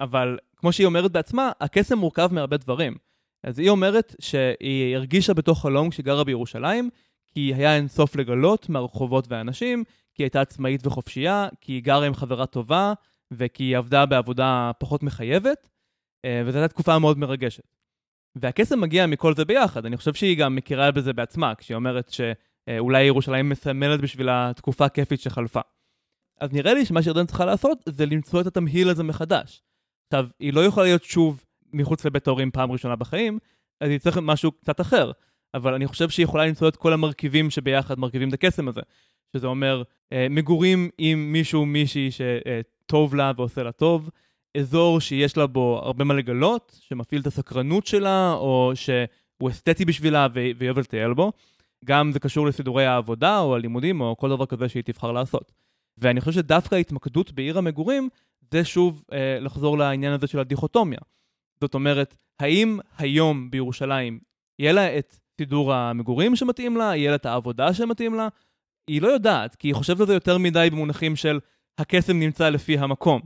אבל 0.00 0.38
כמו 0.56 0.72
שהיא 0.72 0.86
אומרת 0.86 1.12
בעצמה, 1.12 1.52
הקסם 1.60 1.98
מורכב 1.98 2.28
מהרבה 2.32 2.56
דברים. 2.56 2.96
אז 3.44 3.58
היא 3.58 3.70
אומרת 3.70 4.14
שהיא 4.20 4.96
הרגישה 4.96 5.34
בתוך 5.34 5.62
חלום 5.62 5.90
כשהיא 5.90 6.04
גרה 6.04 6.24
בירושלים, 6.24 6.90
כי 7.34 7.54
היה 7.54 7.76
אין 7.76 7.88
סוף 7.88 8.16
לגלות 8.16 8.68
מהרחובות 8.68 9.28
והאנשים, 9.28 9.84
כי 10.14 10.22
היא 10.22 10.24
הייתה 10.24 10.40
עצמאית 10.40 10.86
וחופשייה, 10.86 11.48
כי 11.60 11.72
היא 11.72 11.82
גרה 11.82 12.06
עם 12.06 12.14
חברה 12.14 12.46
טובה, 12.46 12.92
וכי 13.30 13.62
היא 13.62 13.76
עבדה 13.76 14.06
בעבודה 14.06 14.70
פחות 14.78 15.02
מחייבת, 15.02 15.68
אה, 16.24 16.42
וזו 16.46 16.58
הייתה 16.58 16.74
תקופה 16.74 16.98
מאוד 16.98 17.18
מרגשת. 17.18 17.76
והקסם 18.36 18.80
מגיע 18.80 19.06
מכל 19.06 19.34
זה 19.34 19.44
ביחד, 19.44 19.86
אני 19.86 19.96
חושב 19.96 20.14
שהיא 20.14 20.38
גם 20.38 20.56
מכירה 20.56 20.90
בזה 20.90 21.12
בעצמה, 21.12 21.54
כשהיא 21.54 21.74
אומרת 21.74 22.10
שאולי 22.10 23.02
ירושלים 23.02 23.48
מסמלת 23.48 24.00
בשביל 24.00 24.28
התקופה 24.30 24.84
הכיפית 24.84 25.20
שחלפה. 25.20 25.60
אז 26.40 26.52
נראה 26.52 26.74
לי 26.74 26.86
שמה 26.86 27.02
שירדן 27.02 27.26
צריכה 27.26 27.44
לעשות 27.44 27.78
זה 27.86 28.06
למצוא 28.06 28.40
את 28.40 28.46
התמהיל 28.46 28.88
הזה 28.88 29.02
מחדש. 29.02 29.62
עכשיו, 30.06 30.26
היא 30.40 30.52
לא 30.52 30.64
יכולה 30.64 30.86
להיות 30.86 31.04
שוב 31.04 31.44
מחוץ 31.72 32.04
לבית 32.04 32.26
ההורים 32.26 32.50
פעם 32.50 32.72
ראשונה 32.72 32.96
בחיים, 32.96 33.38
אז 33.80 33.90
היא 33.90 33.98
צריכה 33.98 34.20
משהו 34.20 34.52
קצת 34.52 34.80
אחר. 34.80 35.12
אבל 35.54 35.74
אני 35.74 35.86
חושב 35.86 36.10
שהיא 36.10 36.24
יכולה 36.24 36.46
למצוא 36.46 36.68
את 36.68 36.76
כל 36.76 36.92
המרכיבים 36.92 37.50
שביחד 37.50 37.98
מרכיבים 37.98 38.28
את 38.28 38.34
הקסם 38.34 38.68
הזה. 38.68 38.80
שזה 39.36 39.46
אומר 39.46 39.82
אה, 40.12 40.26
מגורים 40.30 40.88
עם 40.98 41.32
מישהו, 41.32 41.66
מישהי 41.66 42.10
שטוב 42.10 43.14
לה 43.14 43.32
ועושה 43.36 43.62
לה 43.62 43.72
טוב, 43.72 44.10
אזור 44.56 45.00
שיש 45.00 45.36
לה 45.36 45.46
בו 45.46 45.80
הרבה 45.82 46.04
מה 46.04 46.14
לגלות, 46.14 46.78
שמפעיל 46.80 47.20
את 47.20 47.26
הסקרנות 47.26 47.86
שלה, 47.86 48.32
או 48.32 48.72
שהוא 48.74 49.50
אסתטי 49.50 49.84
בשבילה 49.84 50.26
והיא 50.32 50.54
אוהבת 50.62 50.84
לטייל 50.84 51.14
בו. 51.14 51.32
גם 51.84 52.12
זה 52.12 52.20
קשור 52.20 52.46
לסידורי 52.46 52.86
העבודה 52.86 53.38
או 53.38 53.54
הלימודים 53.54 54.00
או 54.00 54.16
כל 54.16 54.28
דבר 54.28 54.46
כזה 54.46 54.68
שהיא 54.68 54.82
תבחר 54.82 55.12
לעשות. 55.12 55.52
ואני 55.98 56.20
חושב 56.20 56.32
שדווקא 56.32 56.74
ההתמקדות 56.74 57.32
בעיר 57.32 57.58
המגורים, 57.58 58.08
זה 58.50 58.64
שוב 58.64 59.02
אה, 59.12 59.38
לחזור 59.40 59.78
לעניין 59.78 60.12
הזה 60.12 60.26
של 60.26 60.38
הדיכוטומיה. 60.38 60.98
זאת 61.62 61.74
אומרת, 61.74 62.14
האם 62.40 62.78
היום 62.98 63.50
בירושלים 63.50 64.20
יהיה 64.58 64.72
לה 64.72 64.98
את 64.98 65.16
סידור 65.38 65.74
המגורים 65.74 66.36
שמתאים 66.36 66.76
לה, 66.76 66.96
יהיה 66.96 67.10
לה 67.10 67.16
את 67.16 67.26
העבודה 67.26 67.74
שמתאים 67.74 68.14
לה? 68.14 68.28
היא 68.86 69.02
לא 69.02 69.08
יודעת, 69.08 69.54
כי 69.54 69.68
היא 69.68 69.74
חושבת 69.74 70.00
על 70.00 70.06
זה 70.06 70.14
יותר 70.14 70.38
מדי 70.38 70.68
במונחים 70.72 71.16
של 71.16 71.40
הקסם 71.78 72.18
נמצא 72.18 72.48
לפי 72.48 72.78
המקום. 72.78 73.20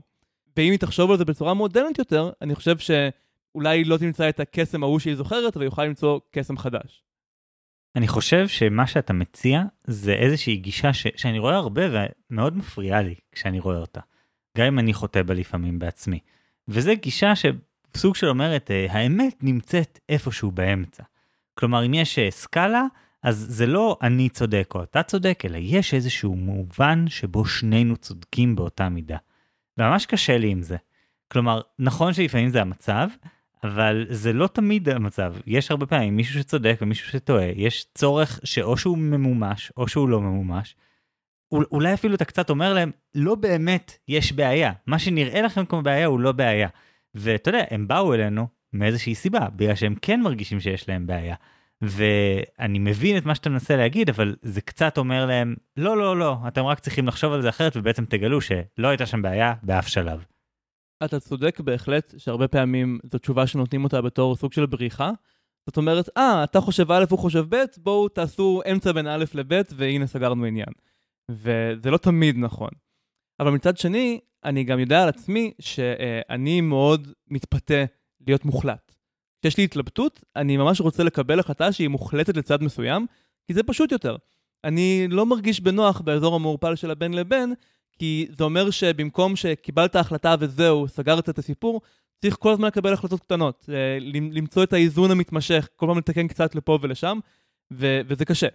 ואם 0.57 0.71
היא 0.71 0.79
תחשוב 0.79 1.11
על 1.11 1.19
זה 1.19 1.25
בצורה 1.25 1.55
מודרנית 1.55 1.99
יותר, 1.99 2.31
אני 2.43 2.55
חושב 2.55 2.79
שאולי 2.79 3.79
היא 3.79 3.87
לא 3.87 3.97
תמצא 3.97 4.29
את 4.29 4.41
הקסם 4.41 4.83
ההוא 4.83 4.99
שהיא 4.99 5.15
זוכרת, 5.15 5.57
אבל 5.57 5.67
יכולה 5.67 5.87
למצוא 5.87 6.21
קסם 6.31 6.57
חדש. 6.57 7.03
אני 7.97 8.09
חושב 8.09 8.49
שמה 8.49 8.87
שאתה 8.87 9.13
מציע 9.13 9.63
זה 9.87 10.13
איזושהי 10.13 10.57
גישה 10.57 10.93
ש... 10.93 11.07
שאני 11.17 11.39
רואה 11.39 11.57
הרבה 11.57 11.83
ומאוד 12.31 12.57
מפריעה 12.57 13.03
לי 13.03 13.15
כשאני 13.33 13.61
רואה 13.61 13.79
אותה. 13.79 14.01
גם 14.59 14.67
אם 14.67 14.79
אני 14.79 14.95
חוטא 14.95 15.23
בה 15.23 15.35
לפעמים 15.35 15.79
בעצמי. 15.79 16.19
וזה 16.69 16.95
גישה 16.95 17.33
שסוג 17.97 18.15
של 18.15 18.29
אומרת, 18.29 18.71
אה, 18.71 18.87
האמת 18.91 19.35
נמצאת 19.43 19.99
איפשהו 20.09 20.51
באמצע. 20.51 21.03
כלומר, 21.55 21.87
אם 21.87 21.95
יש 21.95 22.19
אה, 22.19 22.31
סקאלה, 22.31 22.83
אז 23.23 23.47
זה 23.49 23.67
לא 23.67 23.99
אני 24.03 24.29
צודק 24.29 24.73
או 24.75 24.83
אתה 24.83 25.03
צודק, 25.03 25.43
אלא 25.45 25.59
יש 25.61 25.95
איזשהו 25.95 26.35
מובן 26.35 27.05
שבו 27.09 27.45
שנינו 27.45 27.97
צודקים 27.97 28.57
באותה 28.57 28.89
מידה. 28.89 29.17
וממש 29.79 30.07
קשה 30.07 30.39
לי 30.39 30.49
עם 30.49 30.63
זה. 30.63 30.77
כלומר, 31.29 31.61
נכון 31.79 32.13
שלפעמים 32.13 32.49
זה 32.49 32.61
המצב, 32.61 33.09
אבל 33.65 34.07
זה 34.11 34.33
לא 34.33 34.47
תמיד 34.47 34.89
המצב. 34.89 35.35
יש 35.47 35.71
הרבה 35.71 35.87
פעמים 35.87 36.17
מישהו 36.17 36.41
שצודק 36.41 36.79
ומישהו 36.81 37.11
שטועה, 37.13 37.47
יש 37.47 37.87
צורך 37.95 38.41
שאו 38.45 38.77
שהוא 38.77 38.99
ממומש 38.99 39.73
או 39.77 39.89
שהוא 39.89 40.09
לא 40.09 40.21
ממומש. 40.21 40.77
אולי 41.53 41.95
אפילו 41.95 42.15
אתה 42.15 42.25
קצת 42.25 42.51
אומר 42.51 42.75
להם, 42.75 42.91
לא 43.15 43.35
באמת 43.35 43.93
יש 44.09 44.33
בעיה. 44.33 44.73
מה 44.87 44.99
שנראה 44.99 45.43
לכם 45.43 45.65
כמו 45.65 45.83
בעיה 45.83 46.07
הוא 46.07 46.21
לא 46.21 46.33
בעיה. 46.33 46.69
ואתה 47.17 47.49
יודע, 47.49 47.65
הם 47.71 47.89
באו 47.89 48.15
אלינו 48.15 48.47
מאיזושהי 48.73 49.15
סיבה, 49.15 49.49
בגלל 49.57 49.75
שהם 49.75 49.95
כן 50.03 50.21
מרגישים 50.21 50.61
שיש 50.61 50.89
להם 50.89 51.07
בעיה. 51.07 51.35
ואני 51.83 52.79
מבין 52.79 53.17
את 53.17 53.25
מה 53.25 53.35
שאתה 53.35 53.51
מנסה 53.51 53.77
להגיד, 53.77 54.09
אבל 54.09 54.37
זה 54.43 54.61
קצת 54.61 54.99
אומר 54.99 55.27
להם, 55.27 55.55
לא, 55.77 55.97
לא, 55.97 56.17
לא, 56.17 56.37
אתם 56.49 56.65
רק 56.65 56.81
צריכים 56.81 57.09
לחשוב 57.09 57.33
על 57.33 57.43
זה 57.43 57.49
אחרת, 57.49 57.77
ובעצם 57.77 58.05
תגלו 58.05 58.41
שלא 58.41 58.89
הייתה 58.89 59.07
שם 59.07 59.23
בעיה 59.23 59.55
באף 59.63 59.89
שלב. 59.89 60.25
אתה 61.05 61.21
צודק 61.21 61.61
בהחלט 61.61 62.15
שהרבה 62.19 62.49
פעמים 62.49 62.99
זו 63.13 63.19
תשובה 63.19 63.47
שנותנים 63.47 63.85
אותה 63.85 64.03
בתור 64.03 64.37
סוג 64.37 64.53
של 64.53 64.67
בריחה. 64.67 65.11
זאת 65.67 65.77
אומרת, 65.77 66.09
אה, 66.17 66.45
אתה 66.45 66.61
חושב 66.61 66.93
א', 66.93 67.05
הוא 67.11 67.19
חושב 67.19 67.45
ב', 67.49 67.65
בואו 67.79 68.09
תעשו 68.09 68.63
אמצע 68.73 68.93
בין 68.93 69.07
א' 69.07 69.25
לב', 69.35 69.63
והנה 69.77 70.07
סגרנו 70.07 70.45
עניין. 70.45 70.73
וזה 71.31 71.91
לא 71.91 71.97
תמיד 71.97 72.37
נכון. 72.39 72.71
אבל 73.41 73.51
מצד 73.51 73.77
שני, 73.77 74.21
אני 74.45 74.65
גם 74.65 74.81
יודע 74.81 75.03
על 75.03 75.09
עצמי 75.09 75.53
שאני 75.61 76.61
מאוד 76.61 77.09
מתפתה 77.31 77.85
להיות 78.27 78.45
מוחלט. 78.45 78.95
כשיש 79.41 79.57
לי 79.57 79.65
התלבטות, 79.65 80.25
אני 80.37 80.57
ממש 80.57 80.81
רוצה 80.81 81.05
לקבל 81.05 81.41
החלטה 81.41 81.73
שהיא 81.73 81.89
מוחלטת 81.89 82.37
לצד 82.37 82.63
מסוים, 82.63 83.07
כי 83.47 83.55
זה 83.55 83.63
פשוט 83.63 83.93
יותר. 83.93 84.17
אני 84.65 85.07
לא 85.11 85.27
מרגיש 85.27 85.61
בנוח 85.61 86.01
באזור 86.01 86.35
המעורפל 86.35 86.77
של 86.77 86.91
הבן 86.91 87.15
לבן, 87.15 87.51
כי 87.99 88.27
זה 88.39 88.45
אומר 88.45 88.71
שבמקום 88.71 89.37
שקיבלת 89.37 89.97
החלטה 89.97 90.35
וזהו, 90.41 90.89
סגרת 90.89 91.29
את 91.29 91.39
הסיפור, 91.39 91.81
צריך 92.21 92.37
כל 92.37 92.53
הזמן 92.53 92.69
לקבל 92.69 92.93
החלטות 92.93 93.21
קטנות, 93.21 93.69
אה, 93.73 93.99
למצוא 94.33 94.63
את 94.63 94.73
האיזון 94.73 95.11
המתמשך, 95.11 95.69
כל 95.77 95.87
פעם 95.87 95.99
לתקן 95.99 96.29
קצת 96.29 96.55
לפה 96.55 96.79
ולשם, 96.83 97.19
ו- 97.73 98.01
וזה 98.07 98.25
קשה. 98.25 98.49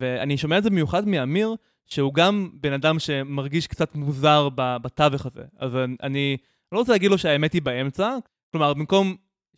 ואני 0.00 0.36
שומע 0.36 0.58
את 0.58 0.62
זה 0.62 0.70
במיוחד 0.70 1.08
מאמיר, 1.08 1.54
שהוא 1.90 2.14
גם 2.14 2.50
בן 2.54 2.72
אדם 2.72 2.98
שמרגיש 2.98 3.66
קצת 3.66 3.94
מוזר 3.94 4.48
בתווך 4.54 5.26
הזה. 5.26 5.42
אז 5.58 5.72
אני 6.02 6.36
לא 6.72 6.78
רוצה 6.78 6.92
להגיד 6.92 7.10
לו 7.10 7.18
שהאמת 7.18 7.52
היא 7.52 7.62
באמצע, 7.62 8.16
כלומר, 8.52 8.74
במקום 8.74 9.16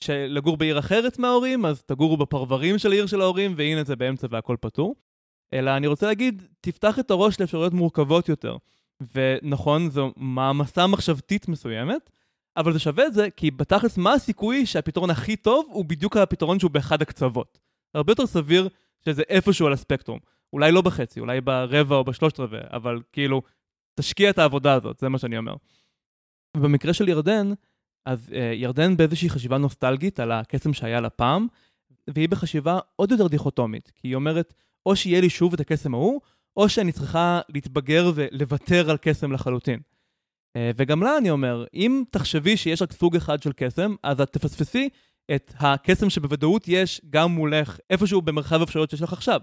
לגור 0.09 0.57
בעיר 0.57 0.79
אחרת 0.79 1.19
מההורים, 1.19 1.67
אז 1.67 1.83
תגורו 1.83 2.17
בפרברים 2.17 2.79
של 2.79 2.93
העיר 2.93 3.07
של 3.07 3.21
ההורים, 3.21 3.55
והנה 3.57 3.85
זה 3.85 3.97
באמצע 3.97 4.27
והכל 4.31 4.57
פתור. 4.61 4.95
אלא 5.53 5.77
אני 5.77 5.87
רוצה 5.87 6.07
להגיד, 6.07 6.43
תפתח 6.61 6.99
את 6.99 7.11
הראש 7.11 7.41
לאפשרויות 7.41 7.73
מורכבות 7.73 8.29
יותר. 8.29 8.57
ונכון, 9.15 9.91
זו 9.91 10.13
מעמסה 10.17 10.87
מחשבתית 10.87 11.49
מסוימת, 11.49 12.11
אבל 12.57 12.73
זה 12.73 12.79
שווה 12.79 13.07
את 13.07 13.15
זה, 13.15 13.31
כי 13.31 13.51
בתכלס 13.51 13.99
מה 13.99 14.13
הסיכוי 14.13 14.67
שהפתרון 14.67 15.11
הכי 15.11 15.37
טוב 15.37 15.67
הוא 15.71 15.85
בדיוק 15.85 16.17
הפתרון 16.17 16.59
שהוא 16.59 16.71
באחד 16.71 17.03
הקצוות. 17.03 17.59
הרבה 17.95 18.13
יותר 18.13 18.27
סביר 18.27 18.69
שזה 19.05 19.23
איפשהו 19.29 19.67
על 19.67 19.73
הספקטרום. 19.73 20.19
אולי 20.53 20.73
לא 20.73 20.83
בחצי, 20.83 21.21
אולי 21.21 21.41
ברבע 21.41 21.97
או 21.97 22.05
בשלושת 22.05 22.41
רבעי, 22.41 22.61
אבל 22.73 23.01
כאילו, 23.13 23.43
תשקיע 24.01 24.31
את 24.31 24.39
העבודה 24.39 24.75
הזאת, 24.75 25.01
זה 25.01 25.09
מה 25.09 25.19
שאני 25.19 25.39
אומר. 25.39 25.55
ובמקרה 26.57 26.93
של 26.93 27.09
ירדן, 27.09 27.53
אז 28.07 28.29
uh, 28.29 28.35
ירדן 28.55 28.97
באיזושהי 28.97 29.31
חשיבה 29.31 29.59
נוסטלגית 29.59 30.21
על 30.21 30.33
הקסם 30.33 30.73
שהיה 30.73 31.01
לה 31.01 31.11
פעם, 31.11 31.47
והיא 32.11 32.29
בחשיבה 32.29 32.79
עוד 32.97 33.11
יותר 33.11 33.27
דיכוטומית, 33.27 33.93
כי 33.95 34.09
היא 34.09 34.15
אומרת, 34.15 34.55
או 34.87 34.97
שיהיה 34.97 35.21
לי 35.21 35.31
שוב 35.31 35.55
את 35.55 35.61
הקסם 35.61 35.95
ההוא, 35.95 36.21
או 36.57 36.69
שאני 36.69 36.93
צריכה 36.93 37.41
להתבגר 37.49 38.13
ולוותר 38.15 38.91
על 38.91 38.97
קסם 39.01 39.33
לחלוטין. 39.33 39.81
Uh, 40.59 40.61
וגם 40.77 41.03
לה 41.03 41.19
אני 41.19 41.31
אומר, 41.31 41.65
אם 41.75 42.03
תחשבי 42.11 42.57
שיש 42.57 42.83
רק 42.83 42.93
סוג 42.93 43.17
אחד 43.17 43.43
של 43.43 43.53
קסם, 43.57 43.95
אז 44.03 44.21
את 44.21 44.33
תפספסי 44.33 44.89
את 45.35 45.53
הקסם 45.59 46.11
שבוודאות 46.11 46.69
יש 46.69 47.01
גם 47.11 47.31
מולך 47.31 47.79
איפשהו 47.91 48.23
במרחב 48.23 48.61
האפשרויות 48.61 48.91
שיש 48.91 49.03
לך 49.03 49.13
עכשיו. 49.13 49.41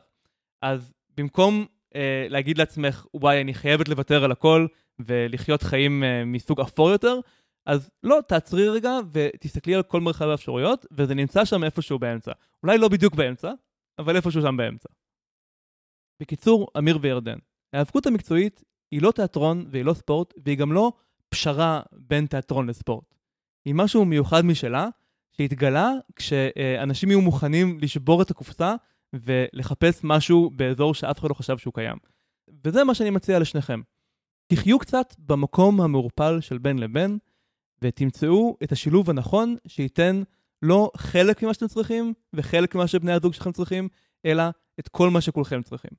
אז 0.62 0.94
במקום 1.18 1.66
uh, 1.66 1.98
להגיד 2.30 2.58
לעצמך, 2.58 3.06
וואי, 3.14 3.42
אני 3.42 3.54
חייבת 3.54 3.90
לוותר 3.90 4.24
על 4.24 4.32
הכל 4.32 4.68
ולחיות 5.00 5.64
חיים 5.64 6.04
uh, 6.04 6.26
מסוג 6.26 6.62
אפור 6.62 6.90
יותר, 6.90 7.20
אז 7.66 7.90
לא, 8.04 8.20
תעצרי 8.28 8.70
רגע 8.70 8.92
ותסתכלי 9.12 9.76
על 9.76 9.84
כל 9.84 10.02
מרחב 10.02 10.30
האפשרויות, 10.30 10.86
וזה 10.92 11.16
נמצא 11.16 11.46
שם 11.46 11.64
איפשהו 11.64 12.00
באמצע. 12.00 12.32
אולי 12.64 12.78
לא 12.78 12.88
בדיוק 12.88 13.16
באמצע, 13.16 13.52
אבל 14.00 14.16
איפשהו 14.16 14.42
שם 14.42 14.58
באמצע. 14.58 14.90
בקיצור, 16.22 16.68
אמיר 16.78 17.00
וירדן. 17.02 17.38
ההיאבקות 17.74 18.08
המקצועית 18.08 18.64
היא 18.92 19.02
לא 19.02 19.12
תיאטרון 19.12 19.66
והיא 19.70 19.86
לא 19.86 19.94
ספורט, 19.94 20.34
והיא 20.46 20.58
גם 20.58 20.74
לא 20.74 20.92
פשרה 21.30 21.82
בין 21.92 22.26
תיאטרון 22.26 22.70
לספורט. 22.70 23.16
היא 23.66 23.76
משהו 23.76 24.06
מיוחד 24.06 24.46
משלה, 24.46 24.88
שהתגלה 25.32 25.92
כשאנשים 26.16 27.10
יהיו 27.10 27.22
מוכנים 27.22 27.78
לשבור 27.82 28.22
את 28.22 28.32
הקופסה 28.32 28.76
ולחפש 29.14 30.00
משהו 30.04 30.50
באזור 30.56 30.94
שאף 30.94 31.20
אחד 31.20 31.30
לא 31.30 31.34
חשב 31.34 31.58
שהוא 31.58 31.74
קיים. 31.74 31.98
וזה 32.66 32.84
מה 32.84 32.96
שאני 32.96 33.10
מציע 33.10 33.40
לשניכם. 33.40 33.82
תחיו 34.48 34.80
קצת 34.80 35.16
במקום 35.20 35.82
המעורפל 35.82 36.42
של 36.42 36.58
בין 36.58 36.80
לבין, 36.80 37.18
ותמצאו 37.82 38.58
את 38.64 38.72
השילוב 38.72 39.10
הנכון 39.10 39.56
שייתן 39.68 40.22
לא 40.62 40.92
חלק 40.98 41.44
ממה 41.44 41.54
שאתם 41.54 41.68
צריכים 41.68 42.14
וחלק 42.34 42.76
ממה 42.76 42.88
שבני 42.88 43.12
הזוג 43.12 43.34
שלכם 43.34 43.52
צריכים, 43.52 43.90
אלא 44.26 44.44
את 44.80 44.88
כל 44.88 45.10
מה 45.10 45.22
שכולכם 45.22 45.62
צריכים. 45.62 45.92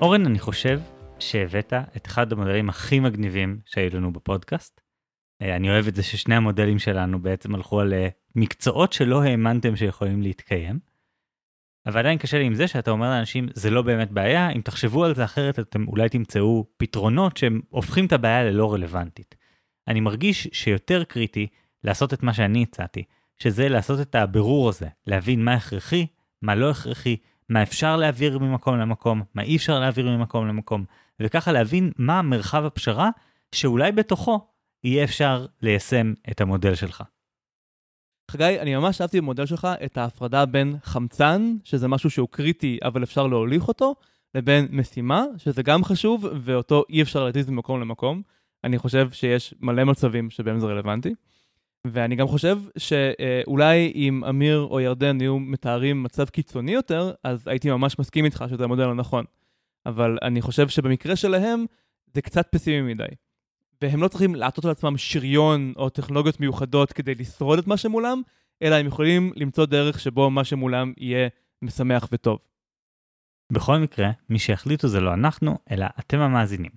אורן, 0.00 0.26
אני 0.26 0.38
חושב 0.38 0.80
שהבאת 1.18 1.72
את 1.96 2.06
אחד 2.06 2.32
המודלים 2.32 2.68
הכי 2.68 3.00
מגניבים 3.00 3.60
שהיו 3.66 3.96
לנו 3.96 4.12
בפודקאסט. 4.12 4.87
אה, 5.42 5.56
אני 5.56 5.70
אוהב 5.70 5.86
את 5.86 5.94
זה 5.94 6.02
ששני 6.02 6.34
המודלים 6.34 6.78
שלנו 6.78 7.22
בעצם 7.22 7.54
הלכו 7.54 7.80
על 7.80 7.94
אה, 7.94 8.08
מקצועות 8.36 8.92
שלא 8.92 9.22
האמנתם 9.22 9.76
שיכולים 9.76 10.22
להתקיים. 10.22 10.78
אבל 11.86 11.98
עדיין 11.98 12.18
קשה 12.18 12.38
לי 12.38 12.44
עם 12.44 12.54
זה 12.54 12.68
שאתה 12.68 12.90
אומר 12.90 13.10
לאנשים 13.10 13.48
זה 13.54 13.70
לא 13.70 13.82
באמת 13.82 14.10
בעיה, 14.10 14.50
אם 14.50 14.60
תחשבו 14.60 15.04
על 15.04 15.14
זה 15.14 15.24
אחרת 15.24 15.58
אתם 15.58 15.88
אולי 15.88 16.08
תמצאו 16.08 16.66
פתרונות 16.76 17.36
שהם 17.36 17.60
הופכים 17.68 18.06
את 18.06 18.12
הבעיה 18.12 18.44
ללא 18.44 18.72
רלוונטית. 18.72 19.34
אני 19.88 20.00
מרגיש 20.00 20.48
שיותר 20.52 21.04
קריטי 21.04 21.46
לעשות 21.84 22.14
את 22.14 22.22
מה 22.22 22.34
שאני 22.34 22.62
הצעתי, 22.62 23.04
שזה 23.38 23.68
לעשות 23.68 24.00
את 24.00 24.14
הבירור 24.14 24.68
הזה, 24.68 24.86
להבין 25.06 25.44
מה 25.44 25.54
הכרחי, 25.54 26.06
מה 26.42 26.54
לא 26.54 26.70
הכרחי, 26.70 27.16
מה 27.48 27.62
אפשר 27.62 27.96
להעביר 27.96 28.38
ממקום 28.38 28.78
למקום, 28.78 29.22
מה 29.34 29.42
אי 29.42 29.56
אפשר 29.56 29.80
להעביר 29.80 30.10
ממקום 30.10 30.48
למקום, 30.48 30.84
וככה 31.20 31.52
להבין 31.52 31.92
מה 31.98 32.22
מרחב 32.22 32.64
הפשרה 32.64 33.10
שאולי 33.52 33.92
בתוכו 33.92 34.48
יהיה 34.84 35.04
אפשר 35.04 35.46
ליישם 35.62 36.12
את 36.30 36.40
המודל 36.40 36.74
שלך. 36.74 37.02
חגי, 38.30 38.60
אני 38.60 38.76
ממש 38.76 39.00
אהבתי 39.00 39.20
במודל 39.20 39.46
שלך 39.46 39.68
את 39.84 39.98
ההפרדה 39.98 40.46
בין 40.46 40.76
חמצן, 40.82 41.56
שזה 41.64 41.88
משהו 41.88 42.10
שהוא 42.10 42.28
קריטי 42.30 42.78
אבל 42.84 43.02
אפשר 43.02 43.26
להוליך 43.26 43.68
אותו, 43.68 43.94
לבין 44.34 44.68
משימה, 44.70 45.24
שזה 45.36 45.62
גם 45.62 45.84
חשוב 45.84 46.26
ואותו 46.40 46.84
אי 46.90 47.02
אפשר 47.02 47.24
להזיז 47.24 47.50
ממקום 47.50 47.80
למקום. 47.80 48.22
אני 48.64 48.78
חושב 48.78 49.10
שיש 49.12 49.54
מלא 49.60 49.84
מצבים 49.84 50.30
שבהם 50.30 50.58
זה 50.58 50.66
רלוונטי. 50.66 51.14
ואני 51.86 52.16
גם 52.16 52.28
חושב 52.28 52.58
שאולי 52.78 53.92
אם 53.94 54.24
אמיר 54.28 54.60
או 54.60 54.80
ירדן 54.80 55.20
היו 55.20 55.38
מתארים 55.38 56.02
מצב 56.02 56.28
קיצוני 56.28 56.72
יותר, 56.72 57.12
אז 57.24 57.48
הייתי 57.48 57.70
ממש 57.70 57.98
מסכים 57.98 58.24
איתך 58.24 58.44
שזה 58.50 58.64
המודל 58.64 58.88
הנכון. 58.88 59.24
אבל 59.86 60.18
אני 60.22 60.40
חושב 60.40 60.68
שבמקרה 60.68 61.16
שלהם 61.16 61.64
זה 62.14 62.22
קצת 62.22 62.48
פסימי 62.50 62.94
מדי. 62.94 63.04
והם 63.82 64.02
לא 64.02 64.08
צריכים 64.08 64.34
לעטות 64.34 64.64
על 64.64 64.70
עצמם 64.70 64.98
שריון 64.98 65.72
או 65.76 65.88
טכנולוגיות 65.88 66.40
מיוחדות 66.40 66.92
כדי 66.92 67.14
לשרוד 67.14 67.58
את 67.58 67.66
מה 67.66 67.76
שמולם, 67.76 68.22
אלא 68.62 68.74
הם 68.74 68.86
יכולים 68.86 69.32
למצוא 69.36 69.66
דרך 69.66 70.00
שבו 70.00 70.30
מה 70.30 70.44
שמולם 70.44 70.92
יהיה 70.96 71.28
משמח 71.62 72.08
וטוב. 72.12 72.38
בכל 73.52 73.78
מקרה, 73.78 74.10
מי 74.28 74.38
שהחליטו 74.38 74.88
זה 74.88 75.00
לא 75.00 75.14
אנחנו, 75.14 75.58
אלא 75.70 75.86
אתם 76.00 76.18
המאזינים. 76.18 76.70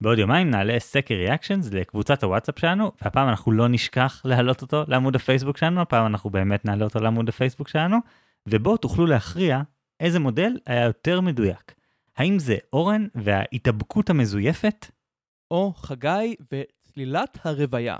בעוד 0.00 0.18
יומיים 0.18 0.50
נעלה 0.50 0.80
סקר 0.80 1.14
ריאקשנס 1.14 1.72
לקבוצת 1.72 2.24
הוואטסאפ 2.24 2.58
שלנו, 2.58 2.92
והפעם 3.02 3.28
אנחנו 3.28 3.52
לא 3.52 3.68
נשכח 3.68 4.22
להעלות 4.24 4.62
אותו 4.62 4.84
לעמוד 4.88 5.16
הפייסבוק 5.16 5.56
שלנו, 5.56 5.80
הפעם 5.80 6.06
אנחנו 6.06 6.30
באמת 6.30 6.64
נעלה 6.64 6.84
אותו 6.84 7.00
לעמוד 7.00 7.28
הפייסבוק 7.28 7.68
שלנו, 7.68 7.96
ובו 8.48 8.76
תוכלו 8.76 9.06
להכריע 9.06 9.62
איזה 10.00 10.18
מודל 10.18 10.52
היה 10.66 10.84
יותר 10.84 11.20
מדויק. 11.20 11.74
האם 12.16 12.38
זה 12.38 12.56
אורן 12.72 13.06
וההתאבקות 13.14 14.10
המזויפת? 14.10 14.86
או 15.52 15.72
חגי 15.76 16.34
וצלילת 16.52 17.38
הרוויה. 17.44 17.96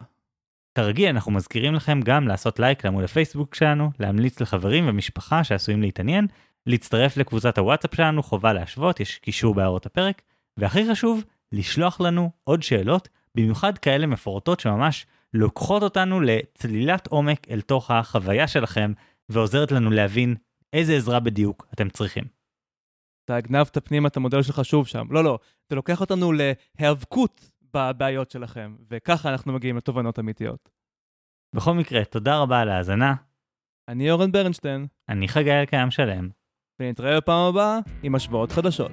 כרגיל 0.74 1.09
אנחנו 1.09 1.32
מזכירים 1.32 1.74
לכם 1.74 2.00
גם 2.05 2.28
לעשות 2.28 2.59
לייק 2.59 2.84
לעמוד 2.84 3.05
הפייסבוק 3.05 3.55
שלנו, 3.55 3.90
להמליץ 4.00 4.40
לחברים 4.40 4.88
ומשפחה 4.88 5.44
שעשויים 5.44 5.82
להתעניין, 5.82 6.26
להצטרף 6.66 7.16
לקבוצת 7.16 7.59
הוואטסאפ 7.59 7.94
שלנו, 7.94 8.22
חובה 8.22 8.53
להשוות, 8.53 9.00
יש 9.00 9.18
קישור 9.18 9.55
בהערות 9.55 9.86
הפרק, 9.86 10.22
והכי 10.57 10.90
חשוב, 10.90 11.24
לשלוח 11.53 12.00
לנו 12.00 12.30
עוד 12.44 12.62
שאלות, 12.62 13.09
במיוחד 13.34 13.78
כאלה 13.78 14.07
מפורטות 14.07 14.61
שממש 14.61 15.07
לוקחות 15.34 15.82
אותנו 15.82 16.20
לצלילת 16.20 17.07
עומק 17.07 17.46
אל 17.50 17.61
תוך 17.61 17.90
החוויה 17.90 18.48
שלכם, 18.48 18.92
ועוזרת 19.28 19.72
לנו 19.72 19.90
להבין 19.90 20.34
איזה 20.72 20.96
עזרה 20.96 21.20
בדיוק 21.20 21.66
אתם 21.74 21.88
צריכים. 21.88 22.41
אתה 23.25 23.37
הגנבת 23.37 23.79
פנימה 23.85 24.09
את 24.09 24.16
המודל 24.16 24.43
שלך 24.43 24.64
שוב 24.64 24.87
שם. 24.87 25.07
לא, 25.11 25.25
לא, 25.25 25.39
זה 25.68 25.77
לוקח 25.77 26.01
אותנו 26.01 26.33
להיאבקות 26.33 27.51
בבעיות 27.75 28.31
שלכם, 28.31 28.77
וככה 28.91 29.33
אנחנו 29.33 29.53
מגיעים 29.53 29.77
לתובנות 29.77 30.18
אמיתיות. 30.18 30.68
בכל 31.55 31.75
מקרה, 31.75 32.05
תודה 32.05 32.39
רבה 32.39 32.61
על 32.61 32.68
ההאזנה. 32.68 33.14
אני 33.89 34.11
אורן 34.11 34.33
ברנשטיין. 34.33 34.87
אני 35.09 35.29
חגי 35.29 35.53
אלקיים 35.53 35.91
שלם. 35.91 36.29
ונתראה 36.81 37.16
בפעם 37.16 37.49
הבאה 37.49 37.79
עם 38.03 38.14
השוואות 38.14 38.53
חדשות. 38.53 38.93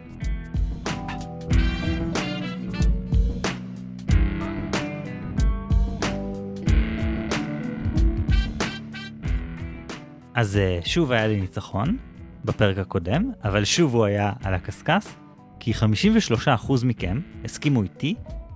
אז 10.36 10.58
אה, 10.58 10.80
שוב 10.86 11.12
היה 11.12 11.28
לי 11.28 11.42
ניצחון 11.42 12.09
בפרק 12.46 12.78
הקודם, 12.78 13.32
אבל 13.44 13.66
שוב 13.66 13.96
הוא 13.96 14.06
היה 14.06 14.34
על 14.44 14.54
הקשקש, 14.54 15.06
כי 15.60 15.72
53% 15.74 16.86
מכם 16.86 17.20
הסכימו 17.46 17.84
איתי 17.84 18.16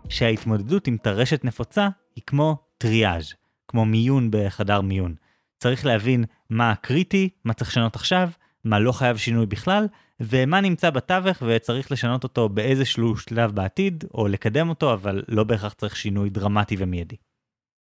שההתמודדות 0.09 0.87
עם 0.87 0.97
טרשת 0.97 1.45
נפוצה 1.45 1.89
היא 2.15 2.23
כמו 2.27 2.57
טריאז', 2.77 3.33
כמו 3.67 3.85
מיון 3.85 4.27
בחדר 4.31 4.81
מיון. 4.81 5.15
צריך 5.59 5.85
להבין 5.85 6.23
מה 6.49 6.75
קריטי, 6.75 7.29
מה 7.45 7.53
צריך 7.53 7.69
לשנות 7.69 7.95
עכשיו, 7.95 8.29
מה 8.63 8.79
לא 8.79 8.91
חייב 8.91 9.17
שינוי 9.17 9.45
בכלל, 9.45 9.87
ומה 10.19 10.61
נמצא 10.61 10.89
בתווך 10.89 11.43
וצריך 11.47 11.91
לשנות 11.91 12.23
אותו 12.23 12.49
באיזשהו 12.49 13.17
שלב 13.17 13.51
בעתיד, 13.51 14.03
או 14.13 14.27
לקדם 14.27 14.69
אותו, 14.69 14.93
אבל 14.93 15.23
לא 15.27 15.43
בהכרח 15.43 15.73
צריך 15.73 15.95
שינוי 15.95 16.29
דרמטי 16.29 16.75
ומיידי. 16.79 17.15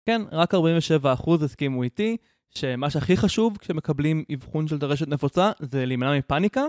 כן, 0.05 0.21
רק 0.31 0.53
47% 0.53 0.57
הסכימו 1.43 1.83
איתי, 1.83 2.17
שמה 2.49 2.89
שהכי 2.89 3.17
חשוב 3.17 3.57
כשמקבלים 3.57 4.23
אבחון 4.33 4.67
של 4.67 4.79
טרשת 4.79 5.07
נפוצה 5.07 5.51
זה 5.59 5.85
להימנע 5.85 6.17
מפאניקה, 6.17 6.63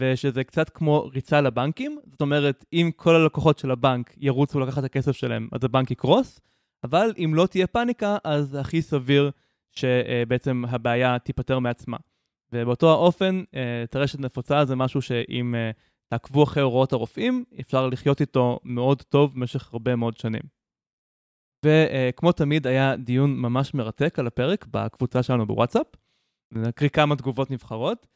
ושזה 0.00 0.44
קצת 0.44 0.68
כמו 0.68 1.10
ריצה 1.14 1.40
לבנקים. 1.40 1.98
זאת 2.10 2.20
אומרת, 2.20 2.64
אם 2.72 2.90
כל 2.96 3.14
הלקוחות 3.14 3.58
של 3.58 3.70
הבנק 3.70 4.14
ירוצו 4.16 4.60
לקחת 4.60 4.78
את 4.78 4.84
הכסף 4.84 5.12
שלהם, 5.12 5.48
אז 5.52 5.64
הבנק 5.64 5.90
יקרוס, 5.90 6.40
אבל 6.84 7.12
אם 7.18 7.32
לא 7.34 7.46
תהיה 7.46 7.66
פאניקה, 7.66 8.16
אז 8.24 8.54
הכי 8.60 8.82
סביר 8.82 9.30
שבעצם 9.72 10.64
הבעיה 10.68 11.18
תיפתר 11.18 11.58
מעצמה. 11.58 11.96
ובאותו 12.52 12.90
האופן, 12.90 13.42
אה, 13.54 13.84
טרשת 13.90 14.20
נפוצה 14.20 14.64
זה 14.64 14.76
משהו 14.76 15.02
שאם 15.02 15.54
אה, 15.54 15.70
תעקבו 16.08 16.42
אחרי 16.42 16.62
הוראות 16.62 16.92
הרופאים, 16.92 17.44
אפשר 17.60 17.86
לחיות 17.86 18.20
איתו 18.20 18.58
מאוד 18.64 19.02
טוב 19.02 19.34
במשך 19.34 19.72
הרבה 19.72 19.96
מאוד 19.96 20.16
שנים. 20.16 20.57
וכמו 21.64 22.32
תמיד 22.32 22.66
היה 22.66 22.96
דיון 22.96 23.38
ממש 23.38 23.74
מרתק 23.74 24.18
על 24.18 24.26
הפרק 24.26 24.66
בקבוצה 24.70 25.22
שלנו 25.22 25.46
בוואטסאפ. 25.46 25.86
נקריא 26.52 26.90
כמה 26.90 27.16
תגובות 27.16 27.50
נבחרות. 27.50 28.06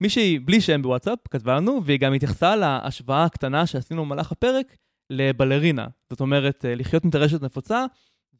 מישהי 0.00 0.38
בלי 0.38 0.60
שם 0.60 0.82
בוואטסאפ 0.82 1.18
כתבה 1.30 1.56
לנו, 1.56 1.84
והיא 1.84 2.00
גם 2.00 2.12
התייחסה 2.12 2.56
להשוואה 2.56 3.24
הקטנה 3.24 3.66
שעשינו 3.66 4.04
במהלך 4.04 4.32
הפרק 4.32 4.76
לבלרינה. 5.10 5.86
זאת 6.10 6.20
אומרת, 6.20 6.64
אה, 6.64 6.74
לחיות 6.74 7.04
עם 7.04 7.10
טרשת 7.10 7.42
נפוצה 7.42 7.84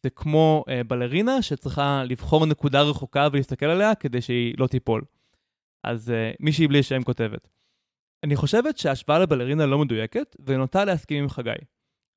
זה 0.02 0.10
כמו 0.10 0.64
אה, 0.68 0.84
בלרינה 0.84 1.42
שצריכה 1.42 2.04
לבחור 2.04 2.46
נקודה 2.46 2.82
רחוקה 2.82 3.28
ולהסתכל 3.32 3.66
עליה 3.66 3.94
כדי 3.94 4.20
שהיא 4.20 4.54
לא 4.58 4.66
תיפול. 4.66 5.02
אז 5.84 6.10
אה, 6.10 6.32
מישהי 6.40 6.68
בלי 6.68 6.82
שם 6.82 7.02
כותבת. 7.02 7.48
אני 8.24 8.36
חושבת 8.36 8.78
שההשוואה 8.78 9.18
לבלרינה 9.18 9.66
לא 9.66 9.78
מדויקת, 9.78 10.36
ונוטה 10.46 10.84
להסכים 10.84 11.22
עם 11.22 11.28
חגי. 11.28 11.50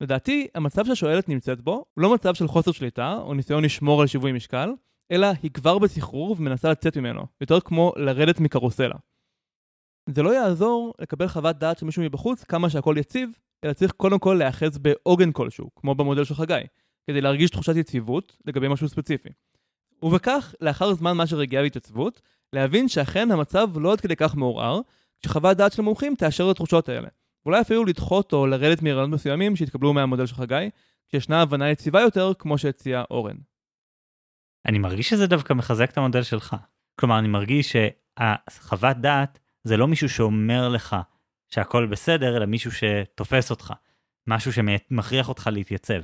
לדעתי, 0.00 0.46
המצב 0.54 0.84
שהשואלת 0.84 1.28
נמצאת 1.28 1.60
בו 1.60 1.72
הוא 1.72 2.02
לא 2.02 2.14
מצב 2.14 2.34
של 2.34 2.48
חוסר 2.48 2.72
שליטה 2.72 3.18
או 3.22 3.34
ניסיון 3.34 3.64
לשמור 3.64 4.00
על 4.00 4.06
שיווי 4.06 4.32
משקל, 4.32 4.70
אלא 5.10 5.26
היא 5.42 5.50
כבר 5.50 5.78
בסחרור 5.78 6.36
ומנסה 6.38 6.70
לצאת 6.70 6.96
ממנו, 6.96 7.26
יותר 7.40 7.60
כמו 7.60 7.92
לרדת 7.96 8.40
מקרוסלה. 8.40 8.94
זה 10.08 10.22
לא 10.22 10.34
יעזור 10.34 10.94
לקבל 11.00 11.28
חוות 11.28 11.58
דעת 11.58 11.78
של 11.78 11.86
מישהו 11.86 12.02
מבחוץ 12.02 12.44
כמה 12.44 12.70
שהכל 12.70 12.94
יציב, 12.98 13.30
אלא 13.64 13.72
צריך 13.72 13.92
קודם 13.92 14.18
כל 14.18 14.34
להיאחז 14.38 14.78
בעוגן 14.78 15.32
כלשהו, 15.32 15.70
כמו 15.76 15.94
במודל 15.94 16.24
של 16.24 16.34
חגי, 16.34 16.54
כדי 17.06 17.20
להרגיש 17.20 17.50
תחושת 17.50 17.76
יציבות 17.76 18.36
לגבי 18.46 18.68
משהו 18.68 18.88
ספציפי. 18.88 19.28
ובכך, 20.02 20.54
לאחר 20.60 20.94
זמן 20.94 21.16
מה 21.16 21.26
שרגיעה 21.26 21.62
והתייצבות, 21.62 22.20
להבין 22.52 22.88
שאכן 22.88 23.30
המצב 23.30 23.70
לא 23.76 23.92
עד 23.92 24.00
כדי 24.00 24.16
כך 24.16 24.36
מעורער, 24.36 24.80
כשחוות 25.22 25.56
דעת 25.56 25.72
של 25.72 25.82
מומחים 25.82 26.14
תאשר 26.14 26.44
את 26.44 26.50
התחושות 26.50 26.88
האלה. 26.88 27.08
ואולי 27.46 27.60
אפילו 27.60 27.84
לדחות 27.84 28.32
או 28.32 28.46
לרדת 28.46 28.82
מרעיונות 28.82 29.10
מסוימים 29.10 29.56
שהתקבלו 29.56 29.92
מהמודל 29.92 30.26
של 30.26 30.34
חגי, 30.34 30.70
כשישנה 31.08 31.42
הבנה 31.42 31.70
יציבה 31.70 32.00
יותר, 32.00 32.32
כמו 32.38 32.58
שהציע 32.58 33.04
אורן. 33.10 33.36
אני 34.66 34.78
מרגיש 34.78 35.08
שזה 35.08 35.26
דווקא 35.26 35.52
מחזק 35.52 35.90
את 35.90 35.98
המודל 35.98 36.22
שלך. 36.22 36.56
כלומר, 37.00 37.18
אני 37.18 37.28
מרגיש 37.28 37.76
שהחוות 37.76 38.96
דעת 38.96 39.38
זה 39.64 39.76
לא 39.76 39.88
מישהו 39.88 40.08
שאומר 40.08 40.68
לך 40.68 40.96
שהכל 41.48 41.86
בסדר, 41.86 42.36
אלא 42.36 42.46
מישהו 42.46 42.70
שתופס 42.72 43.50
אותך. 43.50 43.72
משהו 44.26 44.52
שמכריח 44.52 45.28
אותך 45.28 45.50
להתייצב. 45.52 46.02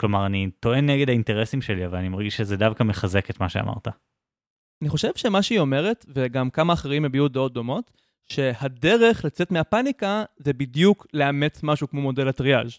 כלומר, 0.00 0.26
אני 0.26 0.50
טוען 0.60 0.86
נגד 0.86 1.08
האינטרסים 1.08 1.62
שלי, 1.62 1.86
אבל 1.86 1.98
אני 1.98 2.08
מרגיש 2.08 2.36
שזה 2.36 2.56
דווקא 2.56 2.82
מחזק 2.82 3.30
את 3.30 3.40
מה 3.40 3.48
שאמרת. 3.48 3.88
אני 4.82 4.88
חושב 4.88 5.10
שמה 5.16 5.42
שהיא 5.42 5.60
אומרת, 5.60 6.06
וגם 6.08 6.50
כמה 6.50 6.72
אחרים 6.72 7.04
הביעו 7.04 7.28
דעות 7.28 7.52
דומות, 7.52 7.90
שהדרך 8.32 9.24
לצאת 9.24 9.50
מהפאניקה 9.50 10.24
זה 10.36 10.52
בדיוק 10.52 11.06
לאמץ 11.14 11.60
משהו 11.62 11.88
כמו 11.88 12.00
מודל 12.00 12.28
הטריאז'. 12.28 12.78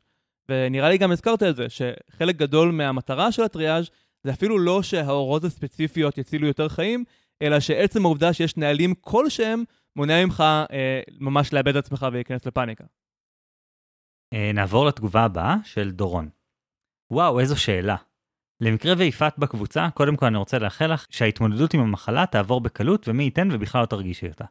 ונראה 0.50 0.90
לי 0.90 0.98
גם 0.98 1.12
הזכרת 1.12 1.44
את 1.44 1.56
זה, 1.56 1.66
שחלק 1.70 2.36
גדול 2.36 2.72
מהמטרה 2.72 3.32
של 3.32 3.44
הטריאז' 3.44 3.90
זה 4.24 4.32
אפילו 4.32 4.60
לא 4.60 4.84
שההוראות 4.84 5.44
הספציפיות 5.44 6.18
יצילו 6.18 6.48
יותר 6.48 6.70
חיים, 6.70 7.04
אלא 7.42 7.60
שעצם 7.60 8.06
העובדה 8.06 8.34
שיש 8.34 8.58
נהלים 8.58 8.94
כלשהם 9.02 9.64
מונע 9.96 10.26
ממך 10.26 10.44
אה, 10.72 11.02
ממש 11.20 11.54
לאבד 11.54 11.76
את 11.76 11.86
עצמך 11.86 12.06
ולהיכנס 12.12 12.46
לפאניקה. 12.46 12.84
אה, 14.34 14.52
נעבור 14.54 14.86
לתגובה 14.86 15.24
הבאה 15.24 15.56
של 15.64 15.92
דורון. 15.92 16.30
וואו, 17.12 17.40
איזו 17.40 17.62
שאלה. 17.62 17.96
למקרה 18.62 18.94
ויפעת 18.98 19.40
בקבוצה, 19.40 19.90
קודם 19.94 20.16
כל 20.16 20.26
אני 20.26 20.38
רוצה 20.38 20.60
לאחל 20.60 20.94
לך 20.94 21.06
שההתמודדות 21.10 21.74
עם 21.74 21.80
המחלה 21.80 22.26
תעבור 22.26 22.62
בקלות 22.62 23.08
ומי 23.08 23.24
ייתן 23.24 23.50
ובכלל 23.52 23.82
לא 23.82 23.86
תרגישי 23.86 24.28
אותה. 24.28 24.46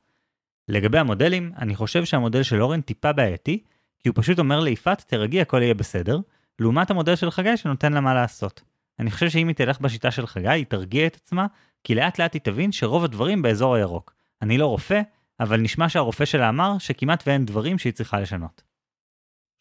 לגבי 0.68 0.98
המודלים, 0.98 1.52
אני 1.58 1.74
חושב 1.74 2.04
שהמודל 2.04 2.42
של 2.42 2.62
אורן 2.62 2.80
טיפה 2.80 3.12
בעייתי, 3.12 3.62
כי 3.98 4.08
הוא 4.08 4.14
פשוט 4.16 4.38
אומר 4.38 4.60
ליפעת, 4.60 5.04
תרגי, 5.06 5.40
הכל 5.40 5.62
יהיה 5.62 5.74
בסדר, 5.74 6.18
לעומת 6.58 6.90
המודל 6.90 7.16
של 7.16 7.30
חגי 7.30 7.56
שנותן 7.56 7.92
לה 7.92 8.00
מה 8.00 8.14
לעשות. 8.14 8.62
אני 8.98 9.10
חושב 9.10 9.28
שאם 9.28 9.48
היא 9.48 9.56
תלך 9.56 9.80
בשיטה 9.80 10.10
של 10.10 10.26
חגי, 10.26 10.48
היא 10.48 10.66
תרגיע 10.66 11.06
את 11.06 11.16
עצמה, 11.16 11.46
כי 11.84 11.94
לאט 11.94 12.18
לאט 12.18 12.34
היא 12.34 12.42
תבין 12.42 12.72
שרוב 12.72 13.04
הדברים 13.04 13.42
באזור 13.42 13.74
הירוק. 13.74 14.14
אני 14.42 14.58
לא 14.58 14.66
רופא, 14.66 15.00
אבל 15.40 15.60
נשמע 15.60 15.88
שהרופא 15.88 16.24
שלה 16.24 16.48
אמר 16.48 16.78
שכמעט 16.78 17.22
ואין 17.26 17.44
דברים 17.44 17.78
שהיא 17.78 17.92
צריכה 17.92 18.20
לשנות. 18.20 18.62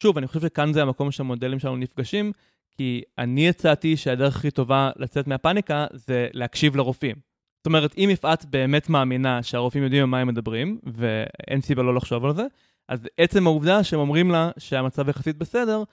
שוב, 0.03 0.17
אני 0.17 0.27
חושב 0.27 0.41
שכאן 0.41 0.73
זה 0.73 0.81
המקום 0.81 1.11
שהמודלים 1.11 1.59
שלנו 1.59 1.75
נפגשים, 1.75 2.31
כי 2.77 3.01
אני 3.17 3.49
הצעתי 3.49 3.97
שהדרך 3.97 4.35
הכי 4.35 4.51
טובה 4.51 4.91
לצאת 4.95 5.27
מהפאניקה 5.27 5.85
זה 5.93 6.27
להקשיב 6.33 6.75
לרופאים. 6.75 7.26
זאת 7.57 7.65
אומרת, 7.65 7.93
אם 7.97 8.09
יפעת 8.11 8.45
באמת 8.45 8.89
מאמינה 8.89 9.43
שהרופאים 9.43 9.83
יודעים 9.83 10.03
על 10.03 10.09
מה 10.09 10.19
הם 10.19 10.27
מדברים, 10.27 10.79
ואין 10.83 11.61
סיבה 11.61 11.83
לא 11.83 11.95
לחשוב 11.95 12.25
על 12.25 12.35
זה, 12.35 12.45
אז 12.89 13.07
עצם 13.17 13.47
העובדה 13.47 13.83
שהם 13.83 13.99
אומרים 13.99 14.31
לה 14.31 14.51
שהמצב 14.57 15.09
יחסית 15.09 15.37
בסדר, 15.37 15.83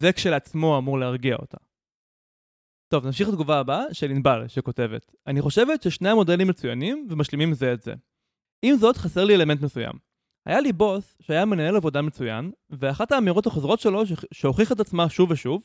זה 0.00 0.12
כשלעצמו 0.12 0.78
אמור 0.78 0.98
להרגיע 0.98 1.36
אותה. 1.36 1.56
טוב, 2.88 3.06
נמשיך 3.06 3.28
לתגובה 3.28 3.58
הבאה 3.58 3.84
של 3.92 4.10
ענבל, 4.10 4.48
שכותבת: 4.48 5.14
אני 5.26 5.40
חושבת 5.40 5.82
ששני 5.82 6.08
המודלים 6.08 6.48
מצוינים 6.48 7.06
ומשלימים 7.10 7.54
זה 7.54 7.72
את 7.72 7.82
זה. 7.82 7.94
עם 8.62 8.76
זאת, 8.76 8.96
חסר 8.96 9.24
לי 9.24 9.34
אלמנט 9.34 9.62
מסוים. 9.62 9.92
היה 10.46 10.60
לי 10.60 10.72
בוס 10.72 11.16
שהיה 11.20 11.44
מנהל 11.44 11.76
עבודה 11.76 12.02
מצוין, 12.02 12.50
ואחת 12.70 13.12
האמירות 13.12 13.46
החוזרות 13.46 13.80
שלו, 13.80 14.02
שהוכיח 14.32 14.72
את 14.72 14.80
עצמה 14.80 15.08
שוב 15.08 15.30
ושוב, 15.30 15.62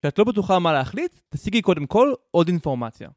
כשאת 0.00 0.18
לא 0.18 0.24
בטוחה 0.24 0.58
מה 0.58 0.72
להחליט, 0.72 1.20
תשיגי 1.28 1.62
קודם 1.62 1.86
כל 1.86 2.12
עוד 2.30 2.48
אינפורמציה. 2.48 3.08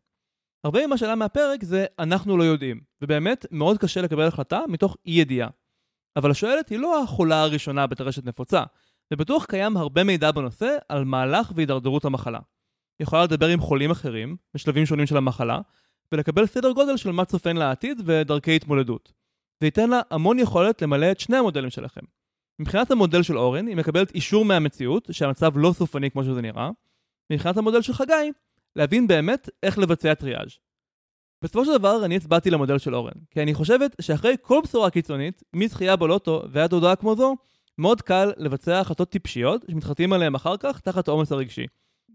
הרבה 0.63 0.87
ממה 0.87 0.97
שעלה 0.97 1.15
מהפרק 1.15 1.63
זה 1.63 1.85
אנחנו 1.99 2.37
לא 2.37 2.43
יודעים, 2.43 2.81
ובאמת 3.01 3.45
מאוד 3.51 3.77
קשה 3.77 4.01
לקבל 4.01 4.27
החלטה 4.27 4.61
מתוך 4.67 4.97
אי 5.05 5.11
ידיעה. 5.11 5.49
אבל 6.15 6.31
השואלת 6.31 6.69
היא 6.69 6.79
לא 6.79 7.03
החולה 7.03 7.41
הראשונה 7.41 7.87
בטרשת 7.87 8.25
נפוצה, 8.25 8.63
ובטוח 9.13 9.45
קיים 9.45 9.77
הרבה 9.77 10.03
מידע 10.03 10.31
בנושא 10.31 10.77
על 10.89 11.05
מהלך 11.05 11.51
והידרדרות 11.55 12.05
המחלה. 12.05 12.39
היא 12.99 13.05
יכולה 13.05 13.23
לדבר 13.23 13.47
עם 13.47 13.59
חולים 13.59 13.91
אחרים, 13.91 14.37
בשלבים 14.53 14.85
שונים 14.85 15.05
של 15.05 15.17
המחלה, 15.17 15.59
ולקבל 16.11 16.45
סדר 16.45 16.71
גודל 16.71 16.97
של 16.97 17.11
מה 17.11 17.25
צופן 17.25 17.57
לעתיד 17.57 18.01
ודרכי 18.05 18.55
התמודדות. 18.55 19.13
זה 19.59 19.67
ייתן 19.67 19.89
לה 19.89 20.01
המון 20.11 20.39
יכולת 20.39 20.81
למלא 20.81 21.11
את 21.11 21.19
שני 21.19 21.37
המודלים 21.37 21.69
שלכם. 21.69 22.01
מבחינת 22.59 22.91
המודל 22.91 23.23
של 23.23 23.37
אורן, 23.37 23.67
היא 23.67 23.75
מקבלת 23.75 24.15
אישור 24.15 24.45
מהמציאות 24.45 25.07
שהמצב 25.11 25.51
לא 25.55 25.73
סופני 25.73 26.11
כמו 26.11 26.23
שזה 26.23 26.41
נראה, 26.41 26.69
ומבחינת 27.31 27.57
המודל 27.57 27.81
של 27.81 27.93
חגי, 27.93 28.31
להבין 28.75 29.07
באמת 29.07 29.49
איך 29.63 29.77
לבצע 29.77 30.13
טריאז'. 30.13 30.57
בסופו 31.43 31.65
של 31.65 31.77
דבר 31.77 32.05
אני 32.05 32.15
הצבעתי 32.15 32.49
למודל 32.49 32.77
של 32.77 32.95
אורן, 32.95 33.11
כי 33.31 33.41
אני 33.41 33.53
חושבת 33.53 33.95
שאחרי 34.01 34.35
כל 34.41 34.59
בשורה 34.63 34.89
קיצונית, 34.89 35.43
מזכייה 35.53 35.95
בלוטו 35.95 36.43
ועד 36.51 36.73
הודעה 36.73 36.95
כמו 36.95 37.15
זו, 37.15 37.35
מאוד 37.77 38.01
קל 38.01 38.31
לבצע 38.37 38.79
החלטות 38.79 39.09
טיפשיות 39.09 39.65
שמתחרטים 39.71 40.13
עליהן 40.13 40.35
אחר 40.35 40.57
כך 40.57 40.79
תחת 40.79 41.07
העומס 41.07 41.31
הרגשי. 41.31 41.65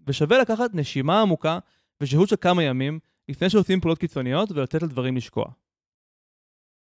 ושווה 0.07 0.39
לקחת 0.39 0.71
נשימה 0.75 1.21
עמוקה 1.21 1.59
ושהות 2.01 2.29
של 2.29 2.37
כמה 2.41 2.63
ימים 2.63 2.99
לפני 3.29 3.51
שעושים 3.51 3.81
פעולות 3.81 3.99
קיצוניות 3.99 4.53
ולתת 4.53 4.83
לדברים 4.83 5.17
לשקוע. 5.17 5.45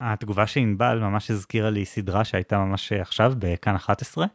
התגובה 0.00 0.46
של 0.46 0.60
ענבל 0.60 0.98
ממש 0.98 1.30
הזכירה 1.30 1.70
לי 1.70 1.84
סדרה 1.84 2.24
שהייתה 2.24 2.58
ממש 2.58 2.92
עכשיו 2.92 3.32
בכאן 3.38 3.74
11, 3.74 4.26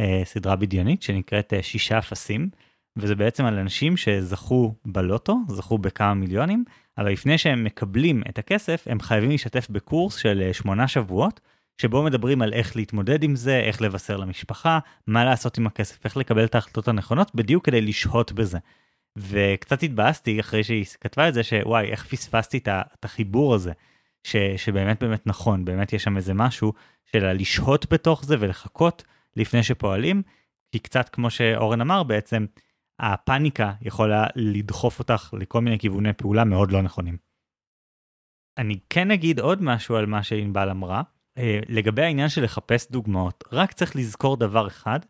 אה, 0.00 0.22
סדרה 0.24 0.56
בדיונית 0.56 1.02
שנקראת 1.02 1.52
אה, 1.52 1.62
שישה 1.62 1.98
אפסים, 1.98 2.50
וזה 2.96 3.14
בעצם 3.14 3.44
על 3.44 3.58
אנשים 3.58 3.96
שזכו 3.96 4.74
בלוטו, 4.84 5.38
זכו 5.48 5.78
בכמה 5.78 6.14
מיליונים, 6.14 6.64
אבל 6.98 7.12
לפני 7.12 7.38
שהם 7.38 7.64
מקבלים 7.64 8.22
את 8.28 8.38
הכסף, 8.38 8.84
הם 8.90 9.00
חייבים 9.00 9.30
להשתתף 9.30 9.70
בקורס 9.70 10.16
של 10.16 10.42
אה, 10.42 10.52
שמונה 10.52 10.88
שבועות, 10.88 11.40
שבו 11.80 12.02
מדברים 12.02 12.42
על 12.42 12.52
איך 12.52 12.76
להתמודד 12.76 13.22
עם 13.22 13.36
זה, 13.36 13.60
איך 13.60 13.82
לבשר 13.82 14.16
למשפחה, 14.16 14.78
מה 15.06 15.24
לעשות 15.24 15.58
עם 15.58 15.66
הכסף, 15.66 16.04
איך 16.04 16.16
לקבל 16.16 16.44
את 16.44 16.54
ההחלטות 16.54 16.88
הנכונות, 16.88 17.34
בדיוק 17.34 17.64
כדי 17.64 17.80
לשהות 17.80 18.32
בזה. 18.32 18.58
וקצת 19.16 19.82
התבאסתי 19.82 20.40
אחרי 20.40 20.64
שהיא 20.64 20.84
כתבה 21.00 21.28
את 21.28 21.34
זה, 21.34 21.42
שוואי, 21.42 21.86
איך 21.90 22.06
פספסתי 22.06 22.58
את 22.58 23.04
החיבור 23.04 23.54
הזה, 23.54 23.72
ש, 24.24 24.36
שבאמת 24.56 25.02
באמת 25.02 25.26
נכון, 25.26 25.64
באמת 25.64 25.92
יש 25.92 26.02
שם 26.02 26.16
איזה 26.16 26.34
משהו 26.34 26.72
של 27.12 27.32
לשהות 27.32 27.92
בתוך 27.92 28.24
זה 28.24 28.36
ולחכות 28.40 29.04
לפני 29.36 29.62
שפועלים, 29.62 30.22
כי 30.72 30.78
קצת 30.78 31.08
כמו 31.08 31.30
שאורן 31.30 31.80
אמר 31.80 32.02
בעצם, 32.02 32.46
הפאניקה 33.00 33.72
יכולה 33.82 34.26
לדחוף 34.36 34.98
אותך 34.98 35.34
לכל 35.38 35.60
מיני 35.60 35.78
כיווני 35.78 36.12
פעולה 36.12 36.44
מאוד 36.44 36.72
לא 36.72 36.82
נכונים. 36.82 37.16
אני 38.58 38.78
כן 38.90 39.10
אגיד 39.10 39.40
עוד 39.40 39.62
משהו 39.62 39.96
על 39.96 40.06
מה 40.06 40.22
שענבל 40.22 40.70
אמרה, 40.70 41.02
אה, 41.38 41.60
לגבי 41.68 42.02
העניין 42.02 42.28
של 42.28 42.44
לחפש 42.44 42.90
דוגמאות, 42.90 43.44
רק 43.52 43.72
צריך 43.72 43.96
לזכור 43.96 44.36
דבר 44.36 44.66
אחד, 44.66 45.00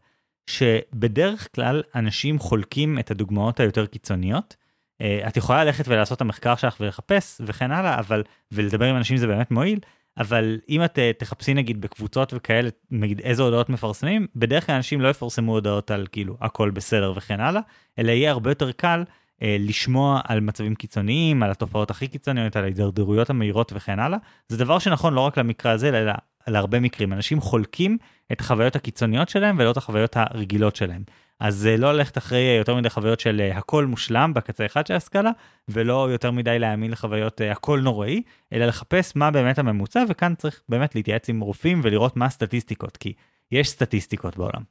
שבדרך 0.51 1.49
כלל 1.55 1.82
אנשים 1.95 2.38
חולקים 2.38 2.99
את 2.99 3.11
הדוגמאות 3.11 3.61
היותר 3.61 3.86
קיצוניות. 3.86 4.57
אה, 5.01 5.28
את 5.28 5.36
יכולה 5.36 5.64
ללכת 5.64 5.88
ולעשות 5.88 6.16
את 6.16 6.20
המחקר 6.20 6.57
שלך 6.57 6.76
ולחפש 6.80 7.41
וכן 7.47 7.70
הלאה, 7.70 7.99
אבל, 7.99 8.22
ולדבר 8.53 8.84
עם 8.84 8.97
אנשים 8.97 9.16
זה 9.16 9.26
באמת 9.26 9.51
מועיל, 9.51 9.78
אבל 10.20 10.58
אם 10.68 10.84
את 10.84 10.98
אה, 10.98 11.10
תחפשי 11.18 11.54
נגיד 11.54 11.80
בקבוצות 11.80 12.32
וכאלה, 12.36 12.68
נגיד 12.90 13.20
איזה 13.20 13.42
הודעות 13.42 13.68
מפרסמים, 13.68 14.26
בדרך 14.36 14.66
כלל 14.66 14.74
אנשים 14.74 15.00
לא 15.00 15.08
יפרסמו 15.08 15.52
הודעות 15.52 15.90
על 15.90 16.06
כאילו 16.12 16.36
הכל 16.40 16.70
בסדר 16.70 17.12
וכן 17.16 17.40
הלאה, 17.40 17.60
אלא 17.98 18.10
יהיה 18.10 18.30
הרבה 18.30 18.50
יותר 18.50 18.72
קל 18.72 19.04
אה, 19.42 19.56
לשמוע 19.60 20.20
על 20.24 20.40
מצבים 20.40 20.74
קיצוניים, 20.74 21.42
על 21.42 21.50
התופעות 21.50 21.90
הכי 21.90 22.08
קיצוניות, 22.08 22.56
על 22.56 22.64
ההידרדרויות 22.64 23.30
המהירות 23.30 23.72
וכן 23.76 23.98
הלאה. 23.98 24.18
זה 24.48 24.56
דבר 24.56 24.78
שנכון 24.78 25.14
לא 25.14 25.20
רק 25.20 25.38
למקרה 25.38 25.72
הזה, 25.72 25.88
אלא 25.88 26.12
להרבה 26.48 26.80
מקרים. 26.80 27.12
אנשים 27.12 27.40
חולקים 27.40 27.98
את 28.32 28.40
החוויות 28.40 28.76
הקיצוניות 28.76 29.28
שלהם 29.28 29.56
ולא 29.58 29.70
את 29.70 29.76
החוויות 29.76 30.16
הרגילות 30.16 30.76
שלהם. 30.76 31.02
אז 31.41 31.66
אה, 31.66 31.76
לא 31.76 31.93
ללכת 31.93 32.18
אחרי 32.18 32.57
יותר 32.59 32.74
מדי 32.74 32.91
חוויות 32.91 33.20
של 33.20 33.41
אה, 33.41 33.59
הכל 33.59 33.86
מושלם 33.86 34.34
בקצה 34.34 34.66
אחד 34.66 34.86
של 34.86 34.95
הסקאלה, 34.95 35.30
ולא 35.68 36.09
יותר 36.11 36.30
מדי 36.30 36.59
להאמין 36.59 36.91
לחוויות 36.91 37.41
הכל 37.41 37.80
נוראי, 37.80 38.22
אלא 38.53 38.66
לחפש 38.66 39.16
מה 39.16 39.30
באמת 39.30 39.59
הממוצע, 39.59 40.05
וכאן 40.09 40.34
צריך 40.34 40.62
באמת 40.68 40.95
להתייעץ 40.95 41.28
עם 41.28 41.41
רופאים 41.41 41.80
ולראות 41.84 42.16
מה 42.16 42.26
הסטטיסטיקות, 42.26 42.97
כי 42.97 43.12
יש 43.53 43.70
סטטיסטיקות 43.70 44.36
בעולם. 44.36 44.62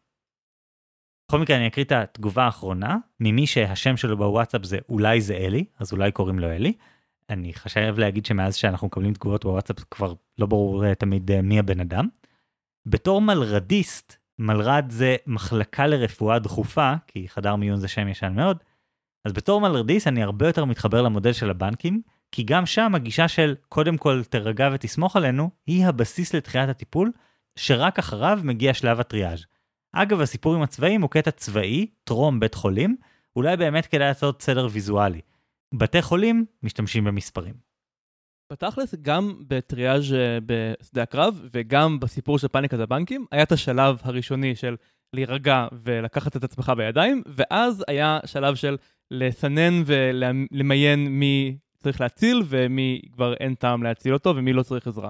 בכל 1.28 1.40
מקרה 1.40 1.58
אני 1.58 1.68
אקריא 1.68 1.86
את 1.86 1.92
התגובה 1.92 2.44
האחרונה, 2.44 2.98
ממי 3.20 3.48
שהשם 3.48 3.98
שלו 3.98 4.18
בוואטסאפ 4.18 4.64
זה 4.64 4.78
אולי 4.90 5.22
זה 5.22 5.36
אלי, 5.36 5.66
אז 5.80 5.94
אולי 5.94 6.12
קוראים 6.12 6.40
לו 6.40 6.52
אלי. 6.52 6.74
אני 7.30 7.54
חייב 7.54 8.00
להגיד 8.00 8.26
שמאז 8.26 8.56
שאנחנו 8.56 8.88
מקבלים 8.88 9.14
תגובות 9.14 9.46
בוואטסאפ 9.46 9.80
כבר 9.92 10.14
לא 10.38 10.46
ברור 10.46 10.86
אה, 10.86 10.96
תמיד 10.96 11.32
אה, 11.32 11.42
מי 11.42 11.60
הבן 11.60 11.80
אדם. 11.80 12.08
בתור 12.86 13.22
מלרדיסט, 13.22 14.18
מלר"ד 14.40 14.84
זה 14.90 15.16
מחלקה 15.28 15.88
לרפואה 15.88 16.40
דחופה, 16.40 16.94
כי 17.08 17.28
חדר 17.28 17.56
מיון 17.56 17.80
זה 17.80 17.88
שם 17.88 18.08
ישן 18.08 18.34
מאוד, 18.36 18.58
אז 19.26 19.34
בתור 19.34 19.62
מלרדיסט 19.62 20.08
אני 20.08 20.24
הרבה 20.24 20.48
יותר 20.48 20.66
מתחבר 20.66 21.02
למודל 21.02 21.34
של 21.34 21.50
הבנקים, 21.50 22.02
כי 22.32 22.44
גם 22.44 22.66
שם 22.66 22.96
הגישה 22.96 23.28
של 23.28 23.56
קודם 23.70 23.98
כל 23.98 24.24
תרגע 24.30 24.70
ותסמוך 24.74 25.16
עלינו, 25.16 25.50
היא 25.68 25.86
הבסיס 25.86 26.36
לתחילת 26.36 26.70
הטיפול, 26.70 27.12
שרק 27.56 28.00
אחריו 28.00 28.40
מגיע 28.44 28.74
שלב 28.74 29.00
הטריאז'. 29.00 29.46
אגב, 29.94 30.22
הסיפור 30.22 30.56
עם 30.56 30.62
הצבעים 30.62 31.02
הוא 31.02 31.10
קטע 31.10 31.32
צבאי, 31.32 31.88
טרום 32.04 32.40
בית 32.40 32.54
חולים, 32.54 32.96
אולי 33.36 33.58
באמת 33.58 33.86
כדאי 33.86 34.08
לעשות 34.08 34.42
סדר 34.42 34.68
ויזואלי. 34.72 35.22
בתי 35.74 36.02
חולים 36.02 36.46
משתמשים 36.64 37.04
במספרים. 37.04 37.69
בתכלס, 38.52 38.96
גם 39.02 39.34
בטריאז' 39.48 40.14
אה, 40.14 40.38
בשדה 40.46 41.04
הקרב 41.04 41.42
וגם 41.54 42.00
בסיפור 42.00 42.40
של 42.40 42.48
פאניקת 42.48 42.80
הבנקים, 42.80 43.26
היה 43.32 43.44
את 43.44 43.52
השלב 43.52 43.98
הראשוני 44.04 44.56
של 44.56 44.76
להירגע 45.14 45.68
ולקחת 45.84 46.36
את 46.36 46.44
עצמך 46.44 46.72
בידיים, 46.78 47.24
ואז 47.28 47.84
היה 47.88 48.20
שלב 48.26 48.56
של 48.56 48.78
לסנן 49.12 49.84
ולמיין 49.86 51.08
מי 51.08 51.58
צריך 51.78 52.02
להציל 52.02 52.44
ומי 52.46 53.02
כבר 53.12 53.34
אין 53.34 53.56
טעם 53.56 53.84
להציל 53.84 54.14
אותו 54.14 54.36
ומי 54.36 54.54
לא 54.54 54.64
צריך 54.64 54.88
עזרה. 54.88 55.10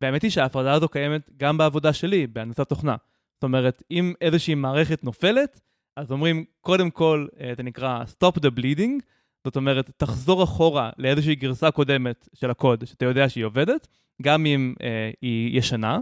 והאמת 0.00 0.22
היא 0.22 0.30
שההפרדה 0.30 0.72
הזו 0.72 0.88
קיימת 0.88 1.30
גם 1.36 1.58
בעבודה 1.58 1.92
שלי, 1.92 2.26
בהנדסת 2.26 2.68
תוכנה. 2.68 2.96
זאת 3.34 3.42
אומרת, 3.42 3.82
אם 3.90 4.12
איזושהי 4.20 4.54
מערכת 4.54 5.04
נופלת, 5.04 5.60
אז 5.96 6.12
אומרים, 6.12 6.44
קודם 6.60 6.90
כל, 6.90 7.26
אה, 7.40 7.52
זה 7.56 7.62
נקרא 7.62 8.04
Stop 8.04 8.38
the 8.38 8.50
Bleeding, 8.58 9.00
זאת 9.44 9.56
אומרת, 9.56 9.90
תחזור 9.96 10.44
אחורה 10.44 10.90
לאיזושהי 10.98 11.34
גרסה 11.34 11.70
קודמת 11.70 12.28
של 12.34 12.50
הקוד, 12.50 12.84
שאתה 12.84 13.04
יודע 13.04 13.28
שהיא 13.28 13.44
עובדת, 13.44 13.88
גם 14.22 14.46
אם 14.46 14.74
אה, 14.82 15.10
היא 15.22 15.58
ישנה, 15.58 15.98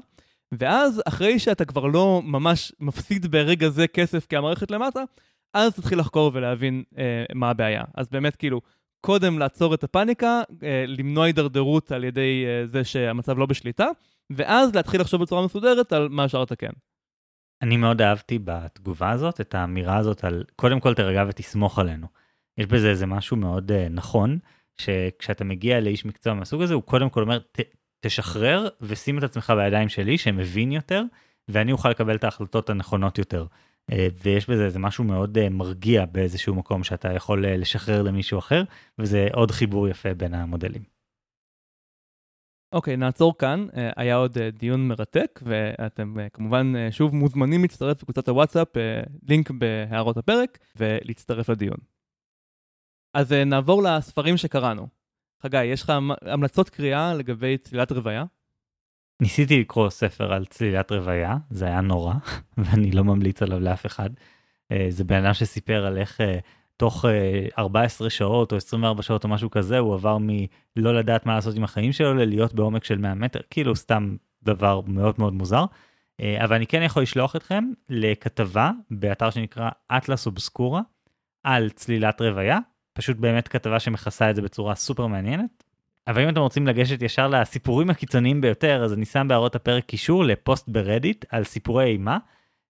ואז, 0.53 1.03
אחרי 1.09 1.39
שאתה 1.39 1.65
כבר 1.65 1.87
לא 1.87 2.23
ממש 2.25 2.73
מפסיד 2.81 3.27
ברגע 3.27 3.69
זה 3.69 3.87
כסף 3.87 4.27
כי 4.27 4.37
המערכת 4.37 4.71
למטה, 4.71 5.01
אז 5.55 5.75
תתחיל 5.75 5.99
לחקור 5.99 6.31
ולהבין 6.35 6.83
אה, 6.99 7.25
מה 7.35 7.51
הבעיה. 7.51 7.85
אז 7.95 8.09
באמת, 8.09 8.37
כאילו, 8.37 8.61
קודם 9.01 9.39
לעצור 9.39 9.75
את 9.75 9.85
הפאניקה, 9.85 10.43
אה, 10.63 10.85
למנוע 10.87 11.27
הידרדרות 11.27 11.93
על 11.93 12.05
ידי 12.05 12.45
אה, 12.47 12.67
זה 12.67 12.85
שהמצב 12.85 13.39
לא 13.39 13.47
בשליטה, 13.47 13.87
ואז 14.31 14.75
להתחיל 14.75 15.01
לחשוב 15.01 15.23
בצורה 15.23 15.45
מסודרת 15.45 15.93
על 15.93 16.09
מה 16.09 16.25
אפשר 16.25 16.43
לתקן. 16.43 16.71
אני 17.63 17.77
מאוד 17.77 18.03
אהבתי 18.03 18.39
בתגובה 18.45 19.11
הזאת 19.11 19.41
את 19.41 19.55
האמירה 19.55 19.97
הזאת 19.97 20.25
על 20.25 20.45
קודם 20.57 20.81
כל 20.81 20.95
תרגע 20.95 21.25
ותסמוך 21.29 21.79
עלינו. 21.79 22.07
יש 22.61 22.67
בזה 22.67 22.91
איזה 22.91 23.07
משהו 23.07 23.37
מאוד 23.37 23.71
uh, 23.71 23.75
נכון, 23.91 24.39
שכשאתה 24.81 25.45
מגיע 25.45 25.81
לאיש 25.81 26.05
מקצוע 26.05 26.35
מהסוג 26.35 26.63
הזה, 26.63 26.75
הוא 26.75 26.83
קודם 26.83 27.11
כל 27.11 27.23
אומר, 27.23 27.39
תשחרר 28.01 28.69
ושים 28.81 29.19
את 29.19 29.23
עצמך 29.23 29.53
בידיים 29.57 29.89
שלי 29.89 30.19
שמבין 30.19 30.73
יותר, 30.73 31.03
ואני 31.49 31.73
אוכל 31.73 31.91
לקבל 31.91 32.17
את 32.17 32.25
ההחלטות 32.25 32.71
הנכונות 32.71 33.19
יותר. 33.19 33.47
Uh, 33.91 33.95
ויש 34.23 34.51
בזה 34.51 34.65
איזה 34.65 34.79
משהו 34.79 35.05
מאוד 35.05 35.39
uh, 35.39 35.49
מרגיע 35.51 36.05
באיזשהו 36.05 36.55
מקום 36.55 36.85
שאתה 36.85 37.13
יכול 37.13 37.45
uh, 37.45 37.49
לשחרר 37.49 38.03
למישהו 38.03 38.39
אחר, 38.39 38.63
וזה 38.99 39.29
עוד 39.33 39.51
חיבור 39.51 39.89
יפה 39.89 40.15
בין 40.15 40.35
המודלים. 40.35 40.83
אוקיי, 42.73 42.95
okay, 42.95 42.97
נעצור 42.97 43.39
כאן. 43.39 43.67
Uh, 43.71 43.75
היה 43.97 44.17
עוד 44.17 44.37
uh, 44.37 44.41
דיון 44.59 44.89
מרתק, 44.89 45.41
ואתם 45.43 46.15
uh, 46.17 46.31
כמובן 46.31 46.73
uh, 46.75 46.93
שוב 46.93 47.15
מוזמנים 47.15 47.63
להצטרף 47.63 48.03
לקבוצת 48.03 48.29
הוואטסאפ, 48.29 48.69
uh, 48.77 49.11
לינק 49.29 49.51
בהערות 49.51 50.17
הפרק, 50.17 50.59
ולהצטרף 50.77 51.49
לדיון. 51.49 52.00
אז 53.15 53.33
uh, 53.33 53.35
נעבור 53.47 53.83
לספרים 53.83 54.37
שקראנו. 54.37 54.89
חגי, 55.43 55.65
יש 55.65 55.83
לך 55.83 55.93
המלצות 56.23 56.69
קריאה 56.69 57.15
לגבי 57.15 57.59
צלילת 57.59 57.93
רוויה? 57.93 58.25
ניסיתי 59.23 59.61
לקרוא 59.61 59.91
ספר 59.91 60.33
על 60.33 60.45
צלילת 60.45 60.93
רוויה, 60.93 61.37
זה 61.51 61.65
היה 61.65 61.81
נורא, 61.81 62.15
ואני 62.59 62.91
לא 62.91 63.05
ממליץ 63.05 63.43
עליו 63.43 63.61
לאף 63.61 63.87
אחד. 63.87 64.11
Uh, 64.73 64.77
זה 64.89 65.05
בן 65.05 65.25
אדם 65.25 65.35
שסיפר 65.35 65.87
על 65.87 65.99
איך... 65.99 66.21
Uh, 66.21 66.25
תוך 66.81 67.05
14 67.59 68.05
אה, 68.05 68.11
שעות 68.11 68.53
או 68.53 68.57
24 68.57 69.03
שעות 69.03 69.25
או 69.25 69.29
משהו 69.29 69.51
כזה, 69.51 69.79
הוא 69.79 69.95
עבר 69.95 70.19
מלא 70.21 70.95
לדעת 70.95 71.27
מה 71.27 71.35
לעשות 71.35 71.57
עם 71.57 71.65
החיים 71.65 71.93
שלו 71.93 72.15
ללהיות 72.15 72.55
בעומק 72.55 72.85
של 72.85 72.99
100 72.99 73.15
מטר, 73.15 73.41
כאילו 73.51 73.77
סתם 73.77 74.17
דבר 74.43 74.81
מאוד 74.87 75.15
מאוד 75.19 75.33
מוזר. 75.33 75.65
אה, 76.21 76.45
אבל 76.45 76.57
אני 76.57 76.67
כן 76.67 76.83
יכול 76.83 77.03
לשלוח 77.03 77.37
אתכם 77.37 77.65
לכתבה 77.89 78.71
באתר 78.91 79.31
שנקרא 79.31 79.71
Atlas 79.97 80.27
Obscura 80.27 80.81
על 81.43 81.71
צלילת 81.71 82.21
רוויה, 82.21 82.59
פשוט 82.93 83.17
באמת 83.17 83.49
כתבה 83.49 83.81
שמכסה 83.81 84.31
את 84.31 84.37
זה 84.37 84.43
בצורה 84.43 84.75
סופר 84.75 85.07
מעניינת. 85.07 85.65
אבל 86.09 86.23
אם 86.23 86.29
אתם 86.29 86.41
רוצים 86.41 86.67
לגשת 86.67 87.03
ישר 87.03 87.29
לסיפורים 87.29 87.91
הקיצוניים 87.91 88.41
ביותר, 88.41 88.85
אז 88.85 88.93
אני 88.93 89.05
שם 89.05 89.29
בהערות 89.29 89.55
הפרק 89.55 89.85
קישור 89.85 90.25
לפוסט 90.25 90.69
ברדיט 90.69 91.25
על 91.29 91.45
סיפורי 91.45 91.85
אימה, 91.85 92.19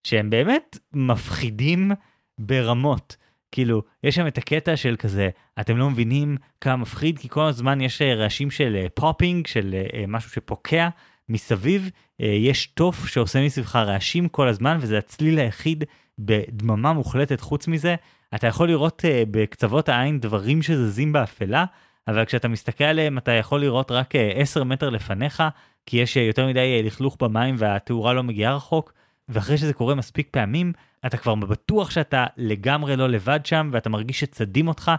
שהם 0.05 0.31
באמת 0.31 0.79
מפחידים 0.93 1.93
ברמות. 2.39 3.16
כאילו, 3.53 3.83
יש 4.05 4.14
שם 4.14 4.27
את 4.27 4.39
הקטע 4.39 4.77
של 4.77 4.97
כזה, 4.99 5.31
אתם 5.61 5.77
לא 5.77 5.91
מבינים 5.91 6.37
כמה 6.61 6.77
מפחיד, 6.77 7.18
כי 7.18 7.29
כל 7.29 7.45
הזמן 7.45 7.81
יש 7.81 8.03
אה, 8.03 8.14
רעשים 8.14 8.51
של 8.51 8.87
popping, 8.95 9.47
אה, 9.47 9.53
של 9.53 9.75
אה, 9.95 10.05
משהו 10.09 10.31
שפוקע 10.31 10.89
מסביב, 11.29 11.91
יש 12.18 12.66
תוף 12.66 13.07
שעושה 13.07 13.45
מסביבך 13.45 13.77
רעשים 13.77 14.29
כל 14.29 14.49
הזמן, 14.49 14.79
וזה 14.81 14.99
הצליל 14.99 15.39
היחיד 15.39 15.85
בדממה 16.18 16.93
מוחלטת 16.93 17.41
חוץ 17.41 17.68
מזה. 17.68 17.95
אתה 18.35 18.47
יכול 18.47 18.68
לראות 18.68 19.05
בקצוות 19.31 19.89
העין 19.89 20.20
דברים 20.20 20.62
שזזים 20.62 21.12
באפלה, 21.12 21.64
אבל 22.09 22.24
כשאתה 22.24 22.49
מסתכל 22.49 22.85
עליהם 22.85 23.18
אתה 23.18 23.33
יכול 23.33 23.61
לראות 23.61 23.91
רק 23.91 24.14
10 24.35 24.64
מטר 24.64 24.91
לפניך, 24.91 25.43
כי 25.87 25.97
יש 25.97 26.16
יותר 26.16 26.47
מדי 26.47 26.83
לכלוך 26.83 27.16
במים 27.22 27.55
והתאורה 27.59 28.12
לא 28.12 28.22
מגיעה 28.22 28.57
רחוק, 28.57 28.93
ואחרי 29.28 29.59
שזה 29.59 29.72
קורה 29.72 29.95
מספיק 29.95 30.28
פעמים, 30.31 30.72
אתה 31.07 31.16
כבר 31.16 31.35
בטוח 31.35 31.91
שאתה 31.91 32.26
לגמרי 32.37 32.97
לא 32.97 33.09
לבד 33.09 33.41
שם, 33.47 33.70
ואתה 33.72 33.89
מרגיש 33.89 34.20
שצדים 34.20 34.68
אותך, 34.68 34.91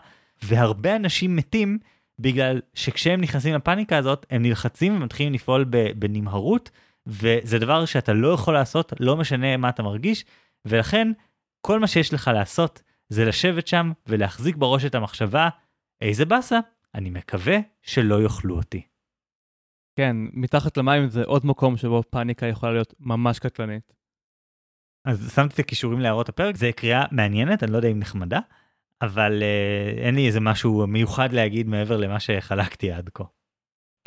והרבה 0.44 0.96
אנשים 0.96 1.36
מתים 1.36 1.78
בגלל 2.20 2.62
שכשהם 2.74 3.22
נכנסים 3.22 3.56
לפאניקה 3.56 3.98
הזאת, 3.98 4.26
הם 4.30 4.42
נלחצים 4.42 4.96
ומתחילים 4.96 5.34
לפעול 5.34 5.66
בנמהרות, 5.96 6.70
וזה 7.08 7.60
דבר 7.60 7.86
שאתה 7.86 8.14
לא 8.14 8.28
יכול 8.28 8.54
לעשות, 8.54 8.94
לא 9.00 9.18
משנה 9.18 9.58
מה 9.58 9.70
אתה 9.70 9.84
מרגיש, 9.84 10.26
ולכן 10.66 11.12
כל 11.62 11.80
מה 11.80 11.88
שיש 11.88 12.14
לך 12.14 12.32
לעשות 12.34 12.82
זה 13.12 13.26
לשבת 13.26 13.68
שם 13.68 13.92
ולהחזיק 14.08 14.56
בראש 14.56 14.86
את 14.86 14.96
המחשבה, 14.96 15.50
איזה 16.02 16.26
באסה, 16.26 16.60
אני 16.96 17.10
מקווה 17.10 17.58
שלא 17.82 18.24
יאכלו 18.24 18.56
אותי. 18.56 18.82
כן, 19.96 20.16
מתחת 20.34 20.78
למים 20.78 21.10
זה 21.10 21.24
עוד 21.24 21.46
מקום 21.46 21.78
שבו 21.78 22.04
פאניקה 22.10 22.46
יכולה 22.46 22.72
להיות 22.72 22.94
ממש 23.00 23.40
קטלנית. 23.40 23.94
אז 25.06 25.32
שמתי 25.36 25.54
את 25.54 25.60
הכישורים 25.60 26.00
להערות 26.00 26.30
הפרק, 26.30 26.56
זה 26.56 26.72
קריאה 26.72 27.06
מעניינת, 27.12 27.64
אני 27.64 27.72
לא 27.72 27.78
יודע 27.78 27.90
אם 27.90 28.00
נחמדה, 28.00 28.40
אבל 29.02 29.42
uh, 29.42 30.00
אין 30.00 30.16
לי 30.16 30.28
איזה 30.28 30.40
משהו 30.40 30.88
מיוחד 30.88 31.34
להגיד 31.34 31.68
מעבר 31.68 31.98
למה 31.98 32.20
שחלקתי 32.20 32.92
עד 32.92 33.10
כה. 33.14 33.24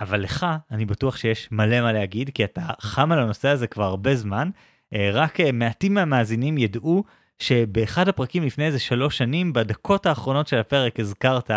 אבל 0.01 0.21
לך, 0.21 0.47
אני 0.71 0.85
בטוח 0.85 1.17
שיש 1.17 1.53
מלא 1.53 1.81
מה 1.81 1.93
להגיד, 1.93 2.31
כי 2.35 2.45
אתה 2.45 2.67
חם 2.81 3.13
על 3.13 3.19
הנושא 3.19 3.49
הזה 3.49 3.67
כבר 3.67 3.85
הרבה 3.85 4.17
זמן, 4.17 4.51
uh, 4.95 4.97
רק 5.13 5.41
uh, 5.41 5.53
מעטים 5.53 5.95
מהמאזינים 5.95 6.59
ידעו 6.59 7.05
שבאחד 7.45 8.09
הפרקים 8.09 8.43
לפני 8.43 8.67
איזה 8.67 8.79
שלוש 8.79 9.19
שנים, 9.19 9.53
בדקות 9.53 10.07
האחרונות 10.07 10.49
של 10.49 10.59
הפרק 10.59 11.01
הזכרת 11.01 11.51
uh, 11.51 11.55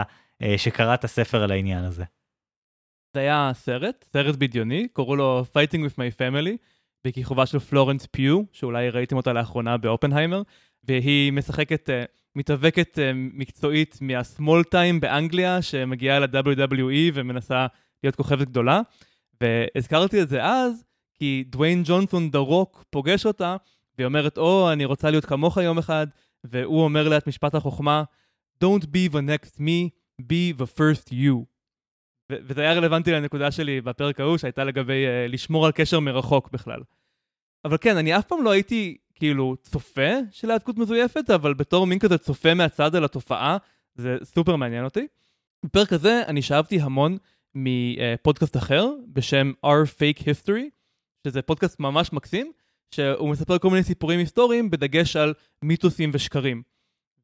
שקראת 0.57 1.05
ספר 1.05 1.43
על 1.43 1.51
העניין 1.51 1.83
הזה. 1.83 2.03
זה 3.13 3.19
היה 3.19 3.51
סרט, 3.53 4.05
סרט 4.13 4.35
בדיוני, 4.35 4.88
קראו 4.93 5.15
לו 5.15 5.45
Fighting 5.53 5.77
with 5.77 5.93
my 5.93 6.19
family. 6.19 6.57
בכיכובה 7.07 7.45
של 7.45 7.59
פלורנס 7.59 8.07
פיו, 8.11 8.41
שאולי 8.51 8.89
ראיתם 8.89 9.15
אותה 9.15 9.33
לאחרונה 9.33 9.77
באופנהיימר, 9.77 10.41
והיא 10.83 11.33
משחקת, 11.33 11.89
uh, 11.89 11.91
מתאבקת 12.35 12.97
uh, 12.97 13.01
מקצועית 13.13 13.97
מהסמול 14.01 14.63
טיים 14.63 14.99
באנגליה, 14.99 15.61
שמגיעה 15.61 16.19
ל-WWE 16.19 17.11
ומנסה 17.13 17.67
להיות 18.03 18.15
כוכבת 18.15 18.47
גדולה. 18.47 18.81
והזכרתי 19.41 20.21
את 20.21 20.29
זה 20.29 20.43
אז, 20.43 20.83
כי 21.13 21.43
דוויין 21.47 21.81
ג'ונסון 21.85 22.31
דה 22.31 22.39
רוק 22.39 22.83
פוגש 22.89 23.25
אותה, 23.25 23.55
והיא 23.98 24.06
אומרת, 24.06 24.38
או, 24.38 24.70
oh, 24.70 24.74
אני 24.74 24.86
רוצה 24.86 25.12
להיות 25.12 25.26
כמוך 25.26 25.58
יום 25.58 25.78
אחד, 25.78 26.08
והוא 26.43 26.84
אומר 26.84 27.10
לה 27.10 27.18
את 27.18 27.28
משפט 27.28 27.56
החוכמה, 27.56 28.04
Don't 28.64 28.84
be 28.84 29.14
the 29.14 29.22
next 29.22 29.60
me, 29.60 29.89
be 30.22 30.62
the 30.62 30.66
first 30.78 31.10
you. 31.12 31.45
וזה 32.32 32.62
היה 32.62 32.74
רלוונטי 32.74 33.12
לנקודה 33.12 33.52
שלי 33.52 33.82
בפרק 33.82 34.20
ההוא, 34.20 34.38
שהייתה 34.38 34.64
לגבי 34.64 35.06
uh, 35.06 35.32
לשמור 35.32 35.66
על 35.66 35.72
קשר 35.72 36.00
מרחוק 36.00 36.52
בכלל. 36.52 36.80
אבל 37.66 37.78
כן, 37.78 37.98
אני 37.98 38.18
אף 38.18 38.26
פעם 38.26 38.43
לא 38.43 38.50
הייתי 38.50 38.98
כאילו 39.16 39.56
צופה 39.64 40.12
של 40.32 40.52
היאבקות 40.52 40.78
מזויפת, 40.78 41.30
אבל 41.30 41.54
בתור 41.54 41.88
מין 41.88 42.00
כזה 42.00 42.18
צופה 42.18 42.54
מהצד 42.54 42.95
על 42.95 43.04
התופעה, 43.04 43.58
זה 43.95 44.18
סופר 44.24 44.56
מעניין 44.56 44.84
אותי. 44.84 45.08
בפרק 45.66 45.93
הזה 45.93 46.22
אני 46.28 46.41
שאבתי 46.41 46.80
המון 46.80 47.18
מפודקאסט 47.56 48.58
אחר 48.58 48.89
בשם 49.14 49.52
Our 49.66 49.88
Fake 50.00 50.22
History, 50.22 50.70
שזה 51.28 51.41
פודקאסט 51.41 51.80
ממש 51.80 52.14
מקסים, 52.14 52.52
שהוא 52.91 53.29
מספר 53.29 53.57
כל 53.57 53.69
מיני 53.69 53.83
סיפורים 53.83 54.19
היסטוריים 54.19 54.69
בדגש 54.69 55.15
על 55.15 55.33
מיתוסים 55.61 56.09
ושקרים. 56.13 56.61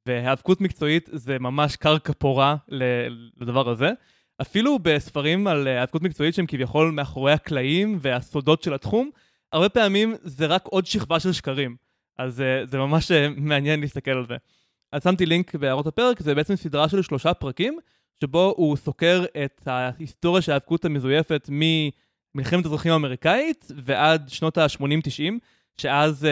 והיאבקות 0.05 0.61
מקצועית 0.61 1.09
זה 1.13 1.39
ממש 1.39 1.75
קרקע 1.75 2.13
פורה 2.17 2.55
לדבר 3.37 3.69
הזה. 3.69 3.89
אפילו 4.41 4.79
בספרים 4.79 5.47
על 5.47 5.67
היאבקות 5.67 6.01
מקצועית 6.01 6.35
שהם 6.35 6.45
כביכול 6.45 6.91
מאחורי 6.91 7.31
הקלעים 7.31 7.97
והסודות 8.01 8.63
של 8.63 8.73
התחום, 8.73 9.09
הרבה 9.51 9.69
פעמים 9.69 10.15
זה 10.23 10.45
רק 10.45 10.65
עוד 10.65 10.85
שכבה 10.85 11.19
של 11.19 11.31
שקרים. 11.31 11.75
אז 12.17 12.39
uh, 12.39 12.69
זה 12.69 12.77
ממש 12.77 13.11
uh, 13.11 13.15
מעניין 13.37 13.79
להסתכל 13.79 14.11
על 14.11 14.25
זה. 14.27 14.35
אז 14.91 15.03
שמתי 15.03 15.25
לינק 15.25 15.55
בהערות 15.55 15.87
הפרק, 15.87 16.19
זה 16.19 16.35
בעצם 16.35 16.55
סדרה 16.55 16.89
של 16.89 17.01
שלושה 17.01 17.33
פרקים, 17.33 17.77
שבו 18.21 18.53
הוא 18.57 18.75
סוקר 18.77 19.25
את 19.45 19.61
ההיסטוריה 19.67 20.41
של 20.41 20.51
ההאבקות 20.51 20.85
המזויפת 20.85 21.49
ממלחמת 22.35 22.65
האזרחים 22.65 22.91
האמריקאית 22.91 23.71
ועד 23.75 24.29
שנות 24.29 24.57
ה-80-90, 24.57 25.33
שאז 25.77 26.23
uh, 26.23 26.27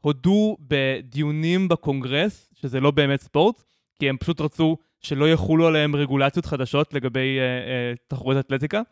הודו 0.00 0.56
בדיונים 0.60 1.68
בקונגרס, 1.68 2.50
שזה 2.54 2.80
לא 2.80 2.90
באמת 2.90 3.20
ספורט, 3.20 3.62
כי 3.98 4.08
הם 4.08 4.16
פשוט 4.16 4.40
רצו 4.40 4.76
שלא 5.00 5.28
יחולו 5.28 5.66
עליהם 5.66 5.96
רגולציות 5.96 6.46
חדשות 6.46 6.94
לגבי 6.94 7.38
uh, 7.38 7.98
uh, 7.98 8.06
תחרויות 8.08 8.46
אתלטיקה. 8.46 8.82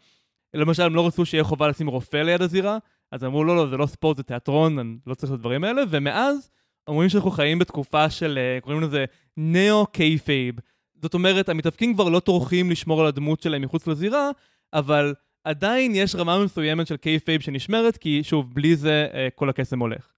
למשל, 0.54 0.82
הם 0.82 0.94
לא 0.94 1.06
רצו 1.06 1.26
שיהיה 1.26 1.44
חובה 1.44 1.68
לשים 1.68 1.86
רופא 1.86 2.16
ליד 2.16 2.42
הזירה, 2.42 2.78
אז 3.12 3.24
אמרו, 3.24 3.44
לא, 3.44 3.56
לא, 3.56 3.66
זה 3.66 3.76
לא 3.76 3.86
ספורט, 3.86 4.16
זה 4.16 4.22
תיאטרון, 4.22 4.78
אני 4.78 4.96
לא 5.06 5.14
צריך 5.14 5.32
את 5.32 5.38
הדברים 5.38 5.64
האלה, 5.64 5.82
ומאז 5.90 6.50
אומרים 6.88 7.08
שאנחנו 7.08 7.30
חיים 7.30 7.58
בתקופה 7.58 8.10
של, 8.10 8.38
אה, 8.38 8.60
קוראים 8.60 8.80
לזה 8.80 9.04
neo 9.36 9.86
kayfabe. 9.86 10.54
זאת 11.02 11.14
אומרת, 11.14 11.48
המתאבקים 11.48 11.94
כבר 11.94 12.08
לא 12.08 12.20
טורחים 12.20 12.70
לשמור 12.70 13.00
על 13.00 13.06
הדמות 13.06 13.42
שלהם 13.42 13.62
מחוץ 13.62 13.86
לזירה, 13.86 14.30
אבל 14.72 15.14
עדיין 15.46 15.92
יש 15.94 16.14
רמה 16.14 16.44
מסוימת 16.44 16.86
של 16.86 16.96
kayfabe 16.96 17.40
שנשמרת, 17.40 17.96
כי 17.96 18.24
שוב, 18.24 18.54
בלי 18.54 18.76
זה 18.76 19.06
אה, 19.14 19.28
כל 19.34 19.48
הקסם 19.48 19.80
הולך. 19.80 20.12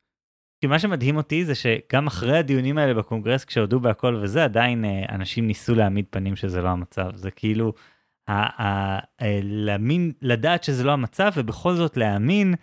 כי 0.61 0.67
מה 0.67 0.79
שמדהים 0.79 1.17
אותי 1.17 1.45
זה 1.45 1.55
שגם 1.55 2.07
אחרי 2.07 2.39
הדיונים 2.39 2.79
האלה 2.79 2.95
בקונגרס, 2.95 3.45
כשהודו 3.45 3.81
בהכל 3.81 4.19
וזה, 4.23 4.45
עדיין 4.45 4.85
אה, 4.85 5.05
אנשים 5.09 5.47
ניסו 5.47 5.75
להעמיד 5.75 6.05
פנים 6.11 6.37
שזה 6.37 6.63
לא 6.63 6.69
המצב. 6.69 7.11
זה 7.15 7.31
כאילו, 7.31 7.73
להאמין, 9.43 10.13
לדעת 10.23 10.65
שזה 10.65 10.85
לא 10.85 10.93
המצב, 10.93 11.31
ובכל 11.37 11.75
זאת 11.75 11.97
להאמין 11.97 12.55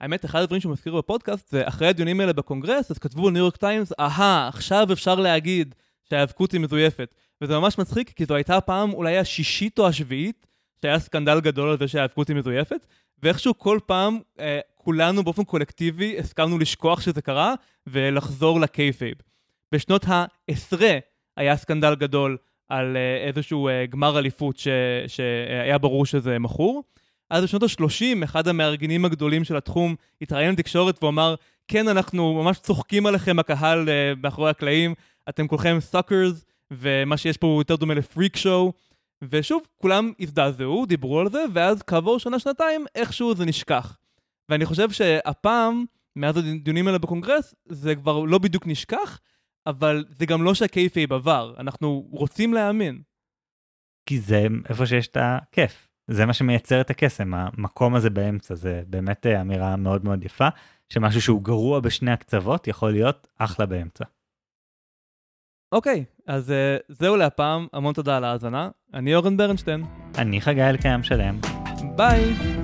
האמת, 0.00 0.24
אחד 0.24 0.42
הדברים 0.42 0.60
שהוא 0.60 0.72
מזכיר 0.72 0.96
בפודקאסט, 0.96 1.50
זה 1.50 1.68
אחרי 1.68 1.88
הדיונים 1.88 2.20
האלה 2.20 2.32
בקונגרס, 2.32 2.90
אז 2.90 2.98
כתבו 2.98 3.22
בניו 3.22 3.38
יורק 3.38 3.56
טיימס, 3.56 3.92
אהה, 4.00 4.48
עכשיו 4.48 4.88
אפשר 4.92 5.14
להגיד 5.14 5.74
שההיאבקות 6.04 6.52
היא 6.52 6.60
מזויפת. 6.60 7.14
וזה 7.40 7.58
ממש 7.58 7.78
מצחיק, 7.78 8.10
כי 8.10 8.24
זו 8.24 8.34
הייתה 8.34 8.60
פעם 8.60 8.92
אולי 8.92 9.18
השישית 9.18 9.78
או 9.78 9.86
השביעית, 9.86 10.46
שהיה 10.82 10.98
סקנדל 10.98 11.40
גדול 11.40 11.68
על 11.68 11.78
זה 11.78 11.88
שההיאבקות 11.88 12.28
היא 12.28 12.36
מזויפת, 12.36 12.86
ואיכשהו 13.22 13.58
כל 13.58 13.78
פעם, 13.86 14.18
אה, 14.40 14.60
כולנו 14.74 15.22
באופן 15.22 15.44
קולקטיבי 15.44 16.18
הסכמנו 16.18 16.58
לשכוח 16.58 17.00
שזה 17.00 17.22
קרה 17.22 17.54
ולחזור 17.86 18.60
ל 18.60 18.66
kayfabe. 18.66 19.14
בשנות 19.72 20.04
העשרה 20.08 20.98
היה 21.36 21.56
סקנדל 21.56 21.94
גדול 21.94 22.36
על 22.68 22.96
אה, 22.96 23.26
איזשהו 23.28 23.68
אה, 23.68 23.86
גמר 23.86 24.18
אליפות 24.18 24.58
ש... 24.58 24.68
שהיה 25.06 25.78
ברור 25.78 26.06
שזה 26.06 26.38
מכור. 26.38 26.82
אז 27.30 27.44
בשנות 27.44 27.62
ה-30, 27.62 28.24
אחד 28.24 28.48
המארגנים 28.48 29.04
הגדולים 29.04 29.44
של 29.44 29.56
התחום 29.56 29.94
התראיין 30.22 30.52
לתקשורת 30.52 31.04
ואמר, 31.04 31.34
כן, 31.68 31.88
אנחנו 31.88 32.42
ממש 32.42 32.58
צוחקים 32.58 33.06
עליכם, 33.06 33.38
הקהל 33.38 33.88
אה, 33.88 34.20
מאחורי 34.22 34.50
הקלעים, 34.50 34.94
אתם 35.28 35.48
כולכם 35.48 35.76
suckers, 35.80 36.44
ומה 36.70 37.16
שיש 37.16 37.36
פה 37.36 37.46
הוא 37.46 37.60
יותר 37.60 37.76
דומה 37.76 37.94
ל 37.94 38.01
freak 38.01 38.36
show. 38.36 38.72
ושוב, 39.30 39.66
כולם 39.76 40.12
הזדעזעו, 40.20 40.86
דיברו 40.86 41.20
על 41.20 41.30
זה, 41.30 41.44
ואז 41.52 41.82
כעבור 41.82 42.18
שנה-שנתיים, 42.18 42.84
איכשהו 42.94 43.34
זה 43.34 43.44
נשכח. 43.44 43.98
ואני 44.48 44.66
חושב 44.66 44.90
שהפעם, 44.90 45.84
מאז 46.16 46.36
הדיונים 46.36 46.86
האלה 46.86 46.98
בקונגרס, 46.98 47.54
זה 47.68 47.94
כבר 47.94 48.18
לא 48.18 48.38
בדיוק 48.38 48.66
נשכח, 48.66 49.20
אבל 49.66 50.04
זה 50.08 50.26
גם 50.26 50.42
לא 50.42 50.54
שה 50.54 50.71
kayfabe 50.71 51.12
עבר, 51.12 51.54
אנחנו 51.58 52.08
רוצים 52.10 52.54
להאמין. 52.54 53.02
כי 54.06 54.20
זה 54.20 54.46
איפה 54.68 54.86
שיש 54.86 55.08
את 55.08 55.16
הכיף. 55.20 55.88
זה 56.08 56.26
מה 56.26 56.32
שמייצר 56.32 56.80
את 56.80 56.90
הקסם, 56.90 57.34
המקום 57.34 57.94
הזה 57.94 58.10
באמצע, 58.10 58.54
זה 58.54 58.82
באמת 58.86 59.26
אה, 59.26 59.40
אמירה 59.40 59.76
מאוד 59.76 60.04
מאוד 60.04 60.24
יפה, 60.24 60.48
שמשהו 60.88 61.22
שהוא 61.22 61.42
גרוע 61.42 61.80
בשני 61.80 62.10
הקצוות 62.10 62.68
יכול 62.68 62.92
להיות 62.92 63.28
אחלה 63.38 63.66
באמצע. 63.66 64.04
אוקיי, 65.72 66.04
אז 66.26 66.50
אה, 66.50 66.82
זהו 66.88 67.16
להפעם, 67.16 67.66
המון 67.72 67.94
תודה 67.94 68.16
על 68.16 68.24
ההאזנה. 68.24 68.68
אני 68.94 69.14
אורן 69.14 69.36
ברנשטיין. 69.36 69.84
אני 70.18 70.40
חגי 70.40 70.62
אלקיים 70.62 71.02
שלם. 71.02 71.38
ביי! 71.96 72.61